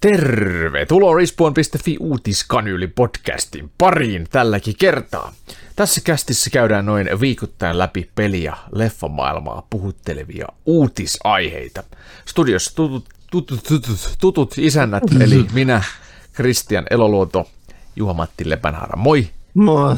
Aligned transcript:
Tervetuloa 0.00 1.16
Respawn.fi 1.16 1.96
uutiskanyli 2.00 2.86
podcastin 2.86 3.70
pariin 3.78 4.26
tälläkin 4.30 4.74
kertaa. 4.78 5.32
Tässä 5.76 6.00
kästissä 6.04 6.50
käydään 6.50 6.86
noin 6.86 7.08
viikoittain 7.20 7.78
läpi 7.78 8.10
peliä 8.14 8.56
leffamaailmaa 8.72 9.66
puhuttelevia 9.70 10.46
uutisaiheita. 10.66 11.82
Studiossa 12.26 12.76
tutut, 12.76 13.08
tutut, 13.30 13.60
tutut, 13.68 14.16
tutut 14.20 14.54
isännät, 14.58 15.02
eli 15.20 15.46
minä, 15.52 15.82
Kristian 16.32 16.86
Eloluoto, 16.90 17.50
Juha-Matti 17.96 18.50
Lepänhaara, 18.50 18.96
moi! 18.96 19.28
Moi! 19.54 19.96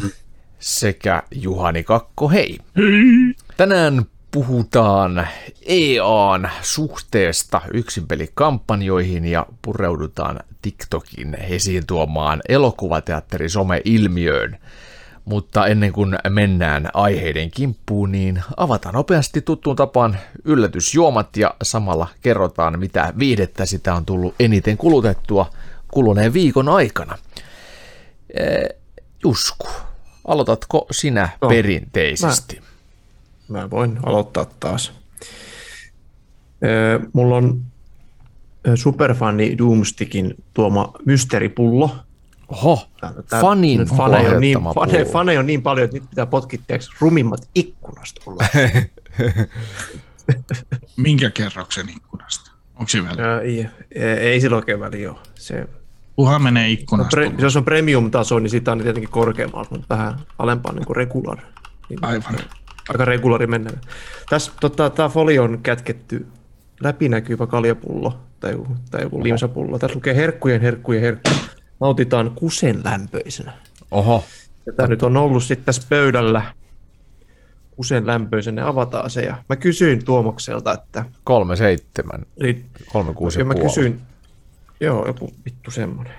Sekä 0.59 1.23
Juhani 1.30 1.84
Kakko, 1.84 2.28
hei! 2.28 2.59
Tänään 3.56 4.02
puhutaan 4.32 5.28
EAN 5.66 6.50
suhteesta 6.62 7.60
yksinpelikampanjoihin 7.74 9.24
ja 9.24 9.46
pureudutaan 9.62 10.40
TikTokin 10.62 11.34
esiin 11.34 11.86
tuomaan 11.86 12.40
elokuvateatteri 12.48 13.48
some-ilmiöön. 13.48 14.59
Mutta 15.24 15.66
ennen 15.66 15.92
kuin 15.92 16.18
mennään 16.28 16.90
aiheiden 16.95 17.50
kimppuun, 17.50 18.12
niin 18.12 18.42
avataan 18.56 18.95
nopeasti 18.95 19.40
tuttuun 19.40 19.76
tapaan 19.76 20.18
yllätysjuomat 20.45 21.37
ja 21.37 21.54
samalla 21.62 22.09
kerrotaan, 22.23 22.78
mitä 22.78 23.12
viidettä 23.18 23.66
sitä 23.66 23.95
on 23.95 24.06
tullut 24.06 24.34
eniten 24.40 24.76
kulutettua 24.76 25.51
kuluneen 25.88 26.32
viikon 26.32 26.68
aikana. 26.68 27.18
Jusku, 29.24 29.68
aloitatko 30.26 30.87
sinä 30.90 31.28
no, 31.42 31.48
perinteisesti? 31.48 32.60
Mä 32.60 32.66
mä 33.52 33.70
voin 33.70 33.98
aloittaa 34.02 34.47
taas. 34.61 34.92
Mulla 37.13 37.37
on 37.37 37.63
superfani 38.74 39.59
Doomstickin 39.59 40.35
tuoma 40.54 40.93
mysteeripullo. 41.07 41.96
Oho, 42.49 42.88
Tää, 43.01 43.41
fanin 43.41 43.85
fane 43.85 44.29
on, 44.29 44.41
niin, 44.41 44.59
fane, 44.74 45.04
fane 45.04 45.38
on 45.38 45.46
niin 45.46 45.63
paljon, 45.63 45.85
että 45.85 45.96
nyt 45.96 46.10
pitää 46.10 46.26
potkittaa 46.26 46.76
rumimmat 47.01 47.49
ikkunasta 47.54 48.21
ulos. 48.26 48.46
Minkä 50.96 51.30
kerroksen 51.30 51.88
ikkunasta? 51.88 52.51
Onko 52.74 52.88
se 52.88 53.04
väliä? 53.04 53.41
Ei, 53.41 53.66
ei, 53.95 54.04
ei 54.04 54.41
sillä 54.41 54.57
oikein 54.57 54.80
väliä 54.80 55.10
ole. 55.10 55.19
Se, 55.35 55.69
Kuhan 56.16 56.43
menee 56.43 56.71
ikkunasta. 56.71 57.16
No, 57.16 57.30
pre, 57.30 57.43
jos 57.43 57.57
on 57.57 57.65
premium-taso, 57.65 58.38
niin 58.38 58.51
sitä 58.51 58.73
on 58.73 58.79
tietenkin 58.79 59.10
korkeammalla, 59.10 59.66
mutta 59.71 59.87
vähän 59.88 60.15
alempaa 60.38 60.73
niin 60.73 60.87
kuin 60.87 60.96
regular. 60.96 61.38
Niin 61.88 61.98
Aivan 62.02 62.35
aika 62.88 63.05
regulaari 63.05 63.47
mennä. 63.47 63.71
Tässä 64.31 64.53
tota, 64.61 64.91
tämä 64.91 65.09
folio 65.09 65.43
on 65.43 65.59
kätketty 65.62 66.27
läpinäkyvä 66.81 67.47
kaljapullo 67.47 68.19
tai 68.41 68.53
joku, 68.53 68.77
tai 68.91 69.03
joku 69.03 69.22
limsapullo. 69.22 69.78
Tässä 69.78 69.94
lukee 69.94 70.16
herkkujen, 70.16 70.61
herkkujen, 70.61 71.03
herkkujen. 71.03 71.41
Nautitaan 71.81 72.33
kusen 72.34 72.81
lämpöisenä. 72.84 73.53
Oho. 73.91 74.25
Ja 74.66 74.72
tämä 74.72 74.88
nyt 74.88 75.03
on 75.03 75.16
ollut 75.16 75.44
sitten 75.44 75.65
tässä 75.65 75.83
pöydällä 75.88 76.43
kusen 77.77 78.06
lämpöisenä. 78.06 78.69
Avataan 78.69 79.10
se 79.10 79.22
ja 79.22 79.37
mä 79.49 79.56
kysyin 79.56 80.05
Tuomokselta, 80.05 80.72
että... 80.72 81.05
37. 81.25 82.27
Eli, 82.41 82.65
36 82.93 83.38
ja 83.38 83.44
mä 83.44 83.55
kysyin, 83.55 84.00
joo, 84.81 85.06
joku 85.06 85.33
vittu 85.44 85.71
semmoinen. 85.71 86.15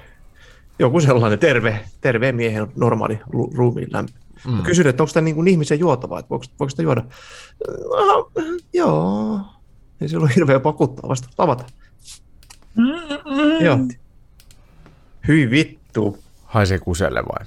Joku 0.80 1.00
sellainen 1.00 1.40
terve, 1.40 1.80
terve 2.02 2.32
miehen 2.32 2.68
normaali 2.76 3.20
ruumiin 3.56 3.88
lämpö. 3.92 4.23
Mm. 4.48 4.64
kysyin, 4.64 4.88
että 4.88 5.04
onko 5.04 5.14
tämä 5.14 5.24
niin 5.24 5.36
kuin 5.36 5.48
ihmisen 5.48 5.80
juotavaa, 5.80 6.20
että 6.20 6.30
voiko, 6.30 6.46
voiko 6.60 6.70
sitä 6.70 6.82
juoda? 6.82 7.04
Aha, 7.98 8.32
joo. 8.74 9.40
Ei 10.02 10.10
se 10.10 10.18
ollut 10.18 10.36
hirveän 10.36 10.64
vasta 11.08 11.28
tavata. 11.36 11.66
Mm-hmm. 12.76 13.66
Joo. 13.66 13.78
Hyi 15.28 15.50
vittu. 15.50 16.24
Haisee 16.46 16.80
kuselle 16.80 17.24
vai? 17.26 17.46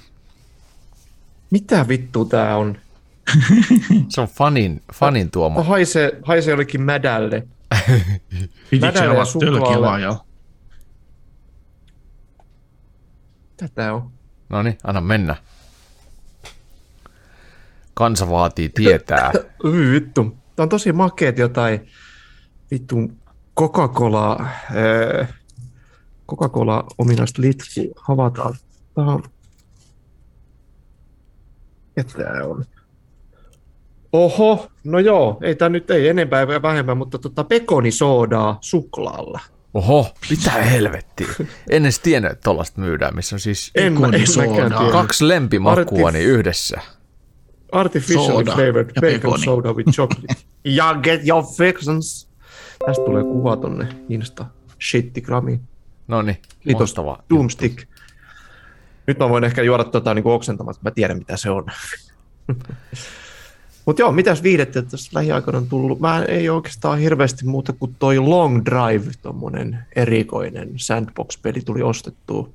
Mitä 1.51 1.87
vittu 1.87 2.25
tää 2.25 2.57
on? 2.57 2.77
se 4.09 4.21
on 4.21 4.27
fanin, 4.27 4.81
fanin 4.93 5.31
tuoma. 5.31 5.63
Haisee, 5.63 6.19
haisee 6.23 6.51
jollekin 6.51 6.81
mädälle. 6.81 7.47
mädälle 8.81 9.17
ja 9.17 9.25
suklaalle. 9.25 10.17
Tätä 13.57 13.93
on. 13.93 14.11
No 14.49 14.63
niin, 14.63 14.77
anna 14.83 15.01
mennä. 15.01 15.35
Kansa 17.97 18.29
vaatii 18.29 18.69
tietää. 18.69 19.31
Vittu. 19.91 20.37
Tämä 20.55 20.63
on 20.63 20.69
tosi 20.69 20.91
makeet 20.91 21.37
jotain 21.37 21.87
vittu 22.71 22.95
Coca-Cola, 23.59 24.37
äh, 24.41 25.33
Coca-Cola 26.29 26.83
ominaista 26.97 27.41
litki 27.41 27.91
havataan. 27.95 28.55
Tämä 28.95 29.11
on... 29.11 29.23
tämä 32.17 32.43
on? 32.43 32.65
Oho, 34.13 34.67
no 34.83 34.99
joo, 34.99 35.37
ei 35.41 35.55
tämä 35.55 35.69
nyt 35.69 35.91
ei 35.91 36.07
enempää 36.07 36.41
ja 36.41 36.61
vähemmän, 36.61 36.97
mutta 36.97 37.19
tota 37.19 37.43
pekonisoodaa 37.43 38.57
suklaalla. 38.61 39.39
Oho, 39.73 40.07
mitä 40.29 40.51
helvettiä. 40.51 41.27
En 41.69 41.85
edes 41.85 41.99
tiennyt, 41.99 42.31
että 42.31 42.43
tuollaista 42.43 42.81
myydään, 42.81 43.15
missä 43.15 43.35
on 43.35 43.39
siis 43.39 43.71
en, 43.75 43.97
en 44.03 44.91
kaksi 44.91 45.27
lempimakua 45.27 46.11
niin 46.11 46.25
yhdessä. 46.25 46.81
Artificially 47.71 48.27
soda 48.27 48.51
flavored 48.51 48.91
bacon 49.01 49.11
pekoni. 49.11 49.43
soda 49.43 49.73
with 49.73 49.91
chocolate. 49.91 50.35
ja 50.63 50.99
get 51.03 51.27
your 51.27 51.43
fixins. 51.57 52.27
Tästä 52.85 53.05
tulee 53.05 53.23
kuva 53.23 53.55
tonne 53.55 53.87
Insta 54.09 54.45
shittigramiin. 54.81 55.61
No 56.07 56.21
niin, 56.21 56.37
loistava. 56.73 57.23
Doomstick. 57.29 57.83
Nyt 59.07 59.19
mä 59.19 59.29
voin 59.29 59.43
ehkä 59.43 59.63
juoda 59.63 59.83
tota 59.83 60.13
niin 60.13 60.27
oksentamassa, 60.27 60.81
mä 60.83 60.91
tiedän 60.91 61.17
mitä 61.17 61.37
se 61.37 61.49
on. 61.49 61.65
Mutta 63.85 64.01
joo, 64.01 64.11
mitäs 64.11 64.43
viidettä 64.43 64.81
tässä 64.81 65.11
lähiaikoina 65.13 65.57
on 65.57 65.67
tullut? 65.67 65.99
Mä 65.99 66.23
ei 66.23 66.49
oikeastaan 66.49 66.99
hirveästi 66.99 67.45
muuta 67.45 67.73
kuin 67.73 67.95
toi 67.99 68.19
Long 68.19 68.61
Drive, 68.65 69.11
tommonen 69.21 69.79
erikoinen 69.95 70.69
sandbox-peli 70.75 71.61
tuli 71.61 71.81
ostettua. 71.81 72.49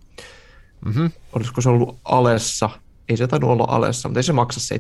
Mm-hmm. 0.85 1.11
Olisiko 1.33 1.61
se 1.61 1.69
ollut 1.69 1.99
Alessa 2.05 2.71
ei 3.09 3.17
se 3.17 3.27
tainnut 3.27 3.51
olla 3.51 3.67
alessa, 3.69 4.09
mutta 4.09 4.19
ei 4.19 4.25
se 4.25 4.33
maksa 4.33 4.75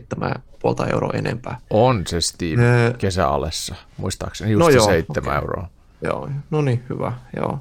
7,5 0.84 0.93
euroa 0.93 1.12
enempää. 1.15 1.59
On 1.71 2.06
se 2.06 2.21
Steam 2.21 2.60
ee... 2.60 2.94
kesäalessa, 2.99 3.75
muistaakseni 3.97 4.53
just 4.53 4.60
no 4.60 4.69
joo, 4.69 4.87
7 4.87 5.22
okay. 5.22 5.34
euroa. 5.34 5.69
Joo, 6.03 6.31
no 6.50 6.62
niin, 6.62 6.84
hyvä, 6.91 7.12
joo. 7.37 7.59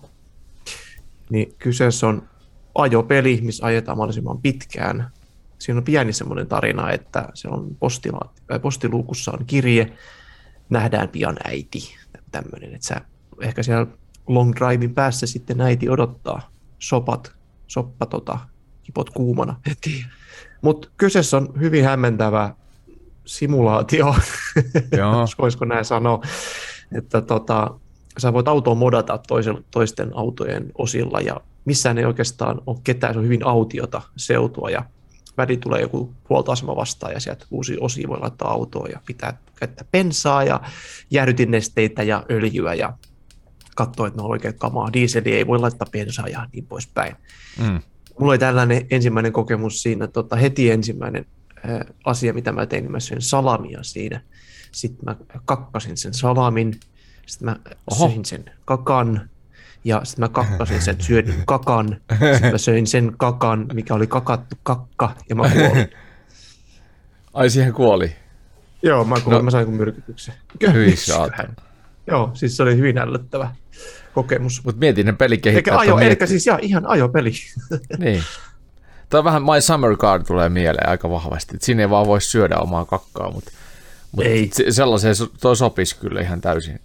Niin 1.29 1.55
kyseessä 1.59 2.07
on 2.07 2.29
ajopeli, 2.75 3.39
missä 3.41 3.65
ajetaan 3.65 3.97
mahdollisimman 3.97 4.41
pitkään. 4.41 5.11
Siinä 5.59 5.77
on 5.77 5.83
pieni 5.83 6.13
semmoinen 6.13 6.47
tarina, 6.47 6.91
että 6.91 7.29
se 7.33 7.47
on 7.47 7.75
postila, 7.79 8.33
postiluukussa 8.61 9.31
on 9.31 9.45
kirje, 9.45 9.93
nähdään 10.69 11.09
pian 11.09 11.37
äiti, 11.43 11.95
tämmöinen, 12.31 12.75
että 12.75 12.87
sä 12.87 13.01
ehkä 13.41 13.63
siellä 13.63 13.87
long 14.27 14.53
drivein 14.55 14.93
päässä 14.93 15.27
sitten 15.27 15.61
äiti 15.61 15.89
odottaa 15.89 16.51
sopat, 16.79 17.31
soppa 17.67 18.05
tota, 18.05 18.39
kipot 18.83 19.09
kuumana. 19.09 19.59
Mutta 20.61 20.87
kyseessä 20.97 21.37
on 21.37 21.53
hyvin 21.59 21.85
hämmentävä 21.85 22.55
simulaatio, 23.25 24.15
voisiko 25.41 25.65
näin 25.65 25.85
sanoa, 25.85 26.21
että 26.97 27.21
tota, 27.21 27.79
sä 28.17 28.33
voit 28.33 28.47
autoa 28.47 28.75
modata 28.75 29.17
toisen, 29.17 29.65
toisten 29.71 30.11
autojen 30.15 30.71
osilla 30.77 31.21
ja 31.21 31.41
missään 31.65 31.97
ei 31.97 32.05
oikeastaan 32.05 32.61
ole 32.65 32.77
ketään, 32.83 33.13
se 33.13 33.19
on 33.19 33.25
hyvin 33.25 33.45
autiota 33.45 34.01
seutua 34.17 34.69
ja 34.69 34.85
väli 35.37 35.57
tulee 35.57 35.81
joku 35.81 36.13
huoltoasema 36.29 36.75
vastaan 36.75 37.13
ja 37.13 37.19
sieltä 37.19 37.45
uusi 37.51 37.77
osia 37.79 38.07
voi 38.07 38.19
laittaa 38.19 38.51
autoon 38.51 38.91
ja 38.91 39.01
pitää 39.05 39.37
käyttää 39.55 39.87
pensaa 39.91 40.43
ja 40.43 40.61
jäähdytinnesteitä 41.11 42.03
ja 42.03 42.23
öljyä 42.31 42.73
ja 42.73 42.93
katsoa, 43.75 44.07
että 44.07 44.17
ne 44.17 44.23
on 44.23 44.31
oikein 44.31 44.57
kamaa. 44.57 44.93
Dieseli 44.93 45.33
ei 45.33 45.47
voi 45.47 45.59
laittaa 45.59 45.87
pensaa 45.91 46.27
ja 46.27 46.47
niin 46.53 46.65
poispäin. 46.65 47.15
Mm 47.59 47.79
mulla 48.21 48.31
oli 48.31 48.39
tällainen 48.39 48.85
ensimmäinen 48.89 49.33
kokemus 49.33 49.81
siinä, 49.81 50.07
tota, 50.07 50.35
heti 50.35 50.71
ensimmäinen 50.71 51.25
ää, 51.63 51.85
asia, 52.05 52.33
mitä 52.33 52.51
mä 52.51 52.65
tein, 52.65 52.83
niin 52.83 52.91
mä 52.91 52.99
söin 52.99 53.21
salamia 53.21 53.83
siinä. 53.83 54.21
Sitten 54.71 55.05
mä 55.05 55.15
kakkasin 55.45 55.97
sen 55.97 56.13
salamin, 56.13 56.79
sitten 57.25 57.45
mä 57.45 57.55
Oho. 57.91 58.07
söin 58.07 58.25
sen 58.25 58.45
kakan, 58.65 59.29
ja 59.83 60.01
sitten 60.03 60.23
mä 60.23 60.29
kakkasin 60.29 60.81
sen, 60.81 61.01
syödin 61.01 61.43
kakan, 61.45 62.01
sitten 62.33 62.51
mä 62.51 62.57
söin 62.57 62.87
sen 62.87 63.13
kakan, 63.17 63.67
mikä 63.73 63.93
oli 63.93 64.07
kakattu 64.07 64.55
kakka, 64.63 65.15
ja 65.29 65.35
mä 65.35 65.49
kuolin. 65.49 65.87
Ai 67.33 67.49
siihen 67.49 67.73
kuoli? 67.73 68.15
Joo, 68.83 69.03
mä, 69.03 69.15
kuolin, 69.19 69.37
no, 69.37 69.43
mä 69.43 69.51
sain 69.51 69.65
kuin 69.65 69.77
myrkytyksen. 69.77 70.33
Hyi 70.73 70.95
Joo, 72.07 72.31
siis 72.33 72.57
se 72.57 72.63
oli 72.63 72.77
hyvin 72.77 72.97
ällöttävä 72.97 73.55
kokemus. 74.13 74.61
Mutta 74.65 74.79
mietin 74.79 75.05
ne 75.05 75.13
pelikehittäjät. 75.13 75.81
Eikä 75.81 75.91
ajo, 75.91 75.95
miettii... 75.95 76.27
siis 76.27 76.47
ihan, 76.47 76.59
ihan 76.59 76.85
ajopeli. 76.85 77.31
niin. 77.97 78.23
Tämä 79.09 79.23
vähän 79.23 79.43
My 79.43 79.61
Summer 79.61 79.97
Car 79.97 80.23
tulee 80.23 80.49
mieleen 80.49 80.89
aika 80.89 81.09
vahvasti. 81.09 81.55
Et 81.55 81.61
siinä 81.61 81.81
ei 81.81 81.89
vaan 81.89 82.07
voi 82.07 82.21
syödä 82.21 82.57
omaa 82.57 82.85
kakkaa, 82.85 83.31
mutta, 83.31 83.51
mutta 84.11 84.29
ei. 84.29 84.49
sellaiseen 84.69 85.15
toi 85.41 85.55
sopisi 85.55 85.99
kyllä 85.99 86.21
ihan 86.21 86.41
täysin. 86.41 86.79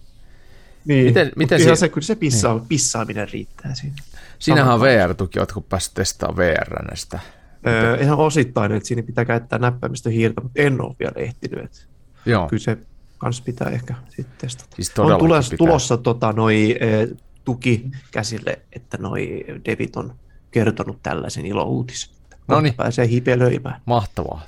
Niin, 0.84 1.04
miten, 1.04 1.32
miten 1.36 1.60
ihan 1.60 1.76
se, 1.76 1.88
kyllä 1.88 2.04
se 2.04 2.14
pissaa, 2.14 2.54
niin. 2.54 2.66
pissaaminen 2.68 3.28
riittää 3.32 3.74
siinä. 3.74 3.96
Siinähän 4.38 4.74
on 4.74 4.80
VR-tuki, 4.80 5.38
oletko 5.38 5.60
päässyt 5.60 5.94
testaamaan 5.94 6.36
VR-nästä? 6.36 7.20
Öö, 7.66 8.02
ihan 8.02 8.18
osittain, 8.18 8.72
että 8.72 8.86
siinä 8.86 9.02
pitää 9.02 9.24
käyttää 9.24 9.58
näppäimistä 9.58 10.10
hiirtä, 10.10 10.40
mutta 10.40 10.62
en 10.62 10.80
ole 10.80 10.96
vielä 10.98 11.12
ehtinyt. 11.16 11.86
Joo. 12.26 12.48
Kyllä 12.48 12.62
se 12.62 12.78
kans 13.18 13.40
pitää 13.40 13.68
ehkä 13.70 13.94
sitten 14.08 14.38
testata. 14.38 14.76
Siis 14.76 14.98
on 14.98 15.18
tulossa, 15.18 15.50
pitää. 15.50 15.66
tulossa 15.66 15.96
tota, 15.96 16.32
noi, 16.32 16.76
e, 16.80 17.08
tuki 17.44 17.90
käsille, 18.10 18.58
että 18.72 18.98
noi 18.98 19.44
devit 19.64 19.96
on 19.96 20.14
kertonut 20.50 21.02
tällaisen 21.02 21.46
ilouutisen. 21.46 22.16
No 22.48 22.60
niin. 22.60 22.74
Pääsee 22.74 23.08
hipelöimään. 23.08 23.80
Mahtavaa. 23.84 24.42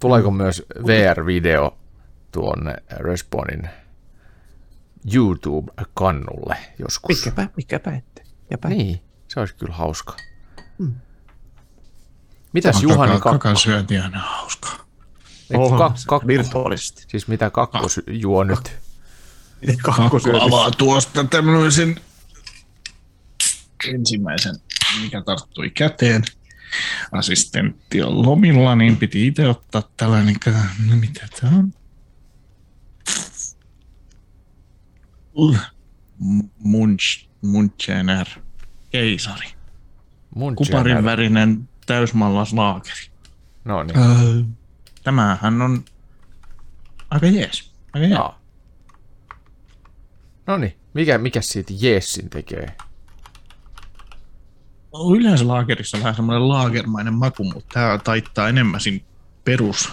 Tuleeko 0.00 0.30
mm. 0.30 0.36
myös 0.36 0.62
VR-video 0.86 1.76
tuonne 2.32 2.74
Respawnin 2.90 3.68
YouTube-kannulle 5.14 6.56
joskus? 6.78 7.24
Mikäpä, 7.24 7.48
mikäpä 7.56 7.90
ette. 7.96 8.22
Jäpä. 8.50 8.68
Niin, 8.68 9.00
se 9.28 9.40
olisi 9.40 9.54
kyllä 9.54 9.74
hauska. 9.74 10.16
Hmm. 10.78 10.94
Mitäs 12.52 12.82
Juhani 12.82 13.12
Kakko? 13.12 13.30
Kakan 13.30 13.56
syönti 13.56 13.98
on 13.98 14.14
hauskaa. 14.14 14.81
Oho. 15.54 15.94
Virtuaalisesti. 16.26 17.04
Siis 17.08 17.28
mitä 17.28 17.50
kakko 17.50 17.86
juo 18.06 18.44
nyt? 18.44 18.76
Miten 19.60 19.76
kakko, 19.78 20.20
kakko 20.20 20.40
avaa 20.40 20.70
tuosta 20.70 21.24
tämmöisen 21.24 22.00
ensimmäisen, 23.88 24.54
mikä 25.02 25.22
tarttui 25.22 25.70
käteen. 25.70 26.24
Assistentti 27.12 28.02
on 28.02 28.22
lomilla, 28.22 28.76
niin 28.76 28.96
piti 28.96 29.26
itse 29.26 29.48
ottaa 29.48 29.82
tällainen, 29.96 30.36
no 30.88 30.96
mitä 30.96 31.28
tämä 31.40 31.56
on? 31.56 31.72
Munch, 36.58 37.28
Munchener, 37.42 38.26
keisari. 38.90 39.46
Munchener. 40.34 40.68
Kuparin 40.68 41.04
värinen 41.04 41.68
täysmallas 41.86 42.52
laakeri. 42.52 43.06
No 43.64 43.82
niin. 43.82 43.98
Öö, 43.98 44.42
tämähän 45.02 45.62
on 45.62 45.84
aika 47.10 47.26
jees. 47.26 47.72
Aika 47.92 48.06
jees. 48.06 48.20
No 50.46 50.56
niin, 50.56 50.76
mikä, 50.94 51.18
mikä 51.18 51.40
siitä 51.40 51.72
jeessin 51.76 52.30
tekee? 52.30 52.76
No, 54.92 55.14
yleensä 55.16 55.48
laagerissa 55.48 55.96
on 55.96 56.02
vähän 56.02 56.14
semmoinen 56.14 56.48
laagermainen 56.48 57.14
maku, 57.14 57.44
mutta 57.44 57.74
tämä 57.74 57.98
taittaa 58.04 58.48
enemmän 58.48 58.80
siinä 58.80 59.04
perus, 59.44 59.92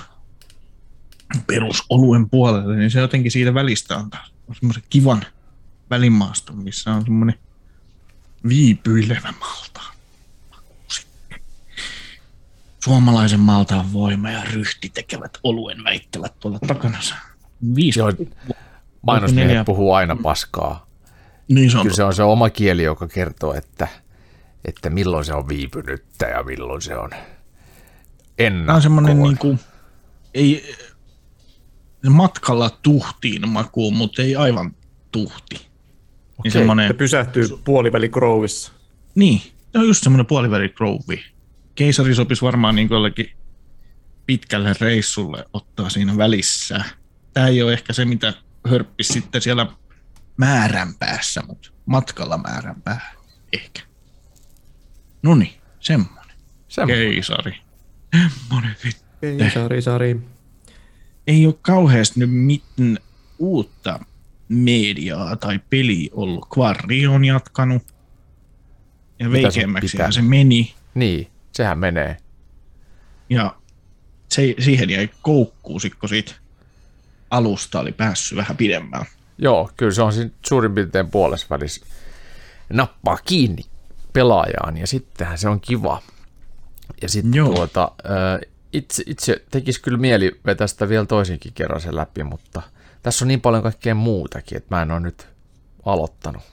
perusoluen 1.47 2.29
puolelle, 2.29 2.75
niin 2.75 2.91
se 2.91 3.00
jotenkin 3.00 3.31
siitä 3.31 3.53
välistä 3.53 3.97
antaa 3.97 4.25
semmoisen 4.53 4.83
kivan 4.89 5.25
välimaaston, 5.89 6.57
missä 6.57 6.94
on 6.94 7.03
semmoinen 7.03 7.39
viipyilevä 8.50 9.33
malta. 9.39 9.81
Suomalaisen 12.83 13.39
maltaan 13.39 13.93
voima 13.93 14.29
ja 14.29 14.43
ryhti 14.53 14.89
tekevät 14.89 15.37
oluen 15.43 15.83
väittävät 15.83 16.39
tuolla 16.39 16.59
takana. 16.67 16.97
Viisi. 17.75 17.99
Joo, 17.99 18.11
mainosmiehet 19.01 19.65
puhuu 19.65 19.93
aina 19.93 20.15
paskaa. 20.15 20.87
Niin 21.47 21.71
se 21.71 21.77
on. 21.77 21.83
Kyllä 21.83 21.95
se 21.95 22.03
on 22.03 22.13
se 22.13 22.23
oma 22.23 22.49
kieli, 22.49 22.83
joka 22.83 23.07
kertoo, 23.07 23.53
että, 23.53 23.87
että 24.65 24.89
milloin 24.89 25.25
se 25.25 25.33
on 25.33 25.47
viipynyttä 25.47 26.25
ja 26.25 26.43
milloin 26.43 26.81
se 26.81 26.97
on 26.97 27.09
ennakkoon. 28.37 28.65
Tämä 28.65 28.75
on 28.75 28.81
semmoinen 28.81 29.21
niin 29.21 29.37
kuin, 29.37 29.59
ei, 30.33 30.75
matkalla 32.09 32.69
tuhtiin 32.69 33.49
makuun, 33.49 33.95
mutta 33.95 34.21
ei 34.21 34.35
aivan 34.35 34.75
tuhti. 35.11 35.55
Niin 35.55 35.67
Okei, 36.39 36.51
semmoinen... 36.51 36.87
Se 36.87 36.93
pysähtyy 36.93 37.47
puoliväli 37.63 38.09
Grovissa. 38.09 38.71
Niin, 39.15 39.41
se 39.71 39.79
on 39.79 39.87
just 39.87 40.03
semmoinen 40.03 40.25
puoliväli 40.25 40.69
Grove 40.69 41.19
keisari 41.79 42.15
sopisi 42.15 42.41
varmaan 42.41 42.75
niin 42.75 42.87
jollekin 42.91 43.31
pitkälle 44.25 44.75
reissulle 44.81 45.45
ottaa 45.53 45.89
siinä 45.89 46.17
välissä. 46.17 46.83
Tämä 47.33 47.47
ei 47.47 47.63
ole 47.63 47.73
ehkä 47.73 47.93
se, 47.93 48.05
mitä 48.05 48.33
hörppisi 48.67 49.13
sitten 49.13 49.41
siellä 49.41 49.67
määrän 50.37 50.93
päässä, 50.99 51.41
mutta 51.47 51.69
matkalla 51.85 52.37
määrän 52.37 52.81
päähän 52.81 53.15
ehkä. 53.53 53.81
No 55.23 55.35
niin, 55.35 55.53
semmonen. 55.79 56.35
semmonen. 56.67 57.11
Keisari. 57.11 57.55
Semmonen 58.15 58.75
Keisari, 59.21 59.81
sari. 59.81 60.19
Ei 61.27 61.45
ole 61.45 61.55
kauheasti 61.61 62.19
nyt 62.19 62.31
mitään 62.31 62.97
uutta 63.37 63.99
mediaa 64.49 65.35
tai 65.35 65.59
peli 65.69 66.09
ollut. 66.13 66.47
Quarri 66.57 67.07
on 67.07 67.25
jatkanut. 67.25 67.83
Ja 69.19 69.31
veikeämmäksi 69.31 69.97
se 70.09 70.21
meni. 70.21 70.73
Niin 70.93 71.27
sehän 71.51 71.79
menee. 71.79 72.17
Ja 73.29 73.55
se, 74.29 74.55
siihen 74.59 74.89
jäi 74.89 75.09
koukkuun, 75.21 75.79
kun 75.99 76.09
siitä 76.09 76.31
alusta 77.31 77.79
oli 77.79 77.91
päässyt 77.91 78.37
vähän 78.37 78.57
pidemmällä. 78.57 79.05
Joo, 79.37 79.71
kyllä 79.77 79.91
se 79.91 80.01
on 80.01 80.13
siinä 80.13 80.31
suurin 80.45 80.75
piirtein 80.75 81.09
puolessa 81.09 81.47
välissä 81.49 81.85
nappaa 82.73 83.17
kiinni 83.25 83.63
pelaajaan 84.13 84.77
ja 84.77 84.87
sittenhän 84.87 85.37
se 85.37 85.49
on 85.49 85.59
kiva. 85.59 86.01
Ja 87.01 87.09
sitten 87.09 87.31
tuota, 87.31 87.91
itse, 88.73 89.03
itse 89.05 89.43
tekisi 89.51 89.81
kyllä 89.81 89.97
mieli 89.97 90.39
vetää 90.45 90.67
sitä 90.67 90.89
vielä 90.89 91.05
toisenkin 91.05 91.53
kerran 91.53 91.81
sen 91.81 91.95
läpi, 91.95 92.23
mutta 92.23 92.61
tässä 93.03 93.25
on 93.25 93.27
niin 93.27 93.41
paljon 93.41 93.63
kaikkea 93.63 93.95
muutakin, 93.95 94.57
että 94.57 94.75
mä 94.75 94.81
en 94.81 94.91
ole 94.91 94.99
nyt 94.99 95.27
aloittanut. 95.85 96.43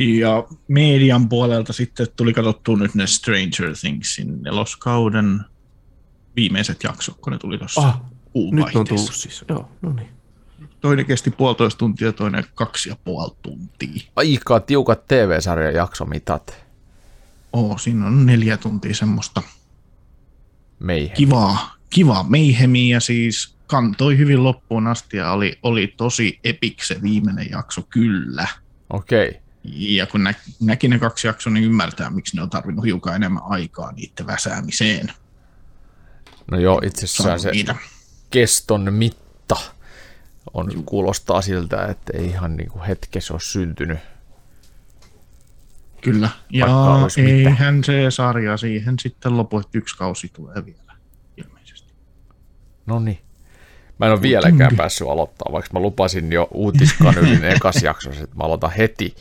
Ja 0.00 0.44
median 0.68 1.28
puolelta 1.28 1.72
sitten 1.72 2.06
tuli 2.16 2.32
katsottua 2.32 2.76
nyt 2.76 2.94
ne 2.94 3.06
Stranger 3.06 3.76
Thingsin 3.80 4.42
neloskauden 4.42 5.40
viimeiset 6.36 6.82
jaksot, 6.82 7.16
kun 7.20 7.32
ne 7.32 7.38
tuli 7.38 7.58
tuossa 7.58 7.80
ah, 7.80 8.00
Nyt 8.52 8.76
on 8.76 8.86
tullut 8.86 9.14
siis, 9.14 9.44
joo, 9.48 9.68
no 9.82 9.92
niin. 9.92 10.08
Toinen 10.80 11.06
kesti 11.06 11.30
puolitoista 11.30 11.78
tuntia, 11.78 12.12
toinen 12.12 12.44
kaksi 12.54 12.88
ja 12.88 12.96
puoli 13.04 13.36
tuntia. 13.42 14.02
Aika 14.16 14.60
tiukat 14.60 15.08
TV-sarjan 15.08 15.74
jaksomitat. 15.74 16.64
Oo, 17.52 17.78
siinä 17.78 18.06
on 18.06 18.26
neljä 18.26 18.56
tuntia 18.56 18.94
semmoista 18.94 19.42
Mayhem. 20.78 21.16
kivaa, 21.16 21.76
kivaa 21.90 22.22
meihemiä 22.22 23.00
siis 23.00 23.54
kantoi 23.66 24.18
hyvin 24.18 24.44
loppuun 24.44 24.86
asti 24.86 25.16
ja 25.16 25.32
oli, 25.32 25.58
oli 25.62 25.94
tosi 25.96 26.40
epic 26.44 26.82
se 26.82 27.02
viimeinen 27.02 27.50
jakso, 27.50 27.82
kyllä. 27.82 28.46
Okei. 28.90 29.28
Okay. 29.28 29.49
Ja 29.64 30.06
kun 30.06 30.24
nä, 30.24 30.34
näki 30.60 30.88
ne 30.88 30.98
kaksi 30.98 31.26
jaksoa, 31.26 31.52
niin 31.52 31.64
ymmärtää, 31.64 32.10
miksi 32.10 32.36
ne 32.36 32.42
on 32.42 32.50
tarvinnut 32.50 32.84
hiukan 32.84 33.16
enemmän 33.16 33.42
aikaa 33.46 33.92
niiden 33.92 34.26
väsäämiseen. 34.26 35.12
No 36.50 36.58
joo, 36.58 36.80
itse 36.84 37.04
asiassa 37.04 37.38
se 37.38 37.50
niitä. 37.50 37.76
keston 38.30 38.92
mitta 38.92 39.56
on, 40.54 40.84
kuulostaa 40.84 41.42
siltä, 41.42 41.86
että 41.86 42.12
ei 42.16 42.26
ihan 42.26 42.56
niin 42.56 42.70
kuin 42.70 42.84
hetkessä 42.84 43.34
ole 43.34 43.40
syntynyt. 43.40 43.98
Kyllä, 46.02 46.28
ja 46.50 46.66
eihän 47.16 47.74
mitä. 47.74 47.86
se 47.86 48.10
sarja 48.10 48.56
siihen 48.56 48.98
sitten 48.98 49.36
lopu, 49.36 49.58
että 49.58 49.78
yksi 49.78 49.96
kausi 49.96 50.30
tulee 50.32 50.66
vielä 50.66 50.92
ilmeisesti. 51.36 51.92
No 52.86 52.98
niin. 53.00 53.18
Mä 53.98 54.06
en 54.06 54.12
ole 54.12 54.22
vieläkään 54.22 54.76
päässyt 54.76 55.08
aloittaa, 55.08 55.52
vaikka 55.52 55.70
mä 55.72 55.80
lupasin 55.80 56.32
jo 56.32 56.48
uutiskanylin 56.50 57.44
ekas 57.54 57.82
jaksossa, 57.82 58.24
että 58.24 58.36
mä 58.36 58.44
aloitan 58.44 58.72
heti. 58.72 59.14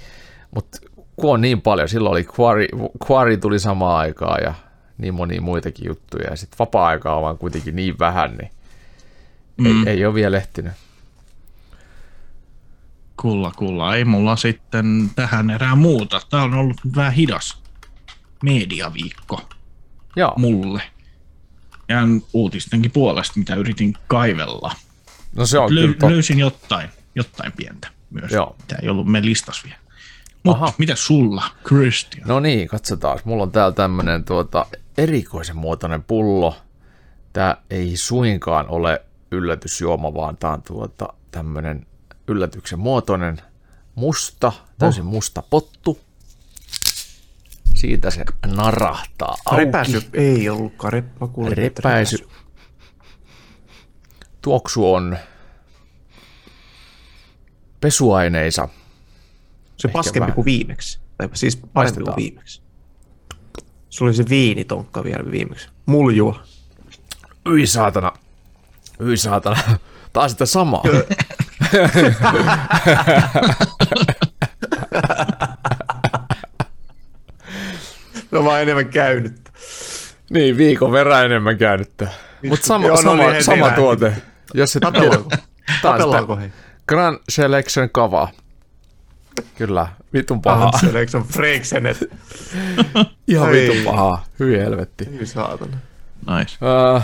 Mutta 0.55 0.77
kun 1.15 1.33
on 1.33 1.41
niin 1.41 1.61
paljon, 1.61 1.89
silloin 1.89 2.11
oli 2.11 2.27
Quarry, 2.39 2.67
Quarry 3.09 3.37
tuli 3.37 3.59
samaan 3.59 3.99
aikaan 3.99 4.43
ja 4.43 4.53
niin 4.97 5.13
moni 5.13 5.39
muitakin 5.39 5.87
juttuja. 5.87 6.29
Ja 6.29 6.35
sitten 6.35 6.59
vapaa-aikaa 6.59 7.15
on 7.15 7.23
vaan 7.23 7.37
kuitenkin 7.37 7.75
niin 7.75 7.99
vähän, 7.99 8.37
niin 8.37 8.51
mm. 9.57 9.87
ei, 9.87 9.93
ei 9.93 10.05
ole 10.05 10.13
vielä 10.13 10.37
ehtinyt. 10.37 10.73
Kulla, 13.21 13.51
kulla. 13.51 13.95
Ei 13.95 14.05
mulla 14.05 14.35
sitten 14.35 15.11
tähän 15.15 15.49
erää 15.49 15.75
muuta. 15.75 16.21
Tämä 16.29 16.43
on 16.43 16.53
ollut 16.53 16.77
vähän 16.95 17.13
hidas 17.13 17.61
mediaviikko 18.43 19.41
Joo. 20.15 20.33
mulle. 20.37 20.81
Ja 21.89 21.97
uutistenkin 22.33 22.91
puolesta, 22.91 23.39
mitä 23.39 23.55
yritin 23.55 23.93
kaivella. 24.07 24.71
No 25.35 25.45
se 25.45 25.59
on 25.59 25.69
Lö- 25.69 25.93
kyllä 25.93 26.13
Löysin 26.15 26.39
jotain, 26.39 26.89
jotain 27.15 27.51
pientä 27.51 27.87
myös, 28.09 28.31
Joo. 28.31 28.55
mitä 28.61 28.75
ei 28.81 28.89
ollut 28.89 29.07
me 29.07 29.21
listas 29.21 29.63
vielä. 29.63 29.77
Mutta 30.43 30.73
mitä 30.77 30.95
sulla, 30.95 31.43
Christian? 31.67 32.27
No 32.27 32.39
niin, 32.39 32.67
katsotaan. 32.67 33.19
Mulla 33.23 33.43
on 33.43 33.51
täällä 33.51 33.75
tämmönen 33.75 34.23
tuota, 34.23 34.65
erikoisen 34.97 35.57
muotoinen 35.57 36.03
pullo. 36.03 36.55
Tämä 37.33 37.57
ei 37.69 37.97
suinkaan 37.97 38.67
ole 38.67 39.01
yllätysjuoma, 39.31 40.13
vaan 40.13 40.37
tämä 40.37 40.53
on 40.53 40.61
tuota, 40.61 41.13
tämmöinen 41.31 41.87
yllätyksen 42.27 42.79
muotoinen 42.79 43.41
musta, 43.95 44.51
täysin 44.77 45.03
oh. 45.03 45.09
musta 45.09 45.43
pottu. 45.49 45.99
Siitä 47.73 48.11
se 48.11 48.25
narahtaa 48.45 49.35
auki. 49.45 49.65
Repäisy 49.65 50.01
ei 50.13 50.49
ollutkaan 50.49 50.93
reppa 50.93 51.29
Repäisy. 51.49 51.65
repäisy. 51.65 52.27
Tuoksu 54.41 54.93
on 54.93 55.17
pesuaineisa. 57.81 58.69
Se 59.79 59.87
Ehkä 59.87 59.93
paskempi 59.93 60.19
vähän. 60.19 60.33
kuin 60.35 60.45
viimeksi. 60.45 60.99
Tai 61.17 61.29
siis 61.33 61.55
parempi 61.73 62.01
kuin 62.03 62.15
viimeksi. 62.15 62.61
Sulla 63.89 64.09
oli 64.09 64.15
se 64.15 64.25
viinitonkka 64.29 65.03
vielä 65.03 65.31
viimeksi. 65.31 65.69
Muljua. 65.85 66.43
Hyi 67.49 67.67
saatana. 67.67 68.11
Hyi 69.03 69.17
saatana. 69.17 69.57
Taas 70.13 70.31
sitä 70.31 70.45
samaa. 70.45 70.83
No 78.31 78.43
vaan 78.45 78.61
enemmän 78.61 78.89
käynyt. 78.89 79.49
niin, 80.29 80.57
viikon 80.57 80.91
verran 80.91 81.25
enemmän 81.25 81.57
käynyttä. 81.57 82.07
Mutta 82.49 82.65
sama, 82.67 82.87
Joo, 82.87 82.95
no 82.95 83.01
sama, 83.01 83.31
niin, 83.31 83.43
sama 83.43 83.69
tuote. 83.69 84.13
Jos 84.53 84.75
et 84.75 84.81
Tapellaanko? 84.81 85.29
on 85.33 85.37
Tapellaanko 85.81 86.35
hei? 86.37 86.49
Grand 86.87 87.17
Selection 87.29 87.89
kava. 87.89 88.27
Kyllä, 89.57 89.87
vitun. 90.13 90.41
Eikö 90.95 91.11
se 91.11 91.17
on 91.17 91.23
Freiksenet? 91.23 91.97
Ihan 93.27 93.55
Ei. 93.55 93.69
vitun 93.69 93.83
pahaa. 93.85 94.25
Hyi 94.39 94.57
helvetti. 94.57 95.05
Hyi 95.11 95.25
saatana. 95.25 95.77
Nice. 96.37 96.57
Uh, 96.95 97.01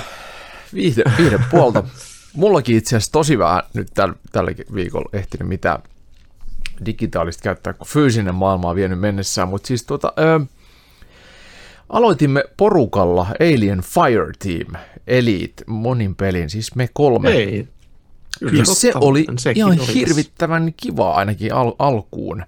viihde, 0.73 1.03
viihde 1.17 1.39
puolta. 1.51 1.83
Mullakin 2.33 2.77
itse 2.77 2.95
asiassa 2.95 3.11
tosi 3.11 3.39
vähän 3.39 3.63
nyt 3.73 3.87
tällä, 3.93 4.15
tällä 4.31 4.51
viikolla 4.73 5.09
ehtinyt 5.13 5.47
mitään 5.47 5.79
digitaalista 6.85 7.43
käyttää, 7.43 7.73
kun 7.73 7.87
fyysinen 7.87 8.35
maailma 8.35 8.69
on 8.69 8.75
vienyt 8.75 8.99
mennessään. 8.99 9.47
Mutta 9.47 9.67
siis 9.67 9.83
tuota, 9.83 10.13
ö, 10.19 10.45
aloitimme 11.89 12.43
porukalla 12.57 13.27
Alien 13.39 13.81
Fire 13.81 14.31
Team 14.39 14.83
Elite 15.07 15.63
monin 15.67 16.15
pelin, 16.15 16.49
siis 16.49 16.75
me 16.75 16.89
kolme. 16.93 17.29
Ei. 17.31 17.67
Kyllä, 18.39 18.59
ja 18.59 18.65
se 18.65 18.91
oli 18.95 19.25
ihan 19.55 19.71
oli 19.79 19.93
hirvittävän 19.93 20.73
kiva 20.77 21.11
ainakin 21.11 21.53
al- 21.53 21.75
alkuun. 21.79 22.43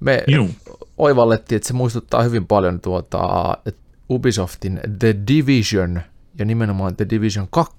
Me 0.00 0.24
Juu. 0.26 0.50
oivallettiin, 0.98 1.56
että 1.56 1.66
se 1.66 1.72
muistuttaa 1.72 2.22
hyvin 2.22 2.46
paljon 2.46 2.80
tuota 2.80 3.18
Ubisoftin 4.10 4.80
The 4.98 5.16
Division 5.28 6.02
ja 6.38 6.44
nimenomaan 6.44 6.96
The 6.96 7.06
Division 7.10 7.48
2. 7.50 7.76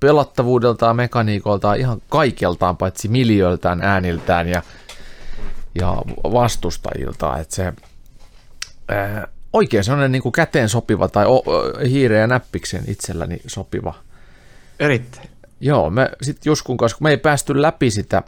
Pelattavuudeltaan, 0.00 0.96
mekaniikoltaan, 0.96 1.78
ihan 1.78 2.02
kaikeltaan, 2.08 2.76
paitsi 2.76 3.08
miljöiltään, 3.08 3.82
ääniltään 3.82 4.48
ja, 4.48 4.62
ja 5.74 6.02
vastustajiltaan. 6.32 7.40
Että 7.40 7.54
se 7.54 7.72
ää, 8.88 9.28
oikein 9.52 9.84
sellainen 9.84 10.12
niin 10.12 10.22
kuin 10.22 10.32
käteen 10.32 10.68
sopiva 10.68 11.08
tai 11.08 11.24
o, 11.26 11.42
hiireen 11.88 12.20
ja 12.20 12.26
näppiksen 12.26 12.84
itselläni 12.86 13.40
sopiva 13.46 13.94
Erittäin. 14.78 15.28
Joo, 15.60 15.90
me 15.90 16.10
sitten 16.22 16.50
Juskun 16.50 16.76
kanssa, 16.76 16.98
kun 16.98 17.04
me 17.04 17.10
ei 17.10 17.16
päästy 17.16 17.62
läpi 17.62 17.90
sitä 17.90 18.22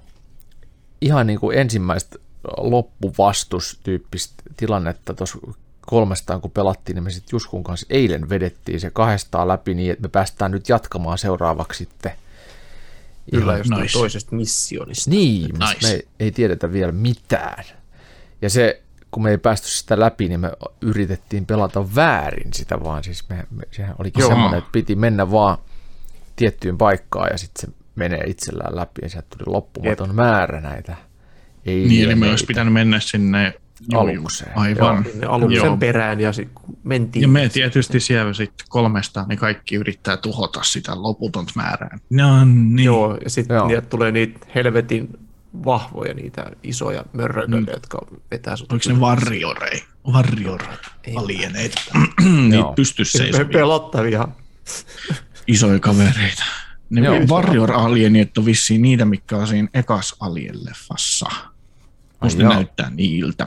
ihan 1.00 1.26
niin 1.26 1.40
kuin 1.40 1.58
ensimmäistä 1.58 2.18
loppuvastustyyppistä 2.56 4.42
tilannetta 4.56 5.14
tuossa 5.14 5.38
kolmestaan, 5.86 6.40
kun 6.40 6.50
pelattiin, 6.50 6.94
niin 6.94 7.04
me 7.04 7.10
sitten 7.10 7.28
Juskun 7.32 7.64
kanssa 7.64 7.86
eilen 7.90 8.28
vedettiin 8.28 8.80
se 8.80 8.90
kahdestaan 8.90 9.48
läpi 9.48 9.74
niin, 9.74 9.92
että 9.92 10.02
me 10.02 10.08
päästään 10.08 10.50
nyt 10.50 10.68
jatkamaan 10.68 11.18
seuraavaksi 11.18 11.78
sitten. 11.78 12.12
Kyllä, 13.30 13.58
jostain 13.58 13.82
nice. 13.82 13.98
toisesta 13.98 14.36
missionista. 14.36 15.10
Niin, 15.10 15.50
Nice. 15.52 15.86
me 15.86 15.88
ei, 15.88 16.08
ei 16.20 16.32
tiedetä 16.32 16.72
vielä 16.72 16.92
mitään. 16.92 17.64
Ja 18.42 18.50
se, 18.50 18.82
kun 19.10 19.22
me 19.22 19.30
ei 19.30 19.38
päästy 19.38 19.68
sitä 19.68 20.00
läpi, 20.00 20.28
niin 20.28 20.40
me 20.40 20.52
yritettiin 20.80 21.46
pelata 21.46 21.94
väärin 21.94 22.52
sitä 22.52 22.82
vaan. 22.84 23.04
Siis 23.04 23.28
me, 23.28 23.46
me, 23.50 23.62
sehän 23.70 23.94
olikin 23.98 24.20
Joo. 24.20 24.28
semmoinen, 24.28 24.58
että 24.58 24.70
piti 24.72 24.96
mennä 24.96 25.30
vaan 25.30 25.58
tiettyyn 26.38 26.78
paikkaan 26.78 27.28
ja 27.32 27.38
sitten 27.38 27.70
se 27.70 27.76
menee 27.94 28.24
itsellään 28.26 28.76
läpi 28.76 29.00
ja 29.02 29.08
sieltä 29.08 29.28
tuli 29.38 29.54
loppumaton 29.54 30.14
määrä 30.14 30.60
näitä. 30.60 30.96
Ei 31.66 31.88
Niin, 31.88 32.04
eli 32.04 32.14
me 32.14 32.30
olisi 32.30 32.46
pitänyt 32.46 32.72
mennä 32.72 33.00
sinne 33.00 33.54
juu, 33.92 34.00
Alukseen. 34.00 34.58
Aivan. 34.58 35.04
Sinne 35.04 35.26
aluksen 35.26 35.66
Joo. 35.66 35.76
perään 35.76 36.20
ja 36.20 36.32
sitten 36.32 36.64
mentiin. 36.84 37.22
Ja 37.22 37.28
me 37.28 37.48
tietysti 37.48 38.00
siellä 38.00 38.32
sitten 38.32 38.66
kolmestaan, 38.68 39.28
niin 39.28 39.38
kaikki 39.38 39.76
yrittää 39.76 40.16
tuhota 40.16 40.62
sitä 40.62 41.02
loputonta 41.02 41.52
määrää. 41.56 41.98
No 42.10 42.44
niin. 42.44 42.84
Joo, 42.84 43.18
ja 43.24 43.30
sitten 43.30 43.54
Joo. 43.54 43.68
niitä 43.68 43.82
tulee 43.82 44.12
niitä 44.12 44.38
helvetin 44.54 45.08
vahvoja, 45.64 46.14
niitä 46.14 46.50
isoja 46.62 47.04
mörrököitä, 47.12 47.72
jotka 47.72 48.06
vetää 48.30 48.56
sut. 48.56 48.72
Oliko 48.72 48.92
ne 48.92 49.00
varjorei? 49.00 49.82
Varjor 50.12 50.62
alieneita. 51.16 51.80
Joo. 51.94 52.48
Niitä 52.48 52.72
pystyssä 52.76 53.24
pelottavia. 53.52 54.28
Isoja 55.48 55.78
kavereita. 55.78 56.44
Ne 56.90 57.00
Joo. 57.00 57.16
Warrior 57.18 57.72
alienit 57.72 58.38
on 58.38 58.46
vissiin 58.46 58.82
niitä, 58.82 59.04
mitkä 59.04 59.36
on 59.36 59.46
siinä 59.46 59.68
ekas 59.74 60.16
Alien-leffassa. 60.20 61.34
Musta 62.22 62.42
joo. 62.42 62.54
näyttää 62.54 62.90
niiltä. 62.90 63.46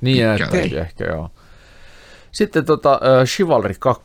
Niin 0.00 0.26
näyttääkin 0.26 0.78
ehkä, 0.78 1.04
joo. 1.04 1.30
Sitten 2.32 2.64
tota, 2.64 2.92
äh, 2.92 3.26
Chivalry 3.26 3.74
2, 3.78 4.04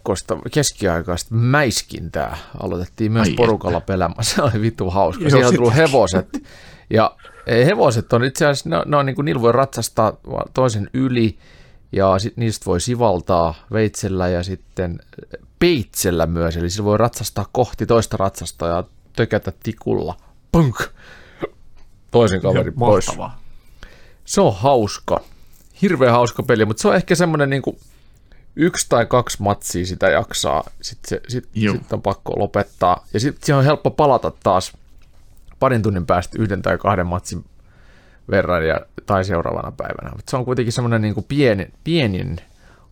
keskiaikaista 0.52 1.36
mäiskintää 1.36 2.38
aloitettiin 2.64 3.12
myös 3.12 3.28
Ai 3.28 3.34
porukalla 3.34 3.82
pelaamaan. 3.82 4.24
Se 4.24 4.42
oli 4.42 4.62
vittu 4.62 4.90
hauska. 4.90 5.24
Joo, 5.24 5.30
Siihen 5.30 5.48
on 5.48 5.56
tullut 5.56 5.76
hevoset. 5.76 6.44
Ja 6.90 7.16
eh, 7.48 7.66
hevoset 7.66 8.14
on 8.14 8.24
itse 8.24 8.46
asiassa, 8.46 8.70
ne, 8.70 8.82
ne 8.86 8.98
on 8.98 9.06
niin 9.06 9.16
kuin, 9.16 9.26
niillä 9.26 9.42
voi 9.42 9.52
ratsastaa 9.52 10.14
toisen 10.54 10.90
yli 10.94 11.38
ja 11.92 12.20
sit 12.20 12.38
niistä 12.38 12.66
voi 12.66 12.82
sivaltaa 12.82 13.54
veitsellä 13.74 14.28
ja 14.28 14.44
sitten 14.44 15.00
peitsellä 15.60 16.26
myös. 16.26 16.58
Eli 16.58 16.70
sillä 16.70 16.86
voi 16.86 16.98
ratsastaa 16.98 17.46
kohti 17.52 17.86
toista 17.86 18.18
ratsasta 18.18 18.68
ja 18.68 18.84
tökätä 19.16 19.54
tikulla. 19.64 20.18
Punk! 20.52 20.82
Toisen 22.12 22.42
kaverin 22.42 22.74
pois. 22.74 23.08
Mahtavaa. 23.08 23.42
Se 24.26 24.42
on 24.42 24.56
hauska. 24.56 25.22
Hirveän 25.82 26.12
hauska 26.12 26.44
peli, 26.44 26.66
mutta 26.66 26.82
se 26.82 26.88
on 26.88 26.96
ehkä 26.96 27.16
semmoinen 27.16 27.50
niin 27.50 27.62
yksi 28.56 28.86
tai 28.90 29.06
kaksi 29.06 29.42
matsia 29.42 29.86
sitä 29.86 30.10
jaksaa. 30.10 30.64
Sitten 30.82 31.10
se, 31.10 31.22
sit, 31.28 31.50
sit 31.54 31.94
on 31.94 32.02
pakko 32.02 32.34
lopettaa. 32.40 33.06
Ja 33.14 33.20
sitten 33.20 33.46
siihen 33.46 33.58
on 33.60 33.66
helppo 33.66 33.92
palata 33.92 34.32
taas 34.44 34.74
parin 35.60 35.82
tunnin 35.82 36.06
päästä 36.06 36.38
yhden 36.42 36.62
tai 36.62 36.78
kahden 36.78 37.08
matsin 37.08 37.46
verran 38.32 38.68
ja, 38.68 38.80
tai 39.06 39.26
seuraavana 39.26 39.72
päivänä. 39.72 40.12
Mutta 40.16 40.32
se 40.32 40.38
on 40.38 40.46
kuitenkin 40.46 40.74
semmoinen 40.74 41.02
niin 41.02 41.26
pieni, 41.28 41.68
pienin 41.84 42.38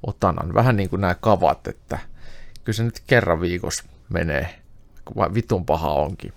otanan, 0.07 0.53
vähän 0.53 0.77
niin 0.77 0.89
kuin 0.89 1.01
nämä 1.01 1.15
kavat, 1.15 1.67
että 1.67 1.99
kyllä 2.65 2.75
se 2.77 2.83
nyt 2.83 2.99
kerran 3.07 3.41
viikossa 3.41 3.83
menee, 4.09 4.59
kun 5.05 5.33
vitun 5.33 5.65
paha 5.65 5.93
onkin. 5.93 6.33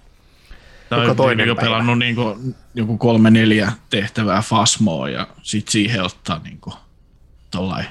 Tai 0.88 1.00
Joka 1.02 1.14
toinen 1.14 1.48
jo 1.48 1.54
päivä. 1.54 1.66
pelannut 1.70 1.98
niinku, 1.98 2.38
joku 2.74 2.98
kolme 2.98 3.30
neljä 3.30 3.72
tehtävää 3.90 4.42
Fasmoa 4.42 5.08
ja 5.08 5.26
sit 5.42 5.68
siihen 5.68 6.02
ottaa 6.02 6.40
niinku 6.44 6.72
tollain 7.50 7.86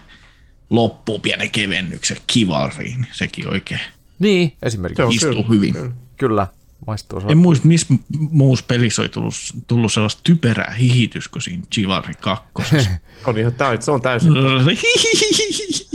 loppuun 0.70 1.22
pienen 1.22 1.52
kevennyksen 1.52 2.18
kivariin. 2.28 3.08
Sekin 3.12 3.50
oikein 3.50 3.80
Niin, 4.20 4.54
esimerkiksi. 4.64 5.02
Se 5.02 5.06
on 5.06 5.12
istuu 5.14 5.44
kyllä. 5.44 5.48
hyvin. 5.50 5.74
Kyllä. 5.74 5.92
Kyllä, 6.18 6.48
maistuu. 6.88 7.22
En 7.28 7.38
muista, 7.38 7.68
missä 7.68 7.94
muussa 8.10 8.66
pelissä 8.68 9.02
oli 9.02 9.10
tullut, 9.10 9.34
tullut 9.68 9.94
sellaista 9.94 10.22
typerää 10.24 10.74
hihitys 10.80 11.28
kuin 11.28 11.42
siinä 11.42 11.64
Chivalry 11.74 12.14
2. 12.22 12.44
On 13.26 13.38
ihan 13.38 13.54
täysin, 13.54 13.82
se 13.86 13.92
on 13.92 14.02
täysin. 14.02 14.34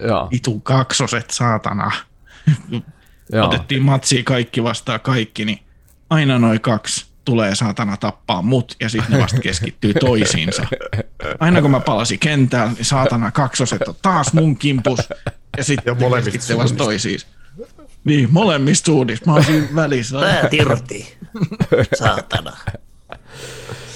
Joo, 0.00 0.28
Itu 0.30 0.60
kaksoset, 0.60 1.30
saatana. 1.30 1.90
joo. 3.32 3.46
Otettiin 3.46 3.82
matsia 3.82 4.22
kaikki 4.24 4.62
vastaan 4.62 5.00
kaikki, 5.00 5.44
niin 5.44 5.58
aina 6.10 6.38
noin 6.38 6.60
kaksi 6.60 7.06
tulee 7.24 7.54
saatana 7.54 7.96
tappaa 7.96 8.42
mut 8.42 8.76
ja 8.80 8.88
sitten 8.88 9.12
ne 9.12 9.22
vasta 9.22 9.40
keskittyy 9.40 9.94
toisiinsa. 9.94 10.66
Aina 11.40 11.62
kun 11.62 11.70
mä 11.70 11.80
palasin 11.80 12.18
kentällä, 12.18 12.72
niin 12.72 12.84
saatana 12.84 13.30
kaksoset 13.30 13.88
on 13.88 13.94
taas 14.02 14.32
mun 14.32 14.56
kimpus 14.56 14.98
ja 15.56 15.64
sitten 15.64 15.96
keskittyy 16.24 16.56
vasta 16.58 16.76
toisiinsa. 16.76 17.26
Niin, 18.04 18.28
molemmista 18.32 18.86
suunnista. 18.86 19.26
Mä 19.26 19.32
oon 19.32 19.44
siinä 19.44 19.68
välissä. 19.74 20.20
Pää 20.20 20.48
tirti. 20.48 21.16
Saatana. 21.98 22.56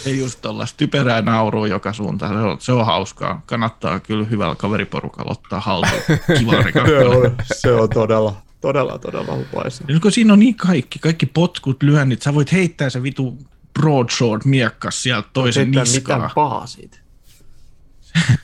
Ja 0.04 0.14
just 0.14 0.38
tollaista 0.42 0.76
typerää 0.76 1.22
naurua 1.22 1.66
joka 1.68 1.92
suuntaan. 1.92 2.32
Se 2.34 2.38
on, 2.40 2.56
se 2.60 2.72
on 2.72 2.86
hauskaa. 2.86 3.42
Kannattaa 3.46 4.00
kyllä 4.00 4.24
hyvällä 4.26 4.54
kaveriporukalla 4.54 5.30
ottaa 5.32 5.60
haltuun. 5.60 6.02
Se 6.86 7.06
on, 7.06 7.36
se 7.54 7.72
on 7.72 7.88
todella, 7.90 8.42
todella, 8.60 8.98
todella 8.98 9.34
hupaisa. 9.36 9.84
Ja 9.88 10.00
kun 10.00 10.12
siinä 10.12 10.32
on 10.32 10.38
niin 10.38 10.54
kaikki, 10.54 10.98
kaikki 10.98 11.26
potkut, 11.26 11.82
lyönnit, 11.82 12.22
sä 12.22 12.34
voit 12.34 12.52
heittää 12.52 12.90
se 12.90 13.02
vitu 13.02 13.38
broadsword 13.80 14.42
miekkas 14.44 15.02
sieltä 15.02 15.28
toisen 15.32 15.60
Ei 15.60 15.66
mitään 15.66 15.86
niskaan. 15.92 16.30
pahaa 16.34 16.66
siitä. 16.66 16.98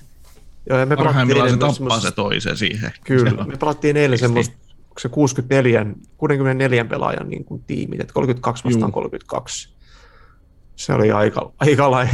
Joo, 0.71 0.87
me 0.87 0.97
Parhaimmillaan 0.97 1.50
se 1.50 1.57
tappaa 1.57 1.75
semmoista- 1.75 2.00
se 2.00 2.11
toisen 2.11 2.57
siihen. 2.57 2.93
Kyllä, 3.05 3.33
on- 3.38 3.49
me 3.49 3.57
pelattiin 3.57 3.97
eilen 3.97 4.19
semmoista 4.19 4.57
se 4.99 5.09
64, 5.09 5.87
64 6.17 6.85
pelaajan 6.85 7.29
niin 7.29 7.45
kuin 7.45 7.62
tiimit, 7.67 8.00
että 8.00 8.12
32 8.15 8.65
vastaan 8.65 8.88
Juu. 8.88 8.93
32. 8.93 9.69
Se 10.79 10.93
oli 10.95 11.13
aika, 11.13 11.53
aika, 11.61 11.91
lai, 11.91 12.07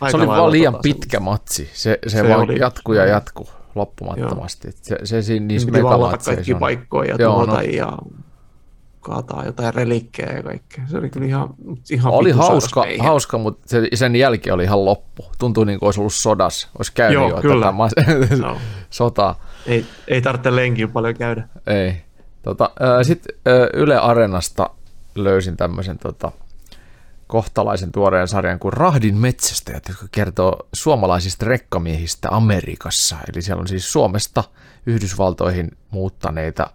aika 0.00 0.10
Se 0.10 0.16
oli 0.16 0.26
lailla 0.26 0.42
vaan 0.42 0.52
liian 0.52 0.72
tota 0.72 0.82
pitkä 0.82 1.20
matsi. 1.20 1.70
Se, 1.72 1.98
se, 2.06 2.10
Se 2.16 2.28
vaan 2.28 2.40
oli. 2.40 2.58
jatkuu 2.58 2.94
ja 2.94 3.06
jatkuu 3.06 3.48
loppumattomasti. 3.74 4.68
Se, 4.82 4.98
se 5.04 5.22
siinä 5.22 5.46
niissä 5.46 5.66
Piti 5.66 5.82
vallata 5.82 6.18
kaikki 6.24 6.54
on. 6.54 6.60
paikkoja 6.60 7.10
ja 7.10 7.16
Joo, 7.18 7.32
tuhota 7.32 7.52
no. 7.52 7.60
ja 7.60 7.92
kaataa 9.00 9.44
jotain 9.46 9.74
relikkejä 9.74 10.32
ja 10.36 10.42
kaikkea. 10.42 10.84
Se 10.86 10.98
oli 10.98 11.10
kyllä 11.10 11.26
ihan, 11.26 11.48
ihan 11.90 12.12
Oli 12.12 12.30
hauska, 12.30 12.82
sairas 12.82 13.06
hauska, 13.06 13.38
mutta 13.38 13.68
se, 13.68 13.88
sen 13.94 14.16
jälkeen 14.16 14.54
oli 14.54 14.64
ihan 14.64 14.84
loppu. 14.84 15.24
Tuntui 15.38 15.66
niin 15.66 15.78
kuin 15.78 15.86
olisi 15.86 16.00
ollut 16.00 16.12
sodas. 16.12 16.68
Olisi 16.78 16.92
käynyt 16.92 17.14
Joo, 17.14 17.28
jo 17.30 17.36
kyllä. 17.42 17.66
tätä 17.66 17.76
mas- 17.76 18.38
No. 18.40 18.56
sotaa. 18.90 19.40
Ei, 19.66 19.86
ei 20.08 20.22
tarvitse 20.22 20.56
lenkin 20.56 20.90
paljon 20.92 21.14
käydä. 21.14 21.48
Ei. 21.66 21.94
Tota, 22.42 22.70
Sitten 23.02 23.34
Yle 23.74 23.96
Areenasta 23.98 24.70
löysin 25.14 25.56
tämmöisen 25.56 25.98
tota, 25.98 26.32
kohtalaisen 27.30 27.92
tuoreen 27.92 28.28
sarjan 28.28 28.58
kuin 28.58 28.72
Rahdin 28.72 29.16
metsästäjät, 29.16 29.88
joka 29.88 30.04
kertoo 30.12 30.68
suomalaisista 30.72 31.46
rekkamiehistä 31.46 32.28
Amerikassa. 32.30 33.16
Eli 33.32 33.42
siellä 33.42 33.60
on 33.60 33.68
siis 33.68 33.92
Suomesta 33.92 34.44
Yhdysvaltoihin 34.86 35.76
muuttaneita 35.90 36.70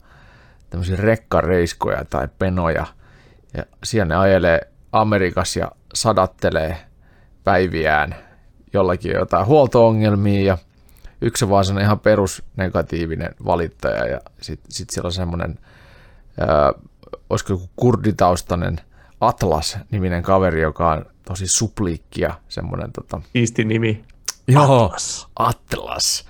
tämmöisiä 0.70 0.96
rekkareiskoja 0.96 2.06
tai 2.06 2.28
penoja. 2.40 2.86
Ja 3.58 3.64
siellä 3.84 4.06
ne 4.06 4.16
ajelee 4.16 4.62
Amerikassa 4.92 5.60
ja 5.60 5.72
sadattelee 5.94 6.78
päiviään 7.44 8.16
jollakin 8.76 9.12
on 9.12 9.20
jotain 9.20 9.46
huoltoongelmia 9.46 10.44
ja 10.44 10.58
yksi 11.22 11.46
on 11.46 11.52
vaan 11.52 11.66
sellainen 11.66 11.86
ihan 11.86 12.00
perusnegatiivinen 12.00 13.36
valittaja 13.46 14.08
ja 14.08 14.22
sitten 14.42 14.72
sit 14.72 14.90
siellä 14.90 15.08
on 15.08 15.14
semmoinen, 15.14 15.60
olisiko 17.30 17.54
joku 17.54 17.70
kurditaustainen 17.76 18.82
Atlas-niminen 19.22 20.24
kaveri, 20.24 20.62
joka 20.62 20.92
on 20.92 21.06
tosi 21.26 21.48
supliikki 21.48 22.22
ja 22.22 22.34
semmoinen 22.50 22.92
tota, 22.92 23.22
Iisti 23.36 23.66
nimi. 23.66 24.04
Joo, 24.48 24.86
Atlas. 24.86 25.28
Atlas. 25.36 26.26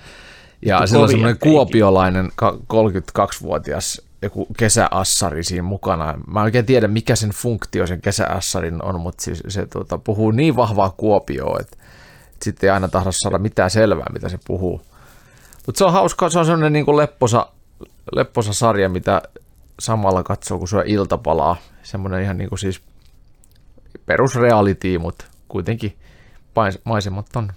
Ja 0.62 0.76
Vittu 0.76 0.88
sillä 0.88 1.04
on 1.04 1.10
semmoinen 1.10 1.40
kuopiolainen 1.40 2.32
ka- 2.36 2.58
32-vuotias 2.74 4.02
joku 4.22 4.48
kesäassari 4.58 5.44
siinä 5.44 5.64
mukana. 5.64 6.14
Mä 6.28 6.40
en 6.40 6.44
oikein 6.44 6.66
tiedä, 6.66 6.88
mikä 6.88 7.16
sen 7.16 7.30
funktio 7.30 7.88
sen 7.88 8.02
kesäassarin 8.02 8.84
on, 8.84 9.02
mutta 9.02 9.24
siis 9.24 9.44
se 9.48 9.66
tuota, 9.66 9.98
puhuu 9.98 10.32
niin 10.32 10.56
vahvaa 10.56 10.90
kuopioa, 10.98 11.58
että 11.60 11.78
sitten 12.42 12.68
ei 12.68 12.72
aina 12.72 12.88
tahdo 12.88 13.10
saada 13.12 13.38
mitään 13.38 13.70
selvää, 13.70 14.14
mitä 14.14 14.30
se 14.30 14.40
puhuu. 14.48 14.82
Mutta 15.66 15.78
se 15.78 15.86
on 15.86 15.94
hauska, 15.94 16.30
se 16.30 16.40
on 16.40 16.46
semmoinen 16.46 16.74
niin 16.74 16.86
kuin 16.86 16.98
lepposa, 16.98 17.48
lepposa 18.12 18.54
sarja, 18.54 18.90
mitä 18.90 19.22
samalla 19.80 20.24
katsoo, 20.24 20.60
kun 20.60 20.68
syö 20.68 20.84
iltapalaa. 20.86 21.58
Semmoinen 21.84 22.24
ihan 22.24 22.38
niin 22.38 22.50
kuin 22.50 22.60
siis 22.60 22.82
perusreality, 24.06 24.98
mutta 24.98 25.26
kuitenkin 25.48 25.98
maisemat 26.84 27.36
on 27.36 27.54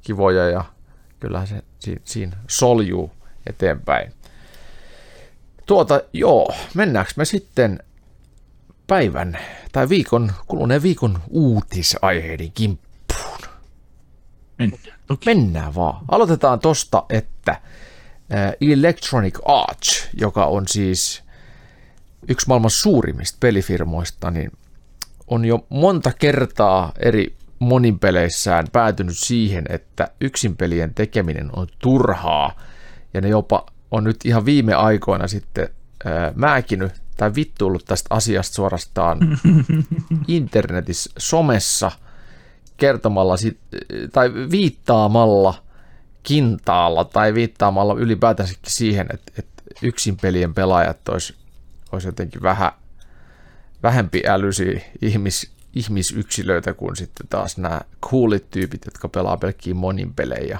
kivoja 0.00 0.50
ja 0.50 0.64
kyllähän 1.20 1.46
se 1.46 1.62
si- 1.78 2.02
siinä 2.04 2.36
soljuu 2.48 3.12
eteenpäin. 3.46 4.12
Tuota, 5.66 6.00
joo, 6.12 6.54
mennäänkö 6.74 7.12
me 7.16 7.24
sitten 7.24 7.82
päivän 8.86 9.38
tai 9.72 9.88
viikon, 9.88 10.32
kuluneen 10.46 10.82
viikon 10.82 11.18
uutisaiheiden 11.30 12.52
kimppuun? 12.52 13.38
Mennään. 14.58 14.98
Toki. 15.06 15.34
Mennään 15.34 15.74
vaan. 15.74 16.04
Aloitetaan 16.08 16.60
tosta, 16.60 17.04
että 17.08 17.60
Electronic 18.60 19.38
Arts, 19.44 20.08
joka 20.20 20.44
on 20.46 20.68
siis 20.68 21.23
yksi 22.28 22.48
maailman 22.48 22.70
suurimmista 22.70 23.36
pelifirmoista, 23.40 24.30
niin 24.30 24.52
on 25.26 25.44
jo 25.44 25.66
monta 25.68 26.12
kertaa 26.12 26.92
eri 26.98 27.36
monipeleissään 27.58 28.66
päätynyt 28.72 29.18
siihen, 29.18 29.64
että 29.68 30.08
yksinpelien 30.20 30.94
tekeminen 30.94 31.50
on 31.56 31.66
turhaa. 31.78 32.60
Ja 33.14 33.20
ne 33.20 33.28
jopa 33.28 33.66
on 33.90 34.04
nyt 34.04 34.16
ihan 34.24 34.44
viime 34.44 34.74
aikoina 34.74 35.28
sitten 35.28 35.68
ää, 36.04 36.32
määkinyt 36.34 36.92
tai 37.16 37.34
vittuillut 37.34 37.84
tästä 37.84 38.14
asiasta 38.14 38.54
suorastaan 38.54 39.18
internetissä, 40.28 41.10
somessa 41.18 41.90
kertomalla 42.76 43.36
sit, 43.36 43.58
tai 44.12 44.32
viittaamalla 44.50 45.54
kintaalla 46.22 47.04
tai 47.04 47.34
viittaamalla 47.34 47.94
ylipäätänsäkin 47.94 48.72
siihen, 48.72 49.06
että, 49.14 49.32
että 49.38 49.62
yksinpelien 49.82 50.54
pelaajat 50.54 51.08
olisi, 51.08 51.34
olisi 51.94 52.08
jotenkin 52.08 52.42
vähän 52.42 52.72
vähempi 53.82 54.22
älyisiä 54.26 54.80
ihmis, 55.02 55.52
ihmisyksilöitä 55.74 56.74
kuin 56.74 56.96
sitten 56.96 57.28
taas 57.28 57.58
nämä 57.58 57.80
coolit 58.02 58.50
tyypit, 58.50 58.84
jotka 58.84 59.08
pelaa 59.08 59.36
pelkkiä 59.36 59.74
monin 59.74 60.14
pelejä 60.14 60.58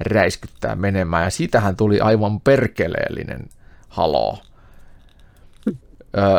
räiskyttää 0.00 0.74
menemään. 0.74 1.24
Ja 1.24 1.30
siitähän 1.30 1.76
tuli 1.76 2.00
aivan 2.00 2.40
perkeleellinen 2.40 3.48
haloo. 3.88 4.38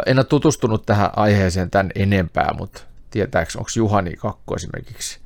En 0.06 0.20
ole 0.20 0.24
tutustunut 0.24 0.86
tähän 0.86 1.10
aiheeseen 1.16 1.70
tämän 1.70 1.92
enempää, 1.96 2.54
mutta 2.58 2.82
tietääks, 3.12 3.56
onko 3.56 3.70
Juhani 3.76 4.14
Kakko 4.14 4.56
esimerkiksi 4.56 5.20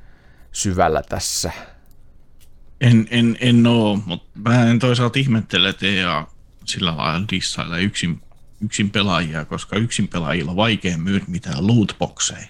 syvällä 0.52 1.02
tässä? 1.08 1.52
En, 2.80 3.08
en, 3.10 3.36
en 3.40 3.66
oo, 3.66 3.98
mutta 4.06 4.28
mä 4.34 4.64
en 4.64 4.78
toisaalta 4.78 5.18
ihmettele, 5.18 5.68
että 5.68 5.86
EA 5.86 6.26
sillä 6.64 6.96
lailla 6.96 7.28
dissailla 7.32 7.78
yksin, 7.78 8.20
yksin 8.62 8.90
pelaajia, 8.90 9.44
koska 9.44 9.76
yksin 9.76 10.08
pelaajilla 10.08 10.50
on 10.50 10.56
vaikea 10.56 10.98
myydä 10.98 11.24
mitään 11.28 11.66
lootboxeja. 11.66 12.46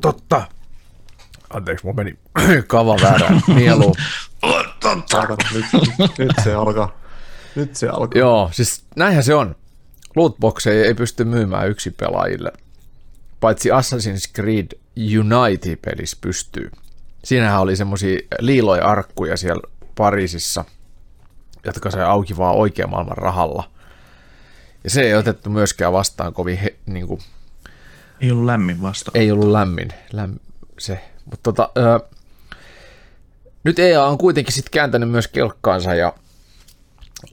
Totta. 0.00 0.46
Anteeksi, 1.50 1.86
mun 1.86 1.96
meni 1.96 2.18
kava 2.66 2.96
väärään 3.02 3.42
nieluun. 3.56 3.94
Saatana, 5.10 5.36
nyt, 5.54 5.64
nyt 6.18 6.32
se 6.44 6.54
alkaa. 6.54 6.98
Nyt 7.54 7.76
se 7.76 7.88
alkaa. 7.88 8.18
Joo, 8.18 8.50
siis 8.52 8.84
näinhän 8.96 9.24
se 9.24 9.34
on. 9.34 9.56
Lootboxeja 10.16 10.84
ei 10.84 10.94
pysty 10.94 11.24
myymään 11.24 11.68
yksin 11.68 11.94
pelaajille. 11.94 12.52
Paitsi 13.40 13.70
Assassin's 13.70 14.32
Creed 14.34 14.66
Unity-pelissä 15.18 16.18
pystyy. 16.20 16.70
Siinähän 17.24 17.60
oli 17.60 17.76
semmosia 17.76 18.18
liiloja 18.38 18.84
arkkuja 18.84 19.36
siellä 19.36 19.62
Pariisissa, 19.94 20.64
jotka 21.64 21.90
sai 21.90 22.04
auki 22.04 22.36
vaan 22.36 22.56
oikean 22.56 22.90
maailman 22.90 23.16
rahalla. 23.16 23.70
Ja 24.86 24.90
se 24.90 25.02
ei 25.02 25.14
otettu 25.14 25.50
myöskään 25.50 25.92
vastaan 25.92 26.32
kovin, 26.32 26.58
he, 26.58 26.74
niin 26.86 27.06
kuin, 27.06 27.20
Ei 28.20 28.30
ollut 28.30 28.44
lämmin 28.44 28.82
vasta. 28.82 29.10
ei 29.14 29.30
ollut 29.30 29.48
lämmin, 29.50 29.88
lämmin 30.12 30.40
se. 30.78 31.00
Mutta 31.24 31.52
tota, 31.52 31.70
ö, 31.78 32.00
nyt 33.64 33.78
EA 33.78 34.04
on 34.04 34.18
kuitenkin 34.18 34.54
sitten 34.54 34.70
kääntänyt 34.70 35.10
myös 35.10 35.28
kelkkaansa 35.28 35.94
ja 35.94 36.12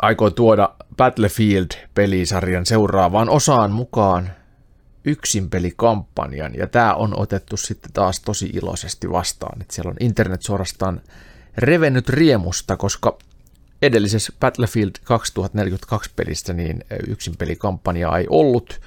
aikoo 0.01 0.29
tuoda 0.29 0.69
Battlefield-pelisarjan 0.97 2.65
seuraavaan 2.65 3.29
osaan 3.29 3.71
mukaan 3.71 4.29
yksin 5.05 5.49
pelikampanjan, 5.49 6.53
ja 6.55 6.67
tämä 6.67 6.93
on 6.93 7.19
otettu 7.19 7.57
sitten 7.57 7.93
taas 7.93 8.19
tosi 8.19 8.49
iloisesti 8.53 9.11
vastaan, 9.11 9.61
että 9.61 9.75
siellä 9.75 9.89
on 9.89 9.97
internet 9.99 10.41
suorastaan 10.41 11.01
revennyt 11.57 12.09
riemusta, 12.09 12.77
koska 12.77 13.17
edellisessä 13.85 14.33
Battlefield 14.39 14.91
2042 15.03 16.11
pelissä 16.15 16.53
niin 16.53 16.85
yksin 17.07 17.37
pelikampanjaa 17.37 18.17
ei 18.17 18.25
ollut, 18.29 18.81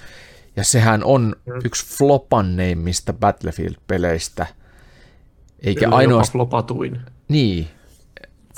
ja 0.56 0.64
sehän 0.64 1.04
on 1.04 1.36
yksi 1.64 1.86
flopanneimmista 1.86 3.12
Battlefield-peleistä, 3.12 4.46
eikä 5.62 5.88
ainoastaan 5.90 6.32
flopatuin. 6.32 7.00
niin, 7.28 7.68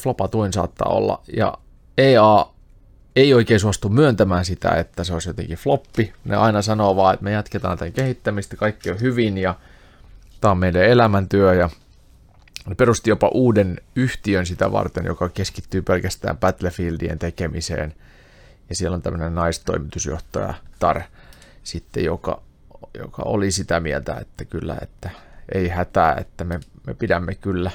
flopatuin 0.02 0.52
saattaa 0.52 0.88
olla. 0.88 1.22
Ja 1.36 1.54
EA 1.98 2.46
ei 3.16 3.34
oikein 3.34 3.60
suostu 3.60 3.88
myöntämään 3.88 4.44
sitä, 4.44 4.70
että 4.70 5.04
se 5.04 5.12
olisi 5.12 5.28
jotenkin 5.28 5.58
floppi. 5.58 6.12
Ne 6.24 6.36
aina 6.36 6.62
sanoo 6.62 6.96
vaan, 6.96 7.14
että 7.14 7.24
me 7.24 7.32
jatketaan 7.32 7.78
tämän 7.78 7.92
kehittämistä, 7.92 8.56
kaikki 8.56 8.90
on 8.90 9.00
hyvin 9.00 9.38
ja 9.38 9.54
tämä 10.40 10.52
on 10.52 10.58
meidän 10.58 10.84
elämäntyö. 10.84 11.54
Ja 11.54 11.70
ne 12.68 12.74
perusti 12.74 13.10
jopa 13.10 13.28
uuden 13.34 13.80
yhtiön 13.96 14.46
sitä 14.46 14.72
varten, 14.72 15.04
joka 15.04 15.28
keskittyy 15.28 15.82
pelkästään 15.82 16.38
Battlefieldien 16.38 17.18
tekemiseen. 17.18 17.94
Ja 18.68 18.76
siellä 18.76 18.94
on 18.94 19.02
tämmöinen 19.02 19.34
naistoimitusjohtaja 19.34 20.54
Tar 20.78 21.02
sitten, 21.62 22.04
joka, 22.04 22.42
joka 22.94 23.22
oli 23.22 23.50
sitä 23.50 23.80
mieltä, 23.80 24.14
että 24.14 24.44
kyllä, 24.44 24.76
että 24.82 25.10
ei 25.54 25.68
hätää, 25.68 26.14
että 26.14 26.44
me, 26.44 26.60
me 26.86 26.94
pidämme 26.94 27.34
kyllä 27.34 27.70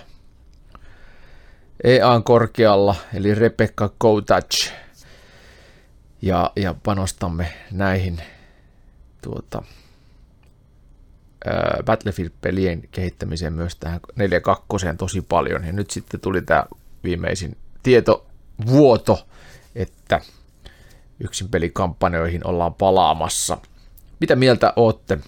EAN 1.84 2.24
korkealla, 2.24 2.96
eli 3.14 3.36
Rebecca 3.36 3.90
Koutach, 3.98 4.72
ja, 6.22 6.52
ja 6.56 6.76
panostamme 6.84 7.54
näihin 7.72 8.22
tuota, 9.22 9.64
Battlefield-pelien 11.86 12.82
kehittämiseen 12.92 13.54
myös 13.54 13.76
tähän 13.76 14.00
4.2 14.20 14.96
tosi 14.98 15.22
paljon. 15.22 15.66
Ja 15.66 15.74
nyt 15.74 15.90
sitten 15.90 16.20
tuli 16.20 16.42
tämä 16.42 16.66
viimeisin 17.04 17.58
tietovuoto, 17.84 19.28
että 19.76 20.22
yksin 21.20 21.50
pelikampanjoihin 21.50 22.48
ollaan 22.48 22.74
palaamassa. 22.74 23.58
Mitä 24.20 24.36
mieltä 24.36 24.74
ootte? 24.76 25.20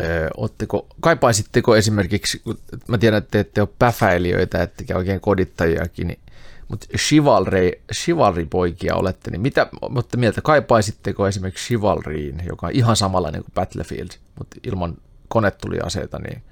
Öö, 0.00 0.28
ootteko, 0.36 0.86
kaipaisitteko 1.00 1.76
esimerkiksi, 1.76 2.42
mä 2.88 2.98
tiedän, 2.98 3.18
että 3.18 3.30
te 3.30 3.40
ette 3.40 3.60
ole 3.60 3.68
päfäilijöitä, 3.78 4.62
ettekä 4.62 4.96
oikein 4.96 5.20
kodittajiakin, 5.20 6.06
niin 6.06 6.20
Mutta 6.68 6.86
chivalry, 6.96 7.70
chivalry-poikia 7.94 8.94
olette, 8.94 9.30
niin 9.30 9.40
mitä 9.40 9.66
mutta 9.88 10.16
mieltä, 10.16 10.40
kaipaisitteko 10.42 11.28
esimerkiksi 11.28 11.66
chivalryin, 11.66 12.42
joka 12.48 12.66
on 12.66 12.72
ihan 12.72 12.96
samanlainen 12.96 13.42
kuin 13.42 13.54
Battlefield, 13.54 14.08
mutta 14.38 14.56
ilman 14.62 14.96
konetuliaseita, 15.28 16.18
niin 16.18 16.42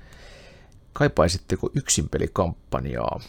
kaipaisitteko 0.93 1.71
yksinpelikampanjaa? 1.75 3.21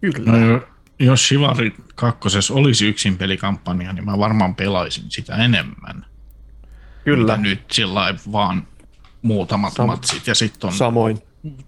Kyllä. 0.00 0.32
No, 0.32 0.62
jos 0.98 1.20
Chivalry 1.20 1.72
2 1.94 2.28
olisi 2.52 2.88
yksin 2.88 3.18
pelikampanja, 3.18 3.92
niin 3.92 4.04
mä 4.04 4.18
varmaan 4.18 4.54
pelaisin 4.54 5.04
sitä 5.10 5.36
enemmän. 5.36 6.06
Kyllä. 7.04 7.36
Mitä 7.36 7.48
nyt 7.48 7.70
sillä 7.70 8.14
vaan 8.32 8.66
muutamat 9.22 9.72
Sam- 9.72 9.86
matsit 9.86 10.26
ja 10.26 10.34
sitten 10.34 10.68
on 10.68 10.76
Samoin. 10.76 11.18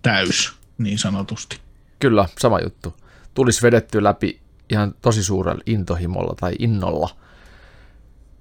täys 0.02 0.52
niin 0.78 0.98
sanotusti. 0.98 1.60
Kyllä, 1.98 2.28
sama 2.38 2.60
juttu. 2.60 2.96
Tulisi 3.34 3.62
vedetty 3.62 4.02
läpi 4.02 4.40
ihan 4.70 4.94
tosi 5.02 5.24
suurella 5.24 5.62
intohimolla 5.66 6.34
tai 6.40 6.54
innolla. 6.58 7.16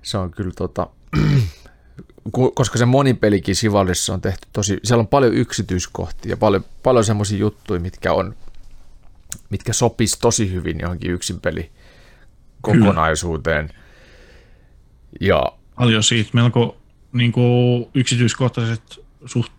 Se 0.01 0.17
on 0.17 0.31
kyllä 0.31 0.51
tota, 0.57 0.87
koska 2.53 2.77
se 2.77 2.85
monipelikin 2.85 3.55
Sivalissa 3.55 4.13
on 4.13 4.21
tehty 4.21 4.47
tosi, 4.53 4.79
siellä 4.83 5.01
on 5.01 5.07
paljon 5.07 5.33
yksityiskohtia 5.33 6.29
ja 6.29 6.37
paljon, 6.37 6.65
paljon 6.83 7.05
semmoisia 7.05 7.37
juttuja, 7.37 7.79
mitkä 7.79 8.13
on, 8.13 8.35
mitkä 9.49 9.73
sopis 9.73 10.17
tosi 10.17 10.51
hyvin 10.51 10.79
johonkin 10.81 11.11
yksinpeli 11.11 11.71
kokonaisuuteen. 12.61 13.69
Ja 15.21 15.43
Paljon 15.75 16.03
siitä 16.03 16.29
melko 16.33 16.77
niin 17.13 17.31
kuin, 17.31 17.87
yksityiskohtaiset 17.93 18.99
suht 19.25 19.51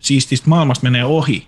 siististä 0.00 0.48
maailmasta 0.48 0.82
menee 0.82 1.04
ohi, 1.04 1.46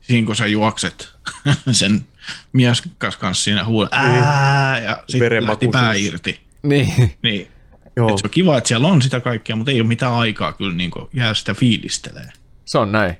siinä 0.00 0.26
kun 0.26 0.36
sä 0.36 0.46
juokset 0.46 1.08
sen 1.70 2.06
mieskas 2.52 3.16
kanssa 3.16 3.44
siinä 3.44 3.64
huulla, 3.64 3.88
ää, 3.92 4.78
ja 4.78 5.02
sitten 5.08 5.46
lähti 5.46 5.68
pää 5.68 5.94
irti. 5.94 6.40
niin, 6.62 7.14
Niin. 7.22 7.48
Joo. 7.98 8.10
Et 8.10 8.18
se 8.18 8.26
on 8.26 8.30
kiva, 8.30 8.58
että 8.58 8.68
siellä 8.68 8.88
on 8.88 9.02
sitä 9.02 9.20
kaikkea, 9.20 9.56
mutta 9.56 9.70
ei 9.72 9.80
ole 9.80 9.88
mitään 9.88 10.12
aikaa 10.12 10.52
kyllä 10.52 10.74
niin 10.74 10.90
kuin, 10.90 11.08
jää 11.12 11.34
sitä 11.34 11.54
fiilistelee. 11.54 12.32
se 12.64 12.78
on 12.78 12.92
näin. 12.92 13.16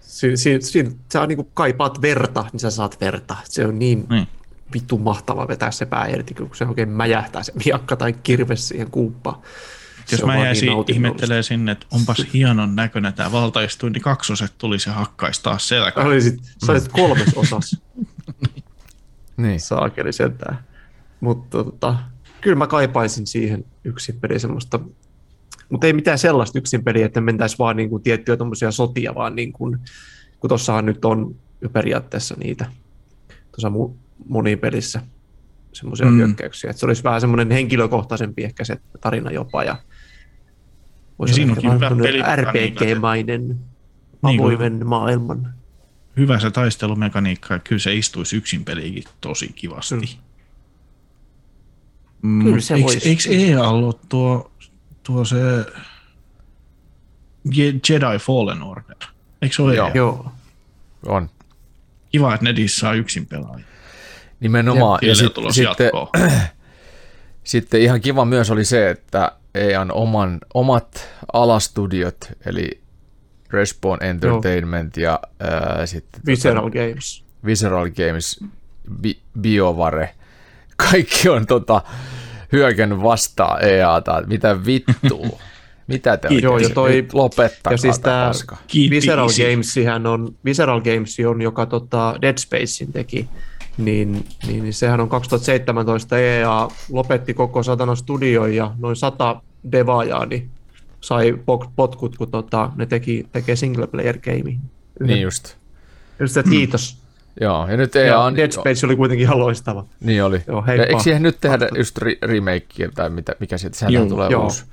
Si- 0.00 0.36
si- 0.36 0.60
si- 0.60 0.96
sä 1.12 1.26
niinku 1.26 1.44
kaipaat 1.54 2.02
verta, 2.02 2.44
niin 2.52 2.60
sä 2.60 2.70
saat 2.70 3.00
verta. 3.00 3.36
Se 3.44 3.66
on 3.66 3.78
niin 3.78 4.06
Niin. 4.10 4.28
vittu 4.74 4.98
mahtava 4.98 5.48
vetää 5.48 5.70
se 5.70 5.86
pää 5.86 6.06
irti, 6.06 6.34
kun 6.34 6.50
se 6.54 6.64
oikein 6.64 6.88
mäjähtää 6.88 7.42
se 7.42 7.52
miakka 7.64 7.96
tai 7.96 8.12
kirves 8.12 8.68
siihen 8.68 8.90
kuuppaan. 8.90 9.42
Jos 10.10 10.18
Se 10.20 10.24
on 10.24 10.30
mä 10.30 10.44
jäisin 10.44 10.68
niin 10.68 10.84
ihmettelee 10.88 11.42
sinne, 11.42 11.72
että 11.72 11.86
onpas 11.90 12.26
hienon 12.34 12.76
näköinen 12.76 13.12
tämä 13.14 13.32
valtaistuin, 13.32 13.92
niin 13.92 14.02
kaksoset 14.02 14.52
tuli 14.58 14.78
se 14.78 14.90
hakkaisi 14.90 15.42
taas 15.42 15.68
selkä. 15.68 16.00
Sä 16.00 16.06
olisit, 16.06 16.40
sä 16.66 16.72
olisit 16.72 16.92
kolmes 16.92 17.34
osas. 17.36 17.76
Niin. 19.36 19.60
Saakeli 19.60 20.12
sentään. 20.12 20.58
Mutta 21.20 21.64
tota, 21.64 21.96
kyllä 22.42 22.56
mä 22.56 22.66
kaipaisin 22.66 23.26
siihen 23.26 23.64
yksin 23.84 24.20
peli 24.20 24.38
semmoista, 24.38 24.80
mutta 25.68 25.86
ei 25.86 25.92
mitään 25.92 26.18
sellaista 26.18 26.58
yksin 26.58 26.84
peliä, 26.84 27.06
että 27.06 27.20
mentäisiin 27.20 27.58
vaan 27.58 27.76
niin 27.76 27.90
kuin 27.90 28.02
tiettyjä 28.02 28.36
tommosia 28.36 28.70
sotia, 28.70 29.14
vaan 29.14 29.36
niin 29.36 29.52
kuin, 29.52 29.78
kun 30.40 30.48
tossahan 30.48 30.86
nyt 30.86 31.04
on 31.04 31.36
jo 31.60 31.68
periaatteessa 31.68 32.34
niitä 32.38 32.66
tuossa 33.52 33.68
mu- 33.68 33.96
monipelissä 34.28 35.00
semmoisia 35.72 36.06
Mm. 36.06 36.16
hyökkäyksiä, 36.16 36.70
että 36.70 36.80
se 36.80 36.86
olisi 36.86 37.04
vähän 37.04 37.20
semmoinen 37.20 37.50
henkilökohtaisempi 37.50 38.44
ehkä 38.44 38.64
se 38.64 38.76
tarina 39.00 39.30
jopa 39.30 39.64
ja 39.64 39.76
voisi 41.18 41.32
Ja 41.32 41.34
siinä 41.34 41.70
olla 41.70 41.80
vähän. 41.80 41.98
RPG-mainen 42.38 43.48
Niin 44.22 44.40
avoimen 44.40 44.86
maailman. 44.86 45.54
Hyvä 46.16 46.38
se 46.38 46.50
taistelumekaniikka, 46.50 47.54
ja 47.54 47.58
kyllä 47.60 47.78
se 47.80 47.94
istuisi 47.94 48.36
yksin 48.36 48.64
peliikin 48.64 49.04
tosi 49.20 49.52
kivasti. 49.54 49.94
Mm. 49.94 50.02
Kyllä 52.22 52.60
se 52.60 52.74
eikö, 52.74 52.84
voisi. 52.86 53.08
eikö 53.08 53.22
EA 53.30 53.68
ollut 53.68 54.00
tuo, 54.08 54.52
tuo 55.02 55.24
se 55.24 55.36
Je- 57.54 57.80
Jedi 57.88 58.18
Fallen 58.20 58.62
Order? 58.62 58.96
Eikö 59.42 59.54
se 59.56 59.62
ole 59.62 59.74
Joo. 59.74 59.86
EA? 59.88 59.92
Joo, 59.94 60.32
On. 61.06 61.30
Kiva, 62.12 62.34
että 62.34 62.44
netissä 62.44 62.80
saa 62.80 62.94
yksin 62.94 63.26
pelaajia. 63.26 63.64
Nimenomaan. 64.40 64.98
Ja, 65.02 65.14
Siellä 65.14 65.28
sit, 65.28 65.34
tulos 65.34 65.54
sitten, 65.54 65.90
sitten 67.44 67.80
ihan 67.80 68.00
kiva 68.00 68.24
myös 68.24 68.50
oli 68.50 68.64
se, 68.64 68.90
että 68.90 69.32
EAN 69.54 69.92
oman, 69.92 70.38
omat 70.54 71.08
alastudiot, 71.32 72.24
eli 72.46 72.80
Respawn 73.50 74.02
Entertainment 74.02 74.96
ja 74.96 75.20
ää, 75.40 75.86
sitten 75.86 76.20
Visceral 76.26 76.70
Games. 76.70 77.24
Visceral 77.44 77.90
Games, 77.90 78.44
Bi- 79.06 79.20
BioVare, 79.40 80.14
kaikki 80.90 81.28
on 81.28 81.46
tota, 81.46 81.82
hyökännyt 82.52 83.02
vastaan 83.02 83.64
EAta, 83.64 84.22
mitä 84.26 84.64
vittua, 84.66 85.38
mitä 85.86 86.16
te 86.16 86.28
Joo, 86.28 86.58
ja 86.58 86.68
toi- 86.68 86.92
nyt 86.92 87.14
lopettakaa 87.14 87.72
ja 87.72 87.78
siis. 87.78 88.00
Kiitti 88.66 88.96
Visceral. 88.96 89.28
Gamesihän 89.28 90.06
on, 90.06 90.34
Visceral 90.44 90.80
Games 90.80 91.16
on, 91.28 91.42
joka 91.42 91.66
tota 91.66 92.14
Dead 92.22 92.38
Spacein 92.38 92.92
teki, 92.92 93.28
niin, 93.78 94.24
niin, 94.46 94.62
niin 94.62 94.74
sehän 94.74 95.00
on 95.00 95.08
2017 95.08 96.18
EA 96.18 96.68
lopetti 96.90 97.34
koko 97.34 97.62
satana 97.62 97.94
studio 97.94 98.46
ja 98.46 98.74
noin 98.78 98.96
sata 98.96 99.42
devaajaa 99.72 100.26
niin 100.26 100.50
sai 101.00 101.38
potkut, 101.76 102.16
kun 102.16 102.30
tota, 102.30 102.70
ne 102.76 102.86
teki, 102.86 103.26
tekee 103.32 103.56
single 103.56 103.86
player 103.86 104.18
game. 104.18 104.56
Niin 105.00 105.20
just. 105.20 105.56
Just, 106.20 106.36
että 106.36 106.50
kiitos. 106.50 107.01
Joo, 107.40 107.68
ja 107.68 107.76
nyt 107.76 107.96
EA 107.96 108.06
Ja 108.06 108.18
on... 108.18 108.36
Dead 108.36 108.50
Space 108.52 108.86
oli 108.86 108.96
kuitenkin 108.96 109.24
ihan 109.24 109.38
loistava. 109.38 109.84
Niin 110.00 110.24
oli. 110.24 110.42
Joo, 110.46 110.58
ja 110.58 110.62
heippa. 110.62 110.84
eikö 110.86 111.02
siihen 111.02 111.22
nyt 111.22 111.40
tehdä 111.40 111.68
just 111.76 111.98
re- 111.98 112.18
remakea 112.28 112.88
tai 112.94 113.10
mitä, 113.10 113.34
mikä 113.40 113.58
siitä, 113.58 113.78
sehän 113.78 113.92
Joo, 113.92 114.06
tulee 114.06 114.30
joo. 114.30 114.42
uusi. 114.44 114.64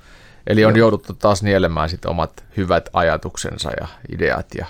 Eli 0.46 0.64
on 0.64 0.76
jouduttu 0.76 1.12
taas 1.14 1.42
nielemään 1.42 1.88
sitten 1.88 2.10
omat 2.10 2.44
hyvät 2.56 2.88
ajatuksensa 2.92 3.70
ja 3.80 3.86
ideat 4.12 4.46
ja 4.58 4.66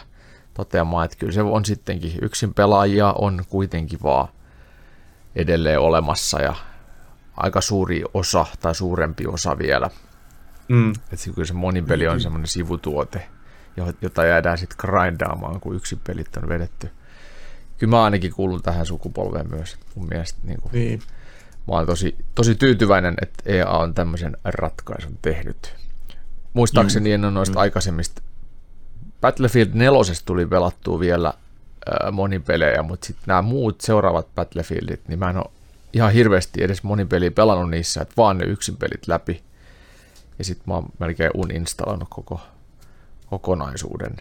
toteamaan, 0.55 1.05
että 1.05 1.17
kyllä 1.17 1.33
se 1.33 1.43
on 1.43 1.65
sittenkin, 1.65 2.13
yksin 2.23 2.55
pelaajia 2.55 3.13
on 3.13 3.45
kuitenkin 3.49 3.99
vaan 4.03 4.29
edelleen 5.37 5.81
olemassa 5.81 6.41
ja 6.43 6.55
aika 7.37 7.61
suuri 7.61 8.03
osa 8.15 8.47
tai 8.61 8.75
suurempi 8.75 9.27
osa 9.27 9.59
vielä. 9.59 9.91
Mm. 10.69 10.91
Että 10.91 11.31
kyllä 11.35 11.47
se 11.47 11.55
monipeli 11.55 12.09
on 12.09 12.21
semmoinen 12.21 12.47
sivutuote, 12.47 13.27
jo- 13.77 13.93
jota 14.03 14.25
jäädään 14.25 14.59
sitten 14.59 14.79
grindaamaan, 14.81 15.61
kun 15.61 15.77
yksin 15.77 16.01
pelit 16.07 16.37
on 16.37 16.49
vedetty. 16.49 16.91
Kyllä 17.81 17.91
mä 17.91 18.05
ainakin 18.05 18.33
kuulun 18.33 18.63
tähän 18.63 18.87
sukupolveen 18.87 19.51
myös. 19.51 19.77
Mun 19.95 20.09
mielestä 20.09 20.39
niin 20.45 20.61
kuin, 20.61 20.73
Niin. 20.73 20.99
mä 21.69 21.75
oon 21.75 21.87
tosi, 21.87 22.17
tosi 22.35 22.55
tyytyväinen, 22.55 23.15
että 23.23 23.43
EA 23.47 23.71
on 23.71 23.95
tämmöisen 23.95 24.37
ratkaisun 24.45 25.19
tehnyt. 25.23 25.75
Muistaakseni 26.53 27.13
en 27.13 27.25
ole 27.25 27.33
noista 27.33 27.61
aikaisemmista. 27.61 28.23
Battlefield 29.21 29.71
4 29.75 30.15
tuli 30.25 30.47
pelattua 30.47 31.01
vielä 31.01 31.29
äh, 31.29 32.13
monipelejä, 32.13 32.83
mutta 32.83 33.07
sitten 33.07 33.25
nämä 33.27 33.43
muut 33.43 33.81
seuraavat 33.81 34.35
Battlefieldit, 34.35 35.09
niin 35.09 35.19
mä 35.19 35.31
en 35.31 35.37
ole 35.37 35.51
ihan 35.93 36.13
hirveästi 36.13 36.63
edes 36.63 36.83
monipeliä 36.83 37.31
pelannut 37.31 37.71
niissä, 37.71 38.03
että 38.03 38.15
vaan 38.17 38.39
ne 38.39 38.45
yksin 38.45 38.77
pelit 38.77 39.09
läpi. 39.09 39.43
Ja 40.39 40.45
sitten 40.45 40.65
mä 40.67 40.75
oon 40.75 40.87
melkein 40.99 41.31
uninstalannut 41.35 42.09
koko 42.11 42.41
kokonaisuuden. 43.31 44.17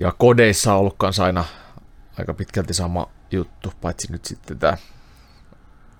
Ja 0.00 0.12
kodeissa 0.18 0.72
on 0.72 0.80
ollut 0.80 0.94
kanssa 0.98 1.24
aina 1.24 1.44
aika 2.18 2.34
pitkälti 2.34 2.74
sama 2.74 3.10
juttu, 3.30 3.72
paitsi 3.80 4.12
nyt 4.12 4.24
sitten 4.24 4.58
tämä 4.58 4.76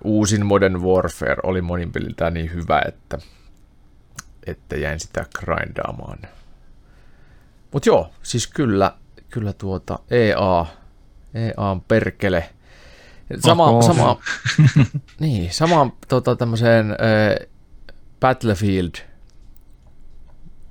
uusin 0.03 0.45
Modern 0.45 0.81
Warfare 0.81 1.35
oli 1.43 1.61
monin 1.61 1.91
peliltään 1.91 2.33
niin 2.33 2.53
hyvä, 2.53 2.81
että, 2.87 3.17
että 4.45 4.75
jäin 4.75 4.99
sitä 4.99 5.25
grindaamaan. 5.39 6.19
Mutta 7.71 7.89
joo, 7.89 8.11
siis 8.23 8.47
kyllä, 8.47 8.93
kyllä 9.29 9.53
tuota 9.53 9.99
EA, 10.11 10.65
EA 11.33 11.53
on 11.57 11.81
perkele. 11.81 12.49
Sama, 13.39 13.65
Oho. 13.69 13.81
sama, 13.81 14.21
niin, 15.19 15.53
sama 15.53 15.95
tota, 16.07 16.35
tämmöiseen 16.35 16.91
äh, 16.91 17.47
Battlefield 18.19 19.10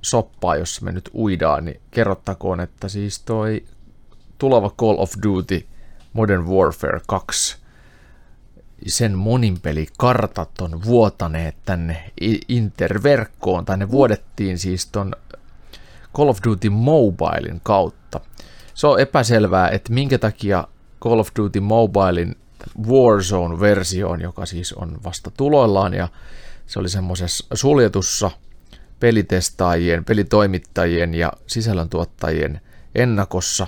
soppaa, 0.01 0.55
jossa 0.55 0.85
me 0.85 0.91
nyt 0.91 1.09
uidaan, 1.13 1.65
niin 1.65 1.81
kerrottakoon, 1.91 2.59
että 2.59 2.89
siis 2.89 3.19
toi 3.19 3.63
tuleva 4.37 4.69
Call 4.69 4.97
of 4.97 5.13
Duty 5.23 5.67
Modern 6.13 6.47
Warfare 6.47 7.01
2, 7.07 7.57
sen 8.87 9.17
moninpelikartat 9.17 10.61
on 10.61 10.83
vuotaneet 10.83 11.55
tänne 11.65 12.11
interverkkoon, 12.47 13.65
tai 13.65 13.77
ne 13.77 13.91
vuodettiin 13.91 14.57
siis 14.57 14.87
ton 14.87 15.13
Call 16.15 16.29
of 16.29 16.37
Duty 16.47 16.69
Mobilein 16.69 17.61
kautta. 17.63 18.19
Se 18.73 18.87
on 18.87 18.99
epäselvää, 18.99 19.69
että 19.69 19.93
minkä 19.93 20.17
takia 20.17 20.67
Call 21.01 21.19
of 21.19 21.29
Duty 21.39 21.59
Mobilein 21.59 22.35
Warzone-versioon, 22.87 24.21
joka 24.21 24.45
siis 24.45 24.73
on 24.73 24.99
vasta 25.03 25.31
tuloillaan, 25.37 25.93
ja 25.93 26.07
se 26.67 26.79
oli 26.79 26.89
semmoisessa 26.89 27.45
suljetussa 27.53 28.31
pelitestaajien, 29.01 30.05
pelitoimittajien 30.05 31.13
ja 31.13 31.33
sisällöntuottajien 31.47 32.61
ennakossa, 32.95 33.67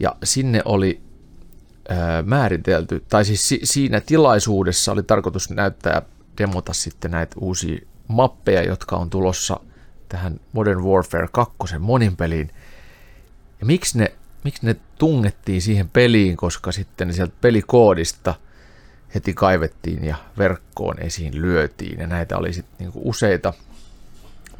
ja 0.00 0.16
sinne 0.24 0.62
oli 0.64 1.00
määritelty, 2.24 3.04
tai 3.08 3.24
siis 3.24 3.48
si- 3.48 3.60
siinä 3.64 4.00
tilaisuudessa 4.00 4.92
oli 4.92 5.02
tarkoitus 5.02 5.50
näyttää 5.50 6.02
demota 6.38 6.72
sitten 6.72 7.10
näitä 7.10 7.36
uusia 7.40 7.78
mappeja, 8.08 8.62
jotka 8.62 8.96
on 8.96 9.10
tulossa 9.10 9.60
tähän 10.08 10.40
Modern 10.52 10.84
Warfare 10.84 11.28
2 11.32 11.56
monin 11.78 12.16
peliin. 12.16 12.50
Ja 13.60 13.66
miksi 13.66 13.98
ne, 13.98 14.12
miksi 14.44 14.66
ne 14.66 14.76
tungettiin 14.98 15.62
siihen 15.62 15.88
peliin, 15.88 16.36
koska 16.36 16.72
sitten 16.72 17.14
sieltä 17.14 17.34
pelikoodista 17.40 18.34
heti 19.14 19.34
kaivettiin 19.34 20.04
ja 20.04 20.16
verkkoon 20.38 20.98
esiin 20.98 21.42
lyötiin. 21.42 22.00
Ja 22.00 22.06
näitä 22.06 22.36
oli 22.38 22.52
sitten 22.52 22.76
niinku 22.78 23.00
useita. 23.04 23.52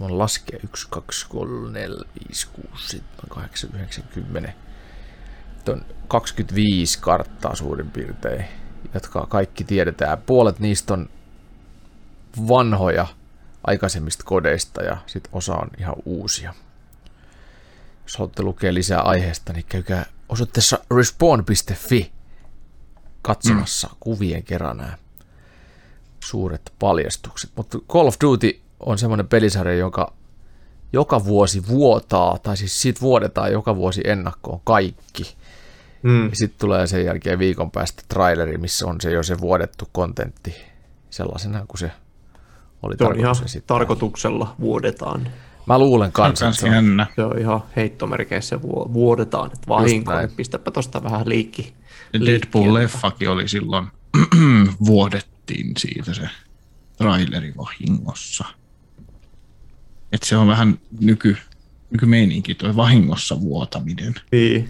Mä 0.00 0.18
laskea 0.18 0.58
1, 0.64 0.86
2, 0.90 1.26
3, 1.28 1.70
4, 1.70 1.96
5, 2.28 2.48
6, 2.70 2.88
7, 2.88 3.08
8, 3.28 3.70
9, 3.74 4.04
10. 4.14 4.54
On 5.68 5.84
25 6.08 6.98
karttaa 6.98 7.54
suurin 7.54 7.90
piirtein, 7.90 8.44
jotka 8.94 9.26
kaikki 9.26 9.64
tiedetään. 9.64 10.18
Puolet 10.18 10.58
niistä 10.58 10.94
on 10.94 11.08
vanhoja 12.48 13.06
aikaisemmista 13.64 14.24
kodeista 14.24 14.82
ja 14.82 14.96
sitten 15.06 15.32
osa 15.34 15.54
on 15.54 15.70
ihan 15.78 15.94
uusia. 16.04 16.54
Jos 18.02 18.16
haluatte 18.16 18.42
lukea 18.42 18.74
lisää 18.74 19.00
aiheesta, 19.00 19.52
niin 19.52 19.64
käykää 19.68 20.06
osoitteessa 20.28 20.78
respawn.fi 20.96 22.12
katsomassa 23.22 23.88
mm. 23.88 23.96
kuvien 24.00 24.42
kerran 24.42 24.76
nämä 24.76 24.98
suuret 26.24 26.72
paljastukset. 26.78 27.50
Mutta 27.56 27.78
Call 27.78 28.06
of 28.06 28.16
Duty 28.24 28.60
on 28.80 28.98
semmoinen 28.98 29.28
pelisarja, 29.28 29.74
joka 29.74 30.12
joka 30.92 31.24
vuosi 31.24 31.68
vuotaa, 31.68 32.38
tai 32.38 32.56
siis 32.56 32.82
siitä 32.82 33.00
vuodetaan 33.00 33.52
joka 33.52 33.76
vuosi 33.76 34.00
ennakkoon 34.04 34.60
kaikki. 34.64 35.36
Mm. 36.02 36.24
Ja 36.24 36.36
sitten 36.36 36.58
tulee 36.58 36.86
sen 36.86 37.04
jälkeen 37.04 37.38
viikon 37.38 37.70
päästä 37.70 38.02
traileri, 38.08 38.58
missä 38.58 38.86
on 38.86 39.00
se 39.00 39.10
jo 39.10 39.22
se 39.22 39.40
vuodettu 39.40 39.88
kontentti 39.92 40.54
sellaisena 41.10 41.64
kuin 41.68 41.78
se 41.78 41.90
oli 42.82 42.94
se 42.98 43.04
on 43.04 43.18
ihan 43.18 43.36
esittää. 43.44 43.76
tarkoituksella 43.76 44.54
vuodetaan. 44.60 45.28
Mä 45.66 45.78
luulen 45.78 46.12
kanssa. 46.12 46.52
Se 46.52 46.66
on, 46.66 47.06
se 47.16 47.24
on 47.24 47.38
ihan 47.38 47.62
heittomerkeissä 47.76 48.62
vuodetaan, 48.62 49.46
että 49.46 49.68
vahinko, 49.68 50.18
että 50.18 50.36
pistäpä 50.36 50.70
tosta 50.70 51.02
vähän 51.02 51.28
liikki. 51.28 51.74
Deadpool-leffakin 52.14 53.28
oli 53.28 53.48
silloin, 53.48 53.86
vuodettiin 54.86 55.72
siitä 55.78 56.14
se 56.14 56.28
traileri 56.96 57.54
vahingossa. 57.56 58.44
Se 60.28 60.36
on 60.36 60.46
vähän 60.46 60.78
nyky, 61.00 61.36
nykymeininki 61.90 62.54
tuo 62.54 62.76
vahingossa 62.76 63.40
vuotaminen. 63.40 64.14
Niin. 64.32 64.68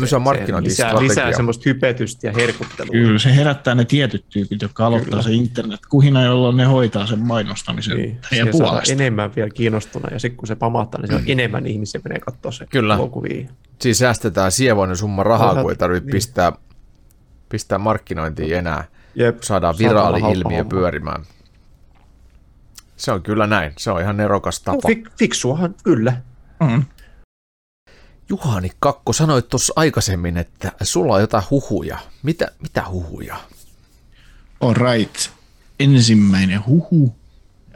Se, 0.00 0.06
se 0.06 0.16
on 0.16 0.24
lisää, 0.62 1.02
lisää 1.02 1.32
semmoista 1.32 1.62
hypetystä 1.66 2.26
ja 2.26 2.32
herkuttelua. 2.32 2.92
Kyllä, 2.92 3.18
se 3.18 3.36
herättää 3.36 3.74
ne 3.74 3.84
tietyt 3.84 4.24
tyypit, 4.28 4.62
jotka 4.62 4.86
aloittaa 4.86 5.10
Kyllä. 5.10 5.22
se 5.22 5.32
internet-kuhina, 5.32 6.24
jolloin 6.24 6.56
ne 6.56 6.64
hoitaa 6.64 7.06
sen 7.06 7.18
mainostamisen 7.18 7.96
niin, 7.96 8.18
heidän 8.30 8.48
puolesta. 8.48 8.92
enemmän 8.92 9.34
vielä 9.36 9.50
kiinnostuna, 9.50 10.08
ja 10.12 10.18
sitten 10.18 10.36
kun 10.36 10.48
se 10.48 10.56
pamahtaa, 10.56 11.00
niin 11.00 11.08
se 11.08 11.14
on 11.14 11.20
mm. 11.20 11.28
enemmän 11.28 11.66
ihmisiä 11.66 12.00
menee 12.04 12.20
katsoa 12.20 12.52
se 12.52 12.66
Kyllä. 12.66 12.94
elokuvia. 12.94 13.48
Siis 13.80 13.98
säästetään 13.98 14.52
sievoinen 14.52 14.96
summa 14.96 15.22
rahaa, 15.22 15.62
kun 15.62 15.70
ei 15.70 15.76
tarvitse 15.76 16.06
niin. 16.06 16.12
pistää, 16.12 16.52
pistää 17.48 17.78
markkinointiin 17.78 18.56
enää. 18.56 18.84
Jep, 19.14 19.42
Saadaan 19.42 19.74
viraali-ilmiö 19.78 20.64
pyörimään. 20.64 21.24
Se 22.98 23.12
on 23.12 23.22
kyllä 23.22 23.46
näin. 23.46 23.72
Se 23.78 23.90
on 23.90 24.00
ihan 24.00 24.16
nerokas 24.16 24.60
tapa. 24.60 24.76
No, 24.76 24.80
fik, 24.86 25.08
fiksuahan, 25.18 25.74
kyllä. 25.84 26.22
Mm. 26.60 26.84
Juhani 28.28 28.70
Kakko, 28.78 29.12
sanoit 29.12 29.48
tuossa 29.48 29.72
aikaisemmin, 29.76 30.36
että 30.36 30.72
sulla 30.82 31.14
on 31.14 31.20
jotain 31.20 31.44
huhuja. 31.50 31.98
Mitä, 32.22 32.48
mitä 32.62 32.84
huhuja? 32.90 33.36
All 34.60 34.74
right. 34.74 35.16
Ensimmäinen 35.80 36.66
huhu 36.66 37.16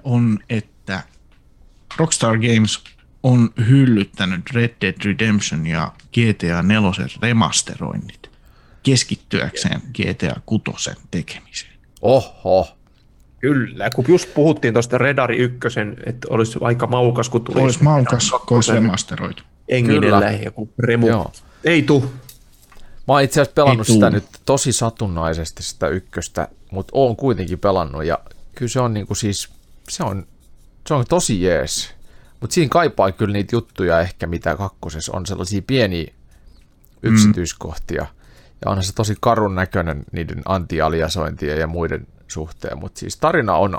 on, 0.04 0.38
että 0.48 1.02
Rockstar 1.96 2.38
Games 2.38 2.84
on 3.22 3.50
hyllyttänyt 3.68 4.50
Red 4.50 4.74
Dead 4.80 5.04
Redemption 5.04 5.66
ja 5.66 5.92
GTA 6.12 6.62
4 6.62 6.90
remasteroinnit 7.22 8.30
keskittyäkseen 8.82 9.80
GTA 9.80 10.40
6 10.46 10.90
tekemiseen. 11.10 11.72
Oho. 12.02 12.78
Kyllä, 13.42 13.90
kun 13.94 14.04
just 14.08 14.34
puhuttiin 14.34 14.74
tuosta 14.74 14.98
Redari 14.98 15.36
1, 15.36 15.58
että 16.06 16.28
olisi 16.30 16.58
aika 16.62 16.86
maukas, 16.86 17.28
kun 17.28 17.44
tulisi. 17.44 17.62
Olisi 17.62 17.82
maukas, 17.82 18.30
kun 18.30 18.56
olisi 18.56 18.72
remasteroitu. 18.72 19.42
Enginellä 19.68 20.30
joku 20.30 20.72
remu. 20.78 21.06
Joo. 21.06 21.32
Ei 21.64 21.82
tu. 21.82 22.12
Mä 23.08 23.14
oon 23.14 23.22
itse 23.22 23.40
asiassa 23.40 23.54
pelannut 23.54 23.86
sitä 23.86 24.10
nyt 24.10 24.24
tosi 24.44 24.72
satunnaisesti 24.72 25.62
sitä 25.62 25.88
ykköstä, 25.88 26.48
mutta 26.70 26.90
oon 26.94 27.16
kuitenkin 27.16 27.58
pelannut 27.58 28.04
ja 28.04 28.18
kyllä 28.54 28.70
se 28.70 28.80
on 28.80 28.94
niinku 28.94 29.14
siis, 29.14 29.48
se 29.88 30.04
on, 30.04 30.26
se 30.86 30.94
on 30.94 31.04
tosi 31.08 31.42
jees. 31.42 31.94
Mutta 32.40 32.54
siinä 32.54 32.68
kaipaa 32.68 33.12
kyllä 33.12 33.32
niitä 33.32 33.56
juttuja 33.56 34.00
ehkä, 34.00 34.26
mitä 34.26 34.56
kakkosessa 34.56 35.12
on, 35.16 35.26
sellaisia 35.26 35.62
pieniä 35.66 36.12
mm. 37.02 37.12
yksityiskohtia. 37.12 38.02
Mm. 38.02 38.08
Ja 38.64 38.70
onhan 38.70 38.84
se 38.84 38.94
tosi 38.94 39.14
karun 39.20 39.54
näköinen 39.54 40.04
niiden 40.12 40.42
antialiasointien 40.44 41.58
ja 41.58 41.66
muiden 41.66 42.06
suhteen, 42.32 42.78
mutta 42.78 42.98
siis 42.98 43.16
tarina 43.16 43.54
on, 43.54 43.78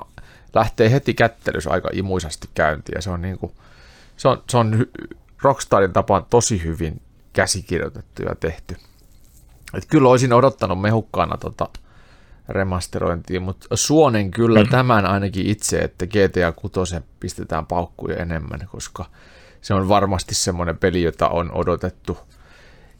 lähtee 0.53 0.91
heti 0.91 1.13
kättelys 1.13 1.67
aika 1.67 1.89
imuisasti 1.93 2.49
käyntiin 2.53 2.95
ja 2.95 3.01
se 3.01 3.09
on 3.09 3.21
niinku, 3.21 3.55
se 4.17 4.27
on, 4.27 4.43
se 4.49 4.57
on 4.57 4.85
Rockstarin 5.41 5.93
tapaan 5.93 6.25
tosi 6.29 6.63
hyvin 6.63 7.01
käsikirjoitettu 7.33 8.21
ja 8.21 8.35
tehty. 8.35 8.77
Et 9.73 9.85
kyllä 9.85 10.09
olisin 10.09 10.33
odottanut 10.33 10.81
mehukkaana 10.81 11.37
tota 11.37 11.69
remasterointia, 12.49 13.41
mutta 13.41 13.67
suonen 13.73 14.31
kyllä 14.31 14.63
mm. 14.63 14.69
tämän 14.69 15.05
ainakin 15.05 15.47
itse, 15.47 15.79
että 15.79 16.07
GTA 16.07 16.51
6 16.51 16.95
pistetään 17.19 17.65
paukkuja 17.65 18.17
enemmän, 18.17 18.67
koska 18.71 19.05
se 19.61 19.73
on 19.73 19.89
varmasti 19.89 20.35
semmoinen 20.35 20.77
peli, 20.77 21.01
jota 21.01 21.27
on 21.27 21.51
odotettu 21.51 22.17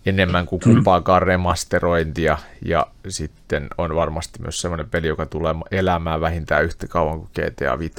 enemmän 0.05 0.45
kuin 0.45 0.61
kumpaakaan 0.63 1.21
remasterointia, 1.21 2.37
ja 2.65 2.87
sitten 3.07 3.67
on 3.77 3.95
varmasti 3.95 4.41
myös 4.41 4.61
semmoinen 4.61 4.89
peli, 4.89 5.07
joka 5.07 5.25
tulee 5.25 5.55
elämään 5.71 6.21
vähintään 6.21 6.63
yhtä 6.65 6.87
kauan 6.87 7.19
kuin 7.19 7.29
GTA 7.33 7.79
5 7.79 7.93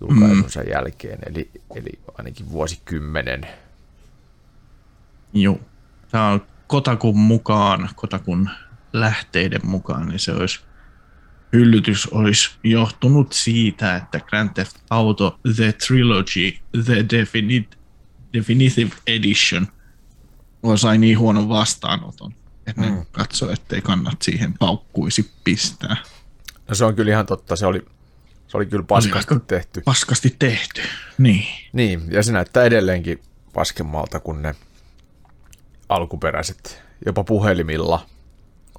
julkaisunsa 0.00 0.60
mm. 0.60 0.70
jälkeen, 0.70 1.18
eli, 1.26 1.50
eli 1.74 1.98
ainakin 2.18 2.50
vuosikymmenen. 2.50 3.46
Joo. 5.32 5.60
Tämä 6.10 6.28
on 6.28 6.42
Kotakun 6.66 7.18
mukaan, 7.18 7.88
Kotakun 7.96 8.50
lähteiden 8.92 9.60
mukaan, 9.64 10.08
niin 10.08 10.18
se 10.18 10.32
olisi 10.32 10.60
hyllytys 11.52 12.06
olisi 12.06 12.50
johtunut 12.62 13.32
siitä, 13.32 13.96
että 13.96 14.20
Grand 14.20 14.50
Theft 14.54 14.76
Auto 14.90 15.38
The 15.56 15.72
Trilogy 15.72 16.52
The 16.84 17.04
Definite, 17.10 17.76
Definitive 18.32 18.90
Edition 19.06 19.66
sai 20.76 20.98
niin 20.98 21.18
huonon 21.18 21.48
vastaanoton, 21.48 22.34
että 22.66 22.82
mm. 22.82 22.94
ne 22.94 23.06
katsoi, 23.12 23.52
ettei 23.52 23.80
kannat 23.80 24.22
siihen 24.22 24.54
paukkuisi 24.58 25.30
pistää. 25.44 25.96
No 26.68 26.74
se 26.74 26.84
on 26.84 26.94
kyllä 26.94 27.10
ihan 27.10 27.26
totta, 27.26 27.56
se 27.56 27.66
oli 27.66 27.86
se 28.48 28.56
oli 28.56 28.66
kyllä 28.66 28.84
paskasti 28.84 29.34
oli 29.34 29.42
tehty. 29.46 29.80
Paskasti 29.80 30.36
tehty, 30.38 30.82
niin. 31.18 31.46
Niin, 31.72 32.02
ja 32.12 32.22
se 32.22 32.32
näyttää 32.32 32.64
edelleenkin 32.64 33.22
paskemmalta 33.52 34.20
kuin 34.20 34.42
ne 34.42 34.54
alkuperäiset, 35.88 36.82
jopa 37.06 37.24
puhelimilla 37.24 38.06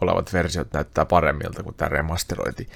olevat 0.01 0.33
versiot 0.33 0.73
näyttää 0.73 1.05
paremmilta 1.05 1.63
kuin 1.63 1.75
tämä 1.75 1.89
remasterointi. 1.89 2.69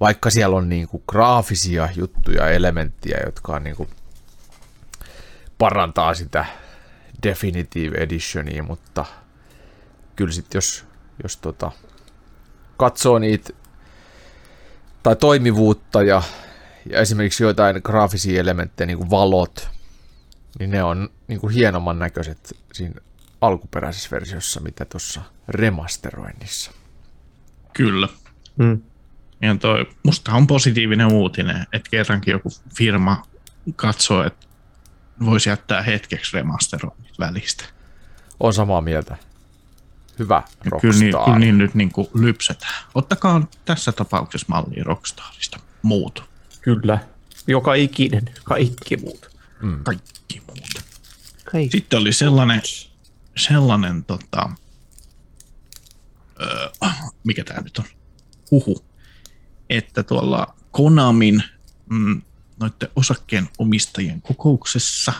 Vaikka 0.00 0.30
siellä 0.30 0.56
on 0.56 0.68
niin 0.68 0.88
kuin 0.88 1.02
graafisia 1.08 1.88
juttuja, 1.96 2.50
elementtejä, 2.50 3.18
jotka 3.26 3.52
on 3.52 3.64
niin 3.64 3.76
kuin 3.76 3.88
parantaa 5.58 6.14
sitä 6.14 6.46
Definitive 7.22 7.96
Editionia, 7.98 8.62
mutta 8.62 9.04
kyllä 10.16 10.32
sitten 10.32 10.56
jos, 10.56 10.84
jos 11.22 11.36
tota, 11.36 11.72
katsoo 12.76 13.18
niitä 13.18 13.52
tai 15.02 15.16
toimivuutta 15.16 16.02
ja, 16.02 16.22
ja 16.90 17.00
esimerkiksi 17.00 17.42
joitain 17.42 17.80
graafisia 17.84 18.40
elementtejä, 18.40 18.86
niin 18.86 18.98
kuin 18.98 19.10
valot, 19.10 19.68
niin 20.58 20.70
ne 20.70 20.82
on 20.82 21.10
niin 21.28 21.40
kuin 21.40 21.54
hienomman 21.54 21.98
näköiset 21.98 22.56
siinä 22.72 23.00
alkuperäisessä 23.40 24.08
versiossa, 24.10 24.60
mitä 24.60 24.84
tuossa 24.84 25.20
remasteroinnissa. 25.48 26.70
Kyllä. 27.72 28.08
Mm. 28.56 28.82
Ja 29.42 29.56
toi, 29.60 29.86
musta 30.02 30.32
on 30.32 30.46
positiivinen 30.46 31.12
uutinen, 31.12 31.66
että 31.72 31.90
kerrankin 31.90 32.32
joku 32.32 32.48
firma 32.76 33.22
katsoo, 33.76 34.24
että 34.24 34.45
voisi 35.24 35.48
jättää 35.48 35.82
hetkeksi 35.82 36.36
remasteroinnit 36.36 37.18
välistä. 37.18 37.64
On 38.40 38.54
samaa 38.54 38.80
mieltä 38.80 39.16
hyvä 40.18 40.42
Rockstar. 40.64 40.80
Kyllä 40.80 40.98
niin, 40.98 41.14
kyllä 41.24 41.38
niin 41.38 41.58
nyt 41.58 41.74
niin 41.74 41.92
kuin 41.92 42.08
lypsetään. 42.14 42.84
Ottakaa 42.94 43.46
tässä 43.64 43.92
tapauksessa 43.92 44.46
mallia 44.48 44.84
Rockstarista. 44.84 45.60
Muut. 45.82 46.24
Kyllä. 46.60 46.98
Joka 47.46 47.74
ikinen. 47.74 48.30
Kaikki 48.44 48.96
muut. 48.96 49.30
Mm. 49.62 49.84
Kaikki 49.84 50.42
muut. 50.46 50.84
Kaikki. 51.52 51.76
Sitten 51.78 51.98
oli 51.98 52.12
sellainen, 52.12 52.62
sellainen 53.36 54.04
tota, 54.04 54.50
öö, 56.40 56.70
mikä 57.24 57.44
tämä 57.44 57.60
nyt 57.60 57.78
on, 57.78 57.84
huhu, 58.50 58.84
että 59.70 60.02
tuolla 60.02 60.54
Konamin 60.70 61.42
mm, 61.90 62.22
noiden 62.60 62.88
osakkeen 62.96 63.48
omistajien 63.58 64.22
kokouksessa 64.22 65.12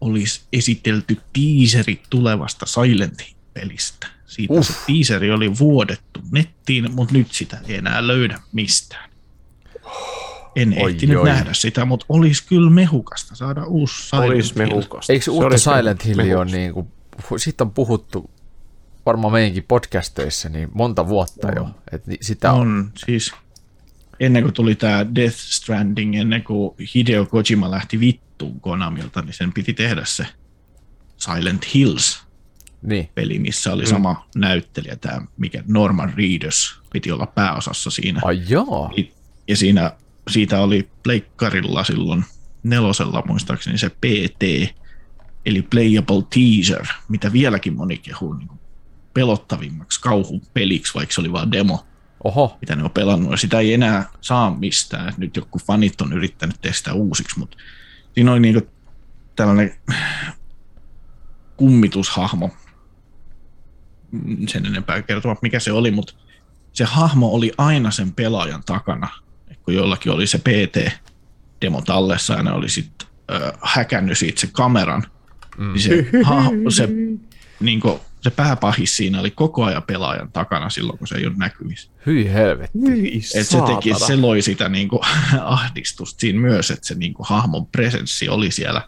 olisi 0.00 0.40
esitelty 0.52 1.20
teaseri 1.32 2.02
tulevasta 2.10 2.66
Silent 2.66 3.22
pelistä. 3.54 4.06
Siitä 4.26 4.54
uh. 4.54 4.66
se 4.66 4.72
teaseri 4.86 5.30
oli 5.30 5.58
vuodettu 5.58 6.20
nettiin, 6.32 6.94
mutta 6.94 7.14
nyt 7.14 7.32
sitä 7.32 7.58
ei 7.68 7.76
enää 7.76 8.06
löydä 8.06 8.40
mistään. 8.52 9.10
En 10.56 10.74
oi, 10.82 10.90
ehtinyt 10.90 11.18
oi. 11.18 11.24
nähdä 11.24 11.52
sitä, 11.52 11.84
mutta 11.84 12.06
olisi 12.08 12.46
kyllä 12.46 12.70
mehukasta 12.70 13.34
saada 13.34 13.64
uusi 13.64 14.08
Silent 14.08 14.32
Olisi 14.32 14.58
mehukasta. 14.58 15.12
Eikö 15.12 15.30
uutta 15.30 15.58
Silent 15.58 16.04
Hill 16.04 16.20
ole 16.20 16.44
niin 16.44 16.72
kuin, 16.72 16.88
siitä 17.36 17.64
on 17.64 17.70
puhuttu 17.70 18.30
varmaan 19.06 19.32
meidänkin 19.32 19.64
podcasteissa 19.68 20.48
niin 20.48 20.68
monta 20.74 21.08
vuotta 21.08 21.48
no. 21.48 21.54
jo. 21.54 21.70
Että 21.92 22.10
sitä 22.20 22.52
on. 22.52 22.60
on. 22.60 22.92
Siis 23.06 23.32
ennen 24.22 24.42
kuin 24.42 24.54
tuli 24.54 24.74
tämä 24.74 25.06
Death 25.14 25.36
Stranding, 25.36 26.20
ennen 26.20 26.44
kuin 26.44 26.74
Hideo 26.94 27.26
Kojima 27.26 27.70
lähti 27.70 28.00
vittuun 28.00 28.60
Konamilta, 28.60 29.22
niin 29.22 29.34
sen 29.34 29.52
piti 29.52 29.74
tehdä 29.74 30.04
se 30.04 30.26
Silent 31.16 31.74
Hills 31.74 32.22
niin. 32.82 33.08
peli, 33.14 33.38
missä 33.38 33.72
oli 33.72 33.82
mm. 33.82 33.88
sama 33.88 34.28
näyttelijä, 34.34 34.96
tämä 34.96 35.20
mikä 35.36 35.64
Norman 35.66 36.12
Reedus 36.16 36.82
piti 36.92 37.12
olla 37.12 37.26
pääosassa 37.26 37.90
siinä. 37.90 38.20
Ai 38.24 38.42
joo. 38.48 38.94
Ja 39.48 39.56
siinä, 39.56 39.92
siitä 40.30 40.60
oli 40.60 40.88
pleikkarilla 41.02 41.84
silloin 41.84 42.24
nelosella 42.62 43.22
muistaakseni 43.26 43.78
se 43.78 43.88
PT, 43.88 44.72
eli 45.46 45.62
Playable 45.62 46.22
Teaser, 46.34 46.86
mitä 47.08 47.32
vieläkin 47.32 47.76
moni 47.76 47.98
kehuu 47.98 48.32
niin 48.32 48.50
pelottavimmaksi 49.14 50.00
kauhupeliksi, 50.00 50.94
vaikka 50.94 51.14
se 51.14 51.20
oli 51.20 51.32
vain 51.32 51.52
demo. 51.52 51.86
Oho. 52.24 52.56
mitä 52.60 52.76
ne 52.76 52.84
on 52.84 52.90
pelannut, 52.90 53.30
ja 53.30 53.36
sitä 53.36 53.58
ei 53.58 53.74
enää 53.74 54.08
saa 54.20 54.56
mistään. 54.58 55.14
Nyt 55.16 55.36
joku 55.36 55.58
fanit 55.58 56.00
on 56.00 56.12
yrittänyt 56.12 56.60
tehdä 56.60 56.92
uusiksi, 56.92 57.38
mutta 57.38 57.56
siinä 58.14 58.32
oli 58.32 58.40
niinku 58.40 58.70
tällainen 59.36 59.74
kummitushahmo, 61.56 62.50
sen 64.48 64.66
enempää 64.66 65.02
kertoa, 65.02 65.36
mikä 65.42 65.60
se 65.60 65.72
oli, 65.72 65.90
mutta 65.90 66.14
se 66.72 66.84
hahmo 66.84 67.28
oli 67.28 67.52
aina 67.58 67.90
sen 67.90 68.12
pelaajan 68.12 68.62
takana, 68.66 69.08
kun 69.64 69.74
jollakin 69.74 70.12
oli 70.12 70.26
se 70.26 70.38
PT-demo 70.38 71.82
tallessa 71.82 72.34
ja 72.34 72.42
ne 72.42 72.52
oli 72.52 72.68
sitten 72.68 73.08
äh, 73.32 73.52
häkännyt 73.62 74.18
siitä 74.18 74.40
se 74.40 74.48
kameran, 74.52 75.04
mm. 75.58 75.72
niin 75.72 75.82
se, 75.82 76.06
hahmo, 76.24 76.70
se 76.70 76.88
niin 77.60 77.80
kuin, 77.80 78.00
se 78.22 78.30
pääpahis 78.30 78.96
siinä 78.96 79.20
oli 79.20 79.30
koko 79.30 79.64
ajan 79.64 79.82
pelaajan 79.82 80.32
takana 80.32 80.70
silloin, 80.70 80.98
kun 80.98 81.08
se 81.08 81.16
ei 81.16 81.26
ole 81.26 81.34
näkyvissä. 81.36 81.90
Hyi 82.06 82.32
helvetti. 82.32 82.78
Hyi 82.78 83.20
Et 83.34 83.46
se, 83.46 83.58
teki, 83.66 83.94
se 84.06 84.16
loi 84.16 84.42
sitä 84.42 84.68
niin 84.68 84.88
kuin, 84.88 85.00
ahdistusta 85.44 86.20
siinä 86.20 86.40
myös, 86.40 86.70
että 86.70 86.86
se 86.86 86.94
niin 86.94 87.14
kuin, 87.14 87.26
hahmon 87.28 87.66
presenssi 87.66 88.28
oli 88.28 88.50
siellä 88.50 88.82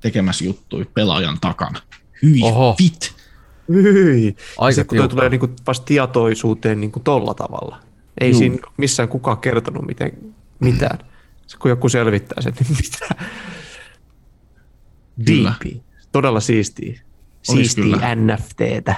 tekemässä 0.00 0.44
juttuja 0.44 0.86
pelaajan 0.94 1.38
takana. 1.40 1.80
Hyi 2.22 2.42
Oho. 2.42 2.76
vit. 2.82 3.14
Hyi. 3.68 4.36
Aika 4.58 4.74
se, 4.74 4.84
kun 4.84 4.98
toi 4.98 5.08
tulee 5.08 5.28
niin 5.28 5.40
kuin, 5.40 5.56
vasta 5.66 5.84
tietoisuuteen 5.84 6.80
niin 6.80 6.92
kuin 6.92 7.02
tolla 7.02 7.34
tavalla. 7.34 7.80
Ei 8.20 8.30
Juu. 8.30 8.38
siinä 8.38 8.56
missään 8.76 9.08
kukaan 9.08 9.38
kertonut 9.38 9.86
miten, 9.86 10.12
mitään. 10.60 10.98
Se, 11.46 11.56
kun 11.56 11.70
joku 11.70 11.88
selvittää 11.88 12.42
sen, 12.42 12.52
niin 12.60 12.76
mitä. 12.82 13.24
Deepi. 15.26 15.82
Todella 16.12 16.40
siistiä 16.40 17.00
siistiä 17.42 18.14
NFTtä. 18.14 18.94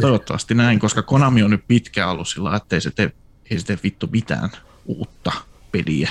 Toivottavasti 0.00 0.54
näin, 0.54 0.78
koska 0.78 1.02
Konami 1.02 1.42
on 1.42 1.50
nyt 1.50 1.64
pitkä 1.68 2.10
ollut 2.10 2.28
sillä, 2.28 2.56
ettei 2.56 2.80
se 2.80 2.90
tee, 2.90 3.12
ei 3.50 3.58
se 3.58 3.66
tee 3.66 3.78
vittu 3.82 4.08
mitään 4.12 4.50
uutta 4.86 5.32
peliä. 5.72 6.10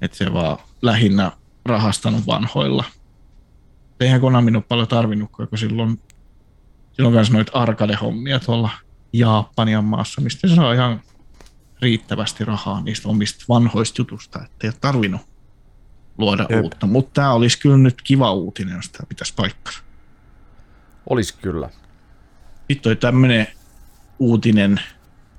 Että 0.00 0.16
se 0.16 0.32
vaan 0.32 0.58
lähinnä 0.82 1.32
rahastanut 1.64 2.26
vanhoilla. 2.26 2.84
Eihän 4.00 4.20
Konami 4.20 4.56
ole 4.56 4.64
paljon 4.68 4.88
tarvinnut, 4.88 5.30
kun 5.30 5.48
silloin, 5.58 6.00
silloin 6.92 7.14
myös 7.14 7.30
noita 7.30 7.52
arcade-hommia 7.52 8.40
tuolla 8.40 8.70
Japanian 9.12 9.84
maassa, 9.84 10.20
mistä 10.20 10.48
se 10.48 10.54
saa 10.54 10.72
ihan 10.72 11.00
riittävästi 11.82 12.44
rahaa 12.44 12.80
niistä 12.80 13.08
omista 13.08 13.44
vanhoista 13.48 14.00
jutusta, 14.00 14.44
ettei 14.44 14.68
ole 14.68 14.76
tarvinnut 14.80 15.20
luoda 16.18 16.46
Jep. 16.50 16.62
uutta. 16.62 16.86
Mutta 16.86 17.10
tämä 17.14 17.32
olisi 17.32 17.58
kyllä 17.58 17.76
nyt 17.76 18.02
kiva 18.02 18.32
uutinen, 18.32 18.76
jos 18.76 18.88
tämä 18.88 19.06
pitäisi 19.08 19.34
paikkansa. 19.36 19.85
Olisi 21.10 21.34
kyllä. 21.42 21.70
Sitten 22.68 22.90
oli 22.90 22.96
tämmöinen 22.96 23.46
uutinen, 24.18 24.80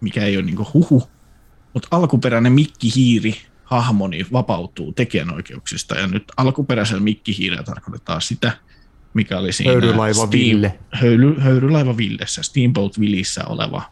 mikä 0.01 0.23
ei 0.23 0.38
ole 0.38 0.45
niinku 0.45 0.67
huhu, 0.73 1.10
mutta 1.73 1.88
alkuperäinen 1.91 2.51
Mikki 2.51 2.95
Hiiri 2.95 3.36
hahmoni 3.63 4.25
vapautuu 4.32 4.91
tekijänoikeuksista 4.91 5.95
ja 5.95 6.08
nyt 6.08 6.23
alkuperäisellä 6.38 7.01
Mikki 7.01 7.38
Hiirellä 7.38 7.63
tarkoitetaan 7.63 8.21
sitä, 8.21 8.51
mikä 9.13 9.38
oli 9.38 9.51
siinä 9.51 9.71
Höyrylaiva 9.71 10.13
Steam, 10.13 10.32
Ville. 10.32 10.80
Höyry, 10.91 11.39
Höyrylaiva 11.39 11.97
Villessä, 11.97 12.43
Steamboat 12.43 12.97
Willissä 12.99 13.45
oleva, 13.45 13.84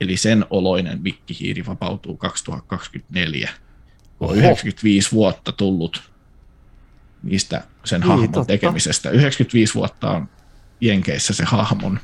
eli 0.00 0.16
sen 0.16 0.46
oloinen 0.50 1.02
Mikki 1.02 1.36
Hiiri 1.40 1.66
vapautuu 1.66 2.16
2024, 2.16 3.50
kun 4.18 4.28
on 4.28 4.36
95 4.36 5.12
vuotta 5.12 5.52
tullut 5.52 6.02
niistä 7.22 7.64
sen 7.84 8.00
niin, 8.00 8.08
hahmon 8.08 8.32
totta. 8.32 8.46
tekemisestä. 8.46 9.10
95 9.10 9.74
vuotta 9.74 10.10
on 10.10 10.28
Jenkeissä 10.80 11.34
se 11.34 11.44
hahmon 11.44 12.00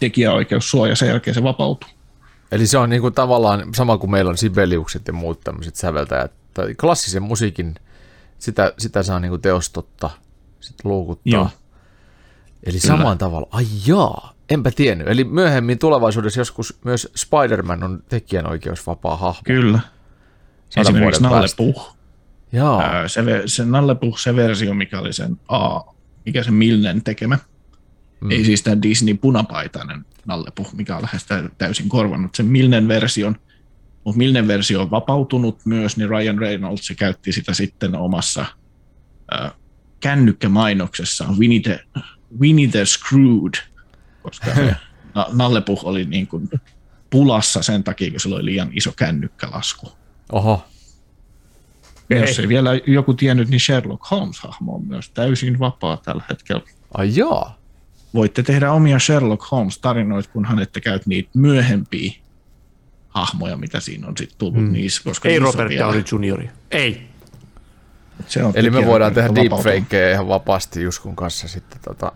tekijäoikeussuoja, 0.00 0.96
sen 0.96 1.08
jälkeen 1.08 1.34
se 1.34 1.42
vapautuu. 1.42 1.90
Eli 2.52 2.66
se 2.66 2.78
on 2.78 2.90
niin 2.90 3.02
kuin 3.02 3.14
tavallaan 3.14 3.74
sama 3.74 3.98
kuin 3.98 4.10
meillä 4.10 4.28
on 4.28 4.38
Sibeliukset 4.38 5.06
ja 5.06 5.12
muut 5.12 5.40
tämmöiset 5.40 5.76
säveltäjät. 5.76 6.32
Tai 6.54 6.74
klassisen 6.74 7.22
musiikin, 7.22 7.74
sitä, 8.38 8.72
sitä 8.78 9.02
saa 9.02 9.20
niin 9.20 9.30
kuin 9.30 9.42
teostotta 9.42 10.10
sitten 10.60 10.90
luukuttaa. 10.90 11.32
Joo. 11.32 11.48
Eli 12.66 12.78
Kyllä. 12.80 12.96
samaan 12.96 13.18
tavalla. 13.18 13.48
Ai 13.50 13.66
jaa, 13.86 14.34
enpä 14.50 14.70
tiennyt. 14.70 15.08
Eli 15.08 15.24
myöhemmin 15.24 15.78
tulevaisuudessa 15.78 16.40
joskus 16.40 16.78
myös 16.84 17.12
Spider-Man 17.16 17.84
on 17.84 18.02
tekijänoikeusvapaa 18.08 19.16
hahmo. 19.16 19.42
Kyllä. 19.44 19.80
Sadan 20.68 20.94
Esimerkiksi 20.94 21.22
Nalle 21.22 21.46
Puh. 21.56 21.96
Jaa. 22.52 23.08
Se, 23.08 23.22
se 23.46 23.64
Nalle 23.64 23.94
Puh, 23.94 24.18
se 24.18 24.36
versio, 24.36 24.74
mikä 24.74 25.00
oli 25.00 25.12
sen 25.12 25.40
A, 25.48 25.80
mikä 26.24 26.42
se 26.42 26.50
Milnen 26.50 27.02
tekemä, 27.02 27.38
Mm. 28.20 28.30
Ei 28.30 28.44
siis 28.44 28.62
tämä 28.62 28.82
Disney 28.82 29.14
punapaitainen 29.14 30.04
nallepu, 30.26 30.66
mikä 30.72 30.96
on 30.96 31.02
lähes 31.02 31.26
täysin 31.58 31.88
korvannut 31.88 32.34
sen 32.34 32.46
Milnen 32.46 32.88
version. 32.88 33.36
Mutta 34.04 34.18
Milnen 34.18 34.48
versio 34.48 34.82
on 34.82 34.90
vapautunut 34.90 35.60
myös, 35.64 35.96
niin 35.96 36.08
Ryan 36.08 36.38
Reynolds 36.38 36.92
käytti 36.98 37.32
sitä 37.32 37.54
sitten 37.54 37.94
omassa 37.94 38.46
äh, 39.34 39.52
kännykkämainoksessaan 40.00 41.38
Winnie 41.38 41.60
the, 41.60 41.84
Winnie 42.40 42.68
the 42.68 42.84
Screwed, 42.84 43.54
koska 44.22 44.54
se 44.54 44.76
na, 45.14 45.26
nallepuh 45.32 45.84
oli 45.84 46.04
niin 46.04 46.26
kuin 46.26 46.50
pulassa 47.10 47.62
sen 47.62 47.84
takia, 47.84 48.10
kun 48.10 48.20
sillä 48.20 48.36
oli 48.36 48.44
liian 48.44 48.70
iso 48.72 48.92
kännykkälasku. 48.96 49.92
Oho. 50.32 50.64
Ja 52.10 52.20
jos 52.20 52.38
ei 52.38 52.48
vielä 52.48 52.70
joku 52.86 53.14
tiennyt, 53.14 53.48
niin 53.48 53.60
Sherlock 53.60 54.10
Holmes-hahmo 54.10 54.74
on 54.74 54.86
myös 54.86 55.10
täysin 55.10 55.58
vapaa 55.58 55.96
tällä 55.96 56.22
hetkellä. 56.28 56.62
Ai 56.94 57.16
joo 57.16 57.50
voitte 58.16 58.42
tehdä 58.42 58.72
omia 58.72 58.98
Sherlock 58.98 59.42
Holmes-tarinoita, 59.50 60.30
kunhan 60.32 60.58
ette 60.58 60.80
käy 60.80 61.00
niitä 61.06 61.30
myöhempiä 61.34 62.12
hahmoja, 63.08 63.56
mitä 63.56 63.80
siinä 63.80 64.06
on 64.08 64.16
sitten 64.16 64.38
tullut 64.38 64.62
mm. 64.62 64.72
niissä. 64.72 65.02
Koska 65.04 65.28
Ei 65.28 65.38
Robert 65.38 65.68
vielä... 65.68 65.84
Downey 65.84 66.04
Jr. 66.12 66.48
Ei. 66.70 67.08
Se 68.26 68.44
on 68.44 68.52
Eli 68.54 68.70
me 68.70 68.86
voidaan 68.86 69.14
tehdä 69.14 69.34
deepfakeja 69.34 70.12
ihan 70.12 70.28
vapaasti 70.28 70.82
Juskun 70.82 71.16
kanssa 71.16 71.48
sitten 71.48 71.80
tota 71.80 72.12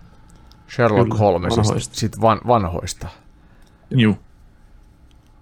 Sherlock 0.74 1.08
Kyllä, 1.08 1.18
Holmesista, 1.18 1.62
vanhoista. 1.62 1.94
Sit 1.94 2.20
van, 2.20 2.40
vanhoista. 2.46 3.08
Joo. 3.90 4.18